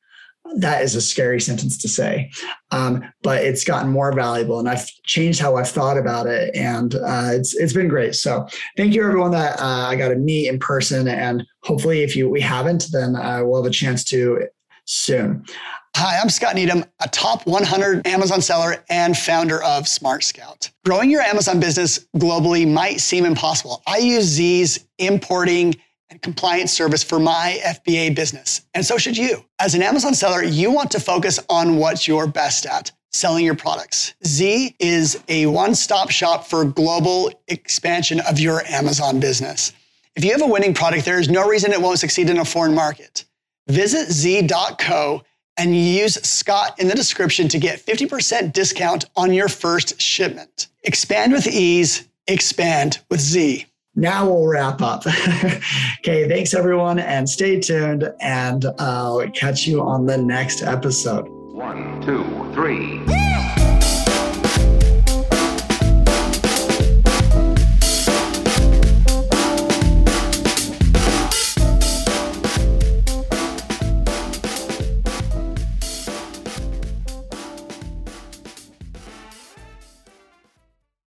That 0.57 0.83
is 0.83 0.95
a 0.95 1.01
scary 1.01 1.41
sentence 1.41 1.77
to 1.79 1.89
say, 1.89 2.31
um, 2.71 3.03
but 3.23 3.43
it's 3.43 3.65
gotten 3.65 3.91
more 3.91 4.13
valuable, 4.13 4.61
and 4.61 4.69
I've 4.69 4.87
changed 5.05 5.41
how 5.41 5.57
I've 5.57 5.69
thought 5.69 5.99
about 5.99 6.27
it, 6.27 6.55
and 6.55 6.95
uh, 6.95 7.31
it's 7.33 7.55
it's 7.57 7.73
been 7.73 7.89
great. 7.89 8.15
So 8.15 8.47
thank 8.77 8.95
you 8.95 9.05
everyone 9.05 9.33
that 9.33 9.59
uh, 9.59 9.89
I 9.89 9.97
got 9.97 10.09
to 10.09 10.17
meet 10.17 10.49
in 10.49 10.59
person, 10.59 11.09
and 11.09 11.45
hopefully, 11.63 12.03
if 12.03 12.15
you 12.15 12.29
we 12.29 12.41
haven't, 12.41 12.87
then 12.93 13.17
uh, 13.17 13.41
we'll 13.43 13.63
have 13.63 13.71
a 13.71 13.75
chance 13.75 14.05
to 14.05 14.47
soon. 14.85 15.45
Hi, 15.97 16.19
I'm 16.19 16.29
Scott 16.29 16.57
Needham, 16.57 16.85
a 17.01 17.09
top 17.09 17.47
100 17.47 18.05
Amazon 18.05 18.43
seller 18.43 18.85
and 18.91 19.17
founder 19.17 19.63
of 19.63 19.87
Smart 19.87 20.25
Scout. 20.25 20.69
Growing 20.85 21.09
your 21.09 21.23
Amazon 21.23 21.61
business 21.61 22.01
globally 22.17 22.71
might 22.71 23.01
seem 23.01 23.25
impossible. 23.25 23.81
I 23.87 23.99
use 23.99 24.25
Z's 24.25 24.87
importing 24.99 25.77
and 26.11 26.21
compliance 26.21 26.73
service 26.73 27.05
for 27.05 27.21
my 27.21 27.61
FBA 27.65 28.17
business, 28.17 28.63
and 28.75 28.85
so 28.85 28.99
should 28.99 29.17
you. 29.17 29.45
As 29.61 29.77
an 29.77 29.83
Amazon 29.83 30.15
seller, 30.15 30.43
you 30.43 30.73
want 30.73 30.91
to 30.91 31.01
focus 31.01 31.39
on 31.49 31.77
what 31.77 32.09
you're 32.09 32.27
best 32.27 32.67
at 32.67 32.91
selling 33.13 33.45
your 33.45 33.55
products. 33.55 34.15
Z 34.27 34.75
is 34.81 35.23
a 35.29 35.47
one 35.47 35.77
stop 35.77 36.11
shop 36.11 36.45
for 36.45 36.65
global 36.65 37.31
expansion 37.47 38.19
of 38.29 38.41
your 38.41 38.63
Amazon 38.67 39.21
business. 39.21 39.73
If 40.17 40.25
you 40.25 40.33
have 40.33 40.43
a 40.43 40.47
winning 40.47 40.75
product, 40.75 41.05
there 41.05 41.21
is 41.21 41.31
no 41.31 41.49
reason 41.49 41.73
it 41.73 41.81
won't 41.81 42.01
succeed 42.01 42.29
in 42.31 42.39
a 42.39 42.45
foreign 42.45 42.75
market. 42.75 43.25
Visit 43.69 44.11
z.co 44.11 45.23
and 45.57 45.77
use 45.77 46.15
Scott 46.27 46.79
in 46.79 46.89
the 46.89 46.95
description 46.95 47.49
to 47.49 47.59
get 47.59 47.81
50% 47.81 48.53
discount 48.53 49.05
on 49.17 49.33
your 49.33 49.49
first 49.49 50.01
shipment. 50.01 50.69
Expand 50.83 51.33
with 51.33 51.47
ease, 51.47 52.09
expand 52.27 52.99
with 53.11 53.21
Z. 53.21 53.67
Now 53.97 54.27
we'll 54.27 54.47
wrap 54.47 54.83
up. 54.83 55.07
okay, 56.01 56.29
thanks 56.29 56.53
everyone, 56.53 56.99
and 56.99 57.29
stay 57.29 57.61
tuned, 57.61 58.13
and 58.21 58.67
I'll 58.79 59.29
catch 59.31 59.67
you 59.67 59.83
on 59.83 60.07
the 60.07 60.19
next 60.19 60.63
episode. 60.63 61.29
One, 61.29 62.01
two, 62.03 62.25
three. 62.55 63.54